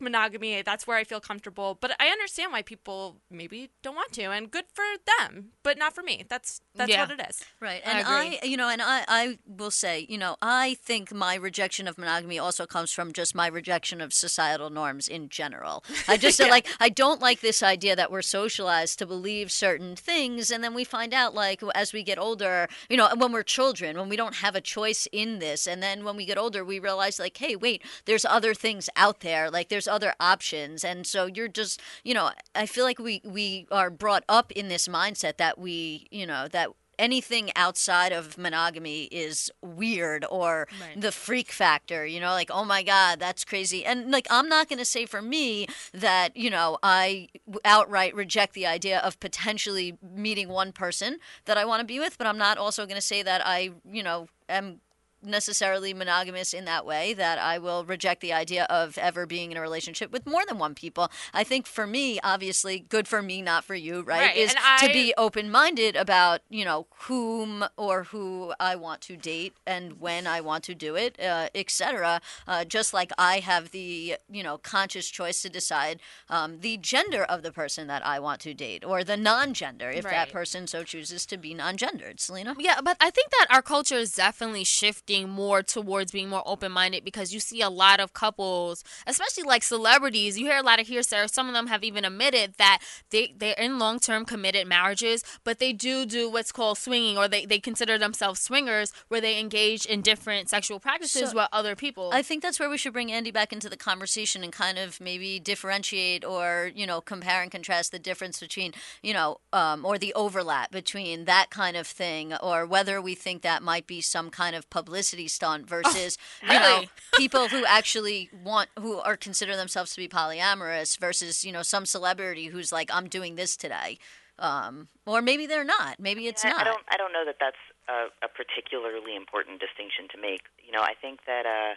[0.00, 4.22] monogamy that's where i feel comfortable but i understand why people maybe don't want to
[4.24, 4.84] and good for
[5.18, 7.02] them but not for me that's that's Yeah.
[7.02, 7.82] what it is Right.
[7.84, 8.50] And I, agree.
[8.50, 12.38] you know, and I, I will say, you know, I think my rejection of monogamy
[12.38, 15.84] also comes from just my rejection of societal norms in general.
[16.08, 16.46] I just Yeah.
[16.46, 20.50] like, I don't like this idea that we're socialized to believe certain things.
[20.50, 23.98] And then we find out, like, as we get older, you know, when we're children,
[23.98, 25.66] when we don't have a choice in this.
[25.66, 29.20] And then when we get older, we realize, like, hey, wait, there's other things out
[29.20, 29.50] there.
[29.50, 30.84] Like, there's other options.
[30.84, 34.68] And so you're just, you know, I feel like we, we are brought up in
[34.68, 41.00] this mindset that we, you know, that anything outside of monogamy is weird or Right.
[41.00, 44.68] the freak factor you know like oh my god that's crazy and like i'm not
[44.68, 47.28] going to say for me that you know i
[47.64, 52.18] outright reject the idea of potentially meeting one person that i want to be with
[52.18, 54.80] but i'm not also going to say that i you know am
[55.22, 59.56] necessarily monogamous in that way that I will reject the idea of ever being in
[59.56, 61.10] a relationship with more than one people.
[61.34, 64.20] I think for me, obviously, good for me, not for you, right?
[64.20, 68.76] Right, Is and I- to be open minded about, you know, whom or who I
[68.76, 72.20] want to date and when I want to do it, uh, etc.
[72.46, 77.24] Uh, just like I have the, you know, conscious choice to decide um, the gender
[77.24, 80.66] of the person that I want to date or the non gender if that person
[80.66, 82.20] so chooses to be non gendered.
[82.20, 82.54] Selena?
[82.58, 86.72] Yeah, but I think that our culture is definitely shifting more towards being more open
[86.72, 90.80] minded because you see a lot of couples, especially like celebrities, you hear a lot
[90.80, 91.26] of hearsay.
[91.26, 92.78] Some of them have even admitted that
[93.10, 97.26] they, they're in long term committed marriages, but they do do what's called swinging or
[97.28, 101.74] they, they consider themselves swingers where they engage in different sexual practices So- with other
[101.74, 102.10] people.
[102.12, 105.00] I think that's where we should bring Andy back into the conversation and kind of
[105.00, 108.72] maybe differentiate or you know compare and contrast the difference between
[109.02, 113.42] you know um, or the overlap between that kind of thing or whether we think
[113.42, 116.84] that might be some kind of publicity stunt versus you know
[117.16, 121.86] people who actually want who are consider themselves to be polyamorous versus you know some
[121.86, 123.98] celebrity who's like I'm doing this today.
[124.38, 126.00] Um, or maybe they're not.
[126.00, 126.60] Maybe it's I, not.
[126.62, 126.82] I don't.
[126.90, 130.48] I don't know that that's a, a particularly important distinction to make.
[130.64, 131.74] You know, I think that uh,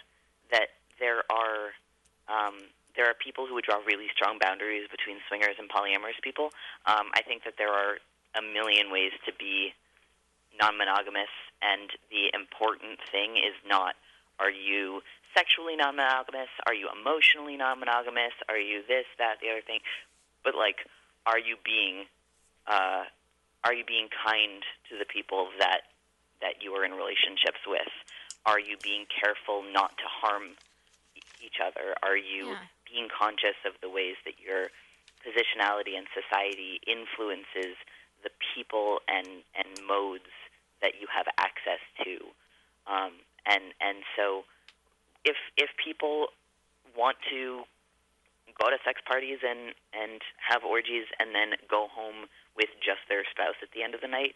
[0.52, 1.76] that there are
[2.32, 6.56] um, there are people who would draw really strong boundaries between swingers and polyamorous people.
[6.86, 7.98] Um, I think that there are
[8.36, 9.74] a million ways to be
[10.60, 11.34] non-monogamous,
[11.64, 13.96] and the important thing is not
[14.40, 15.02] are you
[15.36, 19.80] sexually non-monogamous, are you emotionally non-monogamous, are you this, that, the other thing,
[20.44, 20.86] but like,
[21.26, 22.06] are you being
[22.68, 23.04] uh,
[23.64, 25.88] are you being kind to the people that
[26.42, 27.92] that you are in relationships with?
[28.46, 30.60] Are you being careful not to harm
[31.40, 31.96] each other?
[32.04, 34.68] Are you being conscious of the ways that your
[35.24, 37.80] positionality in society influences
[38.24, 40.32] the people and and modes
[40.84, 42.20] that you have access to?
[42.86, 44.44] Um, and and so,
[45.26, 46.28] if if people
[46.94, 47.64] want to
[48.60, 53.24] go to sex parties and and have orgies and then go home with just their
[53.32, 54.36] spouse at the end of the night,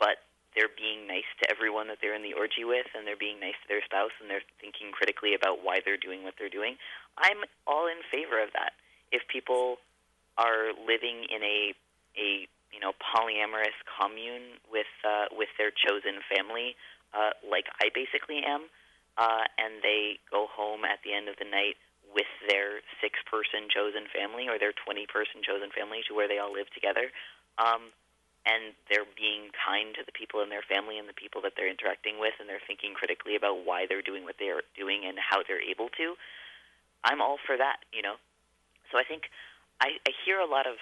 [0.00, 0.24] but
[0.56, 3.60] they're being nice to everyone that they're in the orgy with and they're being nice
[3.60, 6.80] to their spouse and they're thinking critically about why they're doing what they're doing.
[7.20, 8.72] I'm all in favor of that.
[9.12, 9.76] If people
[10.40, 11.76] are living in a
[12.16, 16.76] a you know polyamorous commune with uh, with their chosen family,
[17.14, 18.68] uh, like I basically am,
[19.18, 21.76] uh, and they go home at the end of the night
[22.14, 26.38] with their six person chosen family or their 20 person chosen family to where they
[26.38, 27.10] all live together.
[27.58, 27.92] Um,
[28.46, 31.68] and they're being kind to the people in their family and the people that they're
[31.68, 35.42] interacting with, and they're thinking critically about why they're doing what they're doing and how
[35.42, 36.14] they're able to.
[37.02, 38.22] I'm all for that, you know.
[38.94, 39.26] So I think
[39.82, 40.78] I, I hear a lot of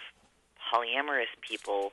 [0.72, 1.92] polyamorous people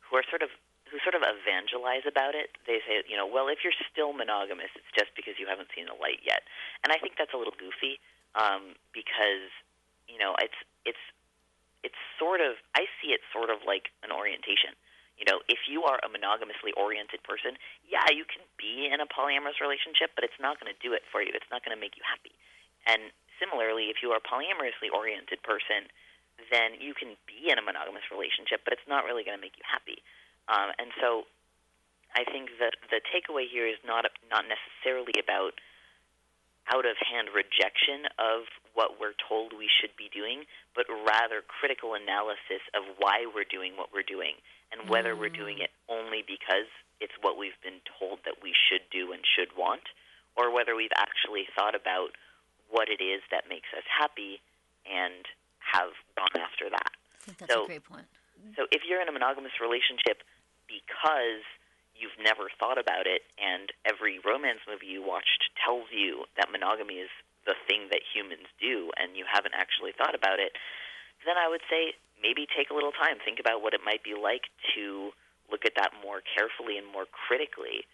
[0.00, 0.50] who are sort of
[0.92, 2.52] who sort of evangelize about it.
[2.68, 5.88] They say, you know, well, if you're still monogamous, it's just because you haven't seen
[5.88, 6.44] the light yet.
[6.84, 7.96] And I think that's a little goofy
[8.36, 9.48] um, because,
[10.04, 11.00] you know, it's it's
[11.80, 14.76] it's sort of I see it sort of like an orientation.
[15.16, 17.56] You know, if you are a monogamously oriented person,
[17.88, 21.08] yeah, you can be in a polyamorous relationship, but it's not going to do it
[21.08, 21.32] for you.
[21.32, 22.36] It's not going to make you happy.
[22.84, 25.88] And similarly, if you are a polyamorously oriented person,
[26.50, 29.54] then you can be in a monogamous relationship, but it's not really going to make
[29.54, 30.02] you happy.
[30.48, 31.28] Um, and so
[32.16, 35.56] I think that the takeaway here is not not necessarily about
[36.70, 40.46] out of hand rejection of what we're told we should be doing,
[40.78, 44.38] but rather critical analysis of why we're doing what we're doing
[44.70, 46.70] and whether we're doing it only because
[47.02, 49.82] it's what we've been told that we should do and should want,
[50.38, 52.14] or whether we've actually thought about
[52.70, 54.40] what it is that makes us happy
[54.86, 55.26] and
[55.72, 56.92] have gone after that.
[56.92, 58.06] I think that's so, a great point.
[58.56, 60.22] so if you're in a monogamous relationship
[60.68, 61.44] because
[61.96, 67.04] you've never thought about it and every romance movie you watched tells you that monogamy
[67.04, 67.12] is
[67.46, 70.54] the thing that humans do and you haven't actually thought about it,
[71.26, 74.14] then I would say maybe take a little time, think about what it might be
[74.14, 75.10] like to
[75.50, 77.84] look at that more carefully and more critically.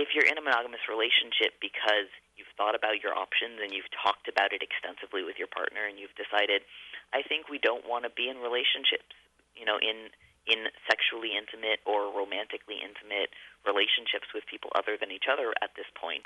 [0.00, 4.32] If you're in a monogamous relationship because you've thought about your options and you've talked
[4.32, 6.64] about it extensively with your partner and you've decided,
[7.12, 9.12] I think we don't want to be in relationships,
[9.52, 10.08] you know, in
[10.48, 13.28] in sexually intimate or romantically intimate
[13.68, 16.24] relationships with people other than each other at this point,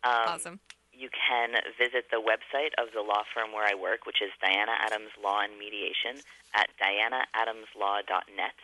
[0.03, 0.59] um, awesome.
[0.93, 4.73] You can visit the website of the law firm where I work, which is Diana
[4.81, 6.21] Adams Law and Mediation
[6.55, 8.57] at dianaadamslaw.net.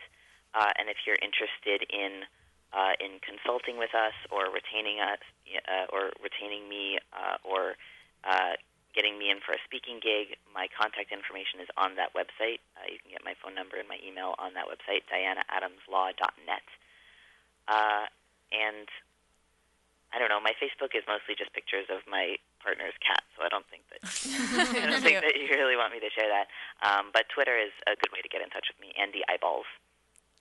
[0.54, 2.26] Uh, and if you're interested in
[2.74, 5.22] uh, in consulting with us or retaining us
[5.70, 7.78] uh, or retaining me uh, or
[8.26, 8.58] uh,
[8.94, 12.58] getting me in for a speaking gig, my contact information is on that website.
[12.74, 16.66] Uh, you can get my phone number and my email on that website, dianaadamslaw.net.
[17.70, 18.06] Uh,
[18.50, 18.90] and
[20.14, 20.38] I don't know.
[20.38, 24.02] My Facebook is mostly just pictures of my partner's cat, so I don't think that
[24.82, 26.46] I don't think that you really want me to share that.
[26.86, 28.94] Um, but Twitter is a good way to get in touch with me.
[28.94, 29.66] Andy Eyeballs.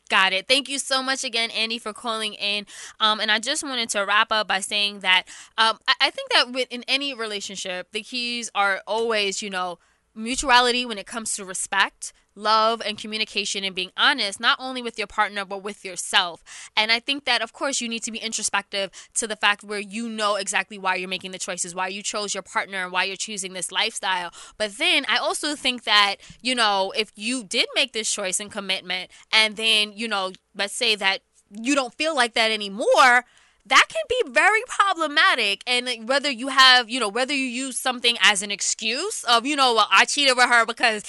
[0.09, 0.47] Got it.
[0.47, 2.65] Thank you so much again, Andy, for calling in.
[2.99, 5.23] Um, and I just wanted to wrap up by saying that
[5.57, 9.79] um, I, I think that with, in any relationship, the keys are always, you know,
[10.13, 14.97] mutuality when it comes to respect, love, and communication and being honest, not only with
[14.97, 16.43] your partner, but with yourself.
[16.75, 19.79] And I think that, of course, you need to be introspective to the fact where
[19.79, 23.03] you know exactly why you're making the choices, why you chose your partner, and why
[23.03, 24.31] you're choosing this lifestyle.
[24.57, 28.51] But then I also think that, you know, if you did make this choice and
[28.51, 31.19] commitment, and then, you know, let's say that
[31.51, 33.25] you don't feel like that anymore
[33.65, 38.17] that can be very problematic and whether you have you know whether you use something
[38.21, 41.03] as an excuse of you know well i cheated with her because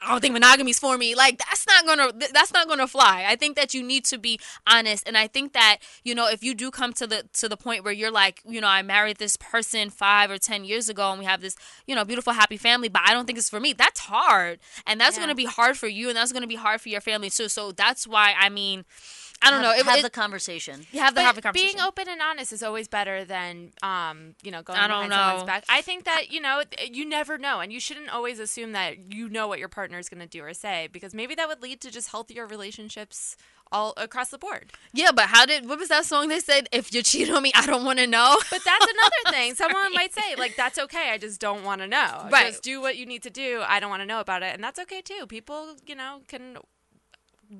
[0.00, 1.14] I don't think monogamy's for me.
[1.16, 3.24] Like that's not gonna that's not gonna fly.
[3.26, 6.42] I think that you need to be honest, and I think that you know if
[6.44, 9.16] you do come to the to the point where you're like, you know, I married
[9.16, 11.56] this person five or ten years ago, and we have this
[11.86, 13.72] you know beautiful happy family, but I don't think it's for me.
[13.72, 15.24] That's hard, and that's Yeah.
[15.24, 17.48] gonna be hard for you, and that's gonna be hard for your family too.
[17.48, 18.84] So that's why I mean.
[19.40, 19.78] I don't Have- know.
[19.80, 20.86] It, have it- the conversation.
[20.92, 21.76] You have to have the conversation.
[21.76, 25.12] Being open and honest is always better than, um, you know, going I don't behind
[25.12, 25.46] someone's know.
[25.46, 25.64] back.
[25.68, 29.28] I think that you know you never know, and you shouldn't always assume that you
[29.28, 31.80] know what your partner is going to do or say because maybe that would lead
[31.82, 33.36] to just healthier relationships
[33.70, 34.72] all across the board.
[34.94, 36.68] Yeah, but how did what was that song they said?
[36.72, 38.38] If you cheat on me, I don't want to know.
[38.50, 39.54] But that's another thing.
[39.62, 41.10] Someone might say like, "That's okay.
[41.12, 42.28] I just don't want to know.
[42.30, 42.46] Right.
[42.48, 43.62] Just do what you need to do.
[43.66, 45.26] I don't want to know about it," and that's okay too.
[45.28, 46.56] People, you know, can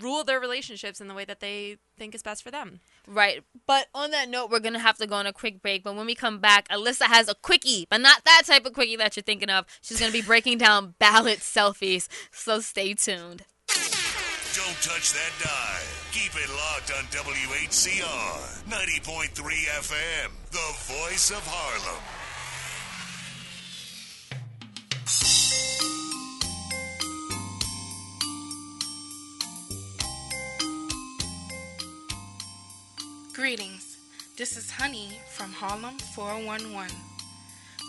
[0.00, 2.80] rule their relationships in the way that they think is best for them.
[3.06, 3.42] Right.
[3.66, 5.82] But on that note, we're gonna have to go on a quick break.
[5.82, 8.96] But when we come back, Alyssa has a quickie, but not that type of quickie
[8.96, 9.66] that you're thinking of.
[9.80, 12.08] She's gonna be breaking down ballot selfies.
[12.30, 13.44] So stay tuned.
[13.68, 15.98] Don't touch that dial.
[16.12, 22.17] Keep it locked on WHCR 90.3 FM, the voice of Harlem.
[33.38, 33.98] Greetings.
[34.36, 36.90] This is Honey from Harlem 411.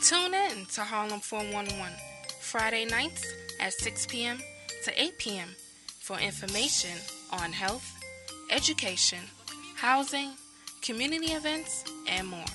[0.04, 1.92] Tune in to Harlem 411
[2.40, 3.26] Friday nights
[3.60, 4.38] at 6 p.m.
[4.84, 5.50] to 8 p.m.
[6.02, 6.96] for information
[7.32, 7.98] on health,
[8.52, 9.18] education,
[9.76, 10.34] housing,
[10.84, 12.54] community events, and more.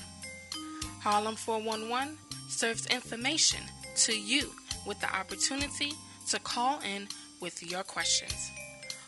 [1.01, 2.17] Harlem 411
[2.49, 3.63] serves information
[3.97, 4.53] to you
[4.87, 5.91] with the opportunity
[6.31, 7.09] to call in
[7.41, 8.53] with your questions.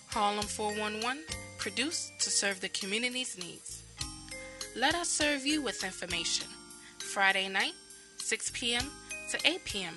[0.08, 1.22] Harlem 411
[1.66, 3.82] produced to serve the community's needs.
[4.76, 6.46] Let us serve you with information.
[7.00, 7.72] Friday night,
[8.18, 8.84] 6 p.m.
[9.32, 9.94] to 8 p.m.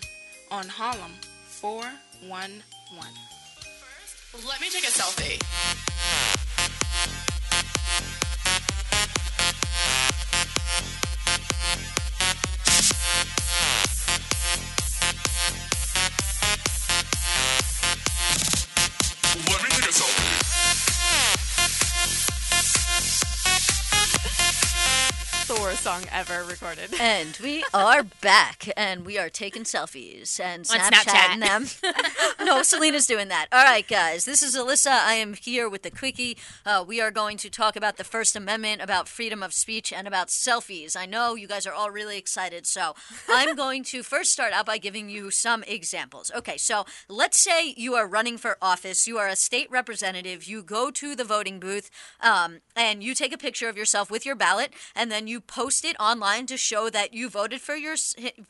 [0.49, 1.11] on Harlem
[1.45, 2.59] 411.
[4.31, 6.48] First, Let me take a selfie.
[25.89, 26.89] Song ever recorded.
[26.99, 31.79] And we are back, and we are taking selfies and Snapchatting Snapchat.
[31.79, 31.95] them.
[32.45, 33.47] no, Selena's doing that.
[33.51, 34.91] All right, guys, this is Alyssa.
[34.91, 36.37] I am here with the quickie.
[36.65, 40.07] Uh, we are going to talk about the First Amendment, about freedom of speech, and
[40.07, 40.95] about selfies.
[40.95, 42.93] I know you guys are all really excited, so
[43.29, 46.31] I'm going to first start out by giving you some examples.
[46.35, 50.61] Okay, so let's say you are running for office, you are a state representative, you
[50.61, 51.89] go to the voting booth,
[52.21, 55.78] um, and you take a picture of yourself with your ballot, and then you post
[55.85, 57.95] it online to show that you voted for your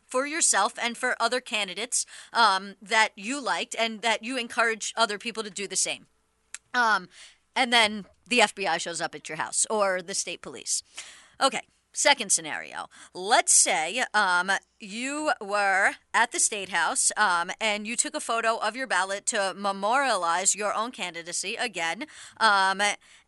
[0.08, 5.18] for yourself and for other candidates um, that you liked, and that you encourage other
[5.18, 6.08] people to do the same.
[6.74, 7.10] Um,
[7.56, 10.84] and then the FBI shows up at your house or the state police.
[11.42, 11.62] Okay.
[11.92, 12.88] Second scenario.
[13.14, 18.58] Let's say um, you were at the state house um, and you took a photo
[18.58, 22.06] of your ballot to memorialize your own candidacy again.
[22.40, 22.82] Um,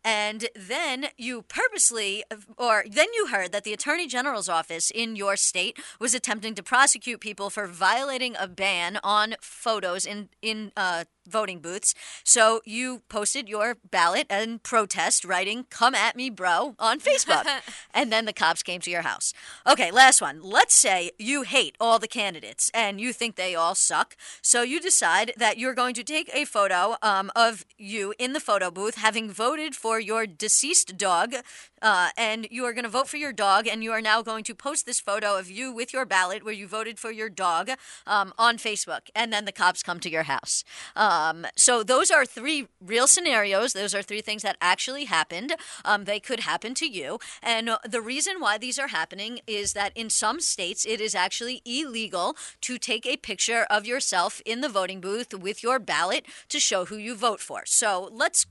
[0.04, 2.24] and then you purposely,
[2.56, 6.62] or then you heard that the Attorney General's office in your state was attempting to
[6.62, 11.94] prosecute people for violating a ban on photos in in uh, voting booths.
[12.24, 17.46] So you posted your ballot and protest, writing "Come at me, bro" on Facebook,
[17.94, 19.32] and then the cops came to your house.
[19.68, 20.42] Okay, last one.
[20.42, 24.16] Let's say you hate all the candidates and you think they all suck.
[24.40, 28.40] So you decide that you're going to take a photo um, of you in the
[28.40, 31.34] photo booth, having voted for your deceased dog,
[31.80, 34.44] uh, and you are going to vote for your dog, and you are now going
[34.44, 37.70] to post this photo of you with your ballot where you voted for your dog
[38.06, 40.62] um, on Facebook, and then the cops come to your house.
[40.94, 43.72] Um, so those are three real scenarios.
[43.72, 45.54] Those are three things that actually happened.
[45.84, 49.92] Um, they could happen to you, and the reason why these are happening is that
[49.96, 54.68] in some states it is actually illegal to take a picture of yourself in the
[54.68, 57.62] voting booth with your ballot to show who you vote for.
[57.66, 58.46] So let's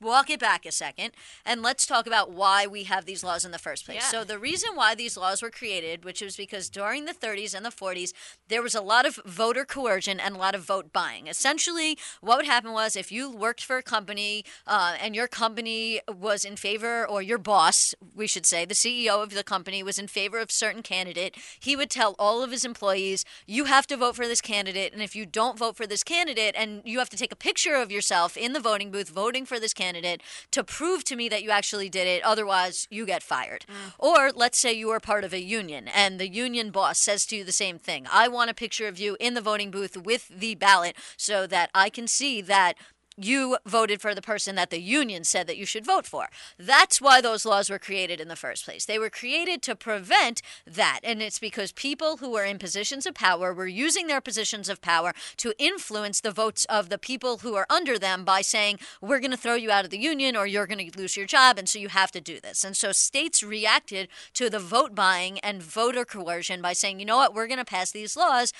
[0.00, 1.12] walk it back a second
[1.44, 3.98] and let's talk about why we have these laws in the first place.
[4.00, 4.06] Yeah.
[4.06, 7.64] So the reason why these laws were created, which was because during the 30s and
[7.64, 8.12] the 40s,
[8.48, 11.26] there was a lot of voter coercion and a lot of vote buying.
[11.26, 16.00] Essentially, what would happen was if you worked for a company uh, and your company
[16.08, 19.98] was in favor, or your boss, we should say, the CEO of the company was
[19.98, 23.96] in favor of certain candidate, he would tell all of his employees, you have to
[23.96, 27.08] vote for this candidate, and if you don't vote for this candidate, and you have
[27.10, 30.20] to take a picture of yourself in the voting booth voting for this candidate
[30.50, 32.22] to prove to me that you actually did it.
[32.22, 33.64] Otherwise, you get fired.
[33.66, 33.94] Mm.
[33.98, 37.36] Or let's say you are part of a union and the union boss says to
[37.36, 38.06] you the same thing.
[38.12, 41.70] I want a picture of you in the voting booth with the ballot so that
[41.74, 42.74] I can see that
[43.16, 46.28] you voted for the person that the union said that you should vote for.
[46.58, 48.84] That's why those laws were created in the first place.
[48.84, 51.00] They were created to prevent that.
[51.04, 54.80] And it's because people who are in positions of power were using their positions of
[54.80, 59.20] power to influence the votes of the people who are under them by saying, we're
[59.20, 61.58] going to throw you out of the union or you're going to lose your job.
[61.58, 62.64] And so you have to do this.
[62.64, 67.16] And so states reacted to the vote buying and voter coercion by saying, you know
[67.16, 68.52] what, we're going to pass these laws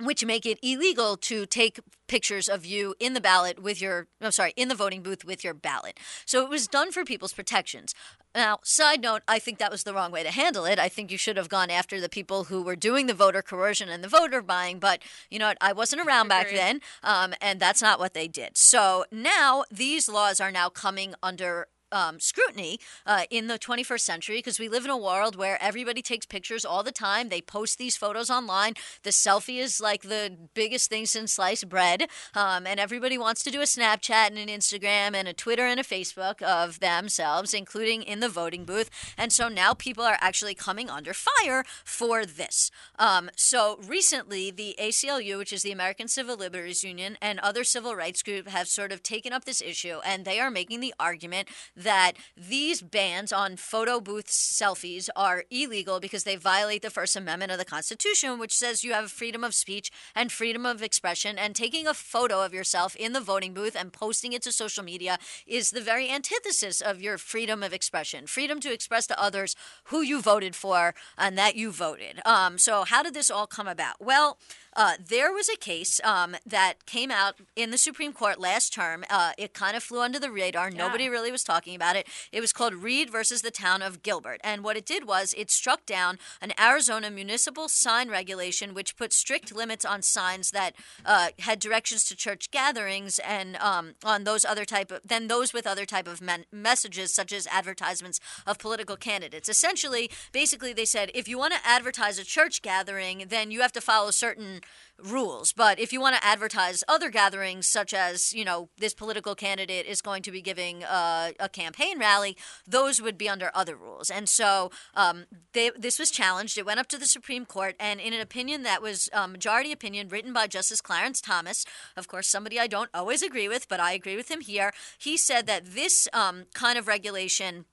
[0.00, 4.32] which make it illegal to take pictures of you in the ballot with your I'm
[4.32, 5.98] sorry, in the voting booth with your ballot.
[6.26, 7.94] So it was done for people's protections.
[8.34, 10.80] Now, side note, I think that was the wrong way to handle it.
[10.80, 13.88] I think you should have gone after the people who were doing the voter coercion
[13.88, 15.58] and the voter buying, but you know what?
[15.60, 18.56] I wasn't around back then, um, and that's not what they did.
[18.56, 24.38] So now these laws are now coming under um, scrutiny uh, in the 21st century
[24.38, 27.28] because we live in a world where everybody takes pictures all the time.
[27.28, 28.74] They post these photos online.
[29.04, 32.08] The selfie is like the biggest thing since sliced bread.
[32.34, 35.78] Um, and everybody wants to do a Snapchat and an Instagram and a Twitter and
[35.78, 38.90] a Facebook of themselves, including in the voting booth.
[39.16, 42.70] And so now people are actually coming under fire for this.
[42.98, 47.94] Um, so recently, the ACLU, which is the American Civil Liberties Union, and other civil
[47.94, 51.48] rights groups have sort of taken up this issue, and they are making the argument
[51.84, 57.52] that these bans on photo booth selfies are illegal because they violate the First Amendment
[57.52, 61.38] of the Constitution, which says you have freedom of speech and freedom of expression.
[61.38, 64.84] And taking a photo of yourself in the voting booth and posting it to social
[64.84, 69.54] media is the very antithesis of your freedom of expression freedom to express to others
[69.84, 72.20] who you voted for and that you voted.
[72.24, 73.96] Um, so, how did this all come about?
[74.00, 74.38] Well,
[74.76, 79.04] uh, there was a case um, that came out in the Supreme Court last term.
[79.08, 80.70] Uh, it kind of flew under the radar.
[80.70, 82.06] Nobody really was talking about it.
[82.32, 84.40] It was called Reed versus the town of Gilbert.
[84.42, 89.12] And what it did was it struck down an Arizona municipal sign regulation which put
[89.12, 90.74] strict limits on signs that
[91.04, 95.52] uh, had directions to church gatherings and um, on those other type of, than those
[95.52, 99.48] with other type of men- messages such as advertisements of political candidates.
[99.48, 103.72] Essentially, basically, they said if you want to advertise a church gathering, then you have
[103.72, 104.60] to follow certain
[105.02, 105.52] rules.
[105.52, 109.86] But if you want to advertise other gatherings, such as, you know, this political candidate
[109.86, 112.36] is going to be giving uh, a campaign rally,
[112.66, 114.10] those would be under other rules.
[114.10, 116.56] And so um, they, this was challenged.
[116.56, 119.72] It went up to the Supreme Court, and in an opinion that was a majority
[119.72, 121.64] opinion written by Justice Clarence Thomas,
[121.96, 125.16] of course, somebody I don't always agree with, but I agree with him here, he
[125.16, 127.64] said that this um, kind of regulation.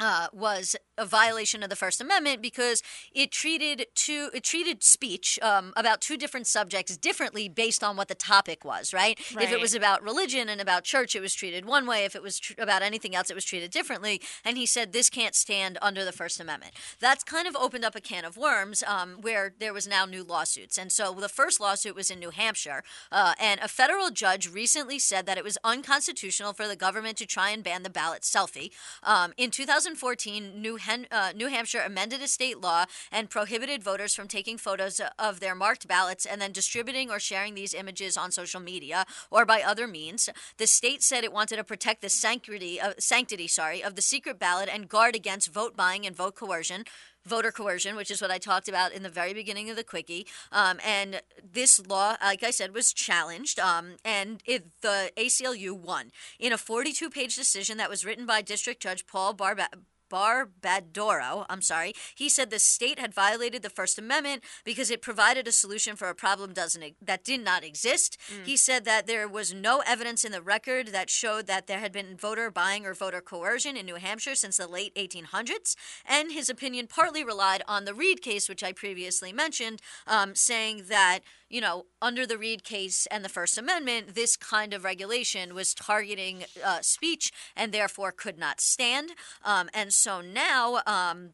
[0.00, 5.38] Uh, was a violation of the First Amendment because it treated two it treated speech
[5.42, 8.92] um, about two different subjects differently based on what the topic was.
[8.92, 9.18] Right?
[9.40, 12.04] If it was about religion and about church, it was treated one way.
[12.04, 14.20] If it was tr- about anything else, it was treated differently.
[14.44, 16.74] And he said this can't stand under the First Amendment.
[17.00, 20.22] That's kind of opened up a can of worms um, where there was now new
[20.22, 20.78] lawsuits.
[20.78, 24.98] And so the first lawsuit was in New Hampshire, uh, and a federal judge recently
[24.98, 28.70] said that it was unconstitutional for the government to try and ban the ballot selfie.
[29.02, 34.14] Um, in 2014, New, Hen- uh, New Hampshire amended a state law and prohibited voters
[34.14, 38.30] from taking photos of their marked ballots and then distributing or sharing these images on
[38.30, 40.28] social media or by other means.
[40.58, 44.38] The state said it wanted to protect the sanctity, uh, sanctity, sorry, of the secret
[44.38, 46.84] ballot and guard against vote buying and vote coercion
[47.26, 50.26] voter coercion, which is what I talked about in the very beginning of the quickie.
[50.52, 56.12] Um, and this law, like I said, was challenged, um, and it, the ACLU won
[56.38, 59.68] in a 42-page decision that was written by District Judge Paul Barba.
[60.14, 61.92] Barbadoro, I'm sorry.
[62.14, 66.08] He said the state had violated the First Amendment because it provided a solution for
[66.08, 68.16] a problem doesn't that did not exist.
[68.30, 68.46] Mm.
[68.46, 71.90] He said that there was no evidence in the record that showed that there had
[71.90, 75.74] been voter buying or voter coercion in New Hampshire since the late 1800s,
[76.06, 80.84] and his opinion partly relied on the Reed case, which I previously mentioned, um, saying
[80.88, 81.20] that
[81.54, 85.72] you know, under the Reed case and the First Amendment, this kind of regulation was
[85.72, 89.10] targeting uh, speech and therefore could not stand.
[89.44, 91.30] Um, and so now, um,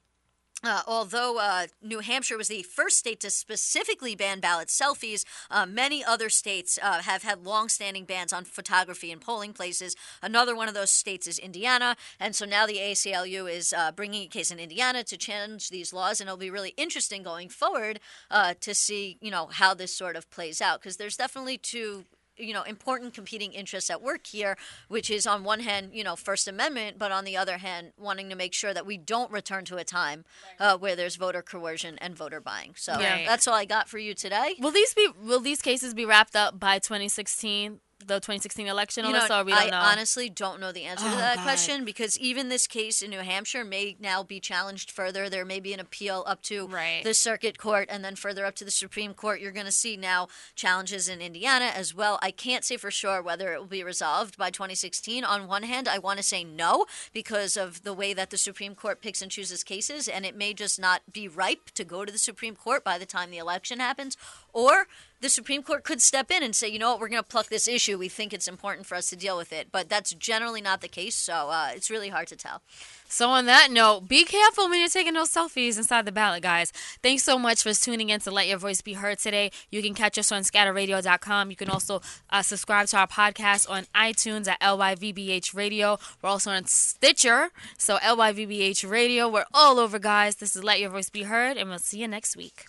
[0.62, 5.66] uh, although uh, New Hampshire was the first state to specifically ban ballot selfies, uh,
[5.66, 9.96] many other states uh, have had long-standing bans on photography in polling places.
[10.22, 14.22] Another one of those states is Indiana, and so now the ACLU is uh, bringing
[14.22, 17.98] a case in Indiana to challenge these laws, and it'll be really interesting going forward
[18.30, 20.80] uh, to see, you know, how this sort of plays out.
[20.80, 22.04] Because there's definitely two
[22.40, 24.56] you know important competing interests at work here
[24.88, 28.28] which is on one hand you know first amendment but on the other hand wanting
[28.30, 30.24] to make sure that we don't return to a time
[30.58, 33.24] uh, where there's voter coercion and voter buying so Right.
[33.26, 36.34] that's all i got for you today Will these be will these cases be wrapped
[36.36, 37.80] up by 2016?
[38.06, 39.42] The 2016 election, You know, Alyssa?
[39.42, 39.76] or we don't I know.
[39.78, 41.42] honestly don't know the answer to Oh, that God.
[41.42, 45.28] question because even this case in New Hampshire may now be challenged further.
[45.28, 46.68] There may be an appeal up to
[47.04, 49.40] the circuit court and then further up to the Supreme Court.
[49.40, 52.18] You're going to see now challenges in Indiana as well.
[52.22, 55.24] I can't say for sure whether it will be resolved by 2016.
[55.24, 58.74] On one hand, I want to say no because of the way that the Supreme
[58.74, 62.12] Court picks and chooses cases, and it may just not be ripe to go to
[62.12, 64.16] the Supreme Court by the time the election happens.
[64.52, 64.86] Or
[65.20, 67.48] the Supreme Court could step in and say, you know what, we're going to pluck
[67.48, 67.98] this issue.
[67.98, 69.68] We think it's important for us to deal with it.
[69.70, 72.62] But that's generally not the case, so uh, it's really hard to tell.
[73.06, 76.72] So on that note, be careful when you're taking those selfies inside the ballot, guys.
[77.02, 79.50] Thanks so much for tuning in to Let Your Voice Be Heard today.
[79.70, 81.50] You can catch us on scatterradio.com.
[81.50, 85.98] You can also uh, subscribe to our podcast on iTunes at LYVBH Radio.
[86.22, 89.28] We're also on Stitcher, so LYVBH Radio.
[89.28, 90.36] We're all over, guys.
[90.36, 92.64] This is Let Your Voice Be Heard, and we'll see you next week.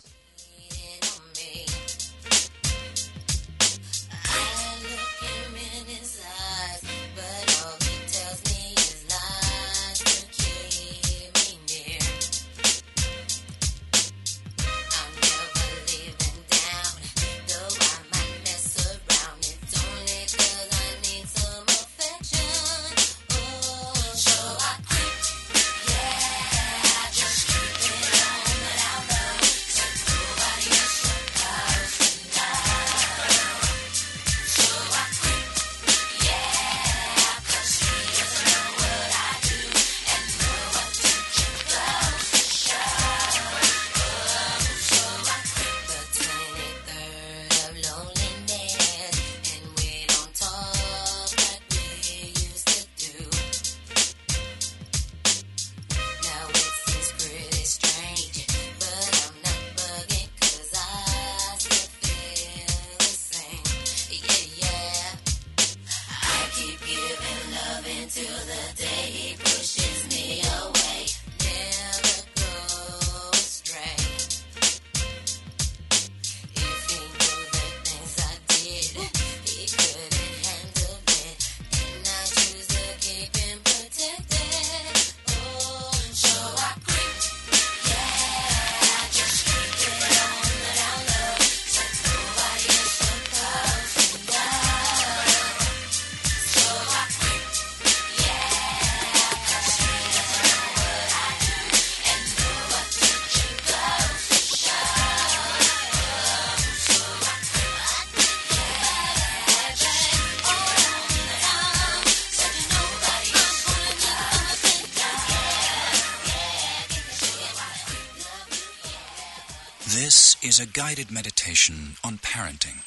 [120.51, 122.83] Is a guided meditation on parenting.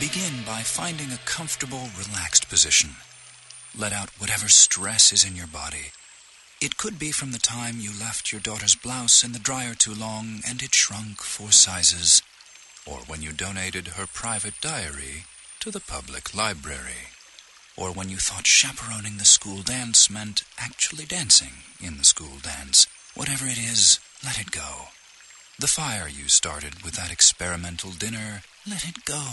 [0.00, 2.90] Begin by finding a comfortable, relaxed position.
[3.78, 5.92] Let out whatever stress is in your body.
[6.60, 9.94] It could be from the time you left your daughter's blouse in the dryer too
[9.94, 12.22] long and it shrunk four sizes,
[12.84, 15.26] or when you donated her private diary
[15.60, 17.14] to the public library,
[17.76, 22.88] or when you thought chaperoning the school dance meant actually dancing in the school dance.
[23.14, 24.88] Whatever it is, let it go.
[25.58, 29.24] The fire you started with that experimental dinner, let it go.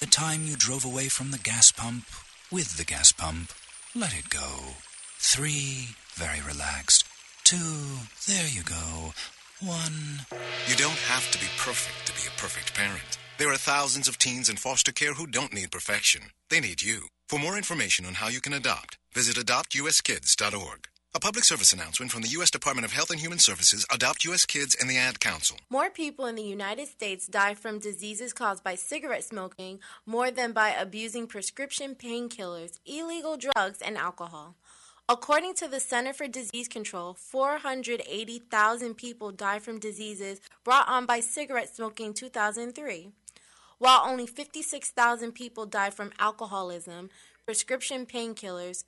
[0.00, 2.06] The time you drove away from the gas pump
[2.50, 3.52] with the gas pump,
[3.94, 4.74] let it go.
[5.20, 7.04] Three, very relaxed.
[7.44, 9.14] Two, there you go.
[9.60, 10.26] One.
[10.66, 13.18] You don't have to be perfect to be a perfect parent.
[13.38, 16.32] There are thousands of teens in foster care who don't need perfection.
[16.48, 17.04] They need you.
[17.28, 20.89] For more information on how you can adopt, visit adoptuskids.org.
[21.12, 22.52] A public service announcement from the U.S.
[22.52, 24.46] Department of Health and Human Services, Adopt U.S.
[24.46, 25.56] Kids, and the Ad Council.
[25.68, 30.52] More people in the United States die from diseases caused by cigarette smoking more than
[30.52, 34.54] by abusing prescription painkillers, illegal drugs, and alcohol.
[35.08, 41.18] According to the Center for Disease Control, 480,000 people died from diseases brought on by
[41.18, 43.08] cigarette smoking in 2003,
[43.78, 47.10] while only 56,000 people died from alcoholism,
[47.46, 48.76] prescription painkillers,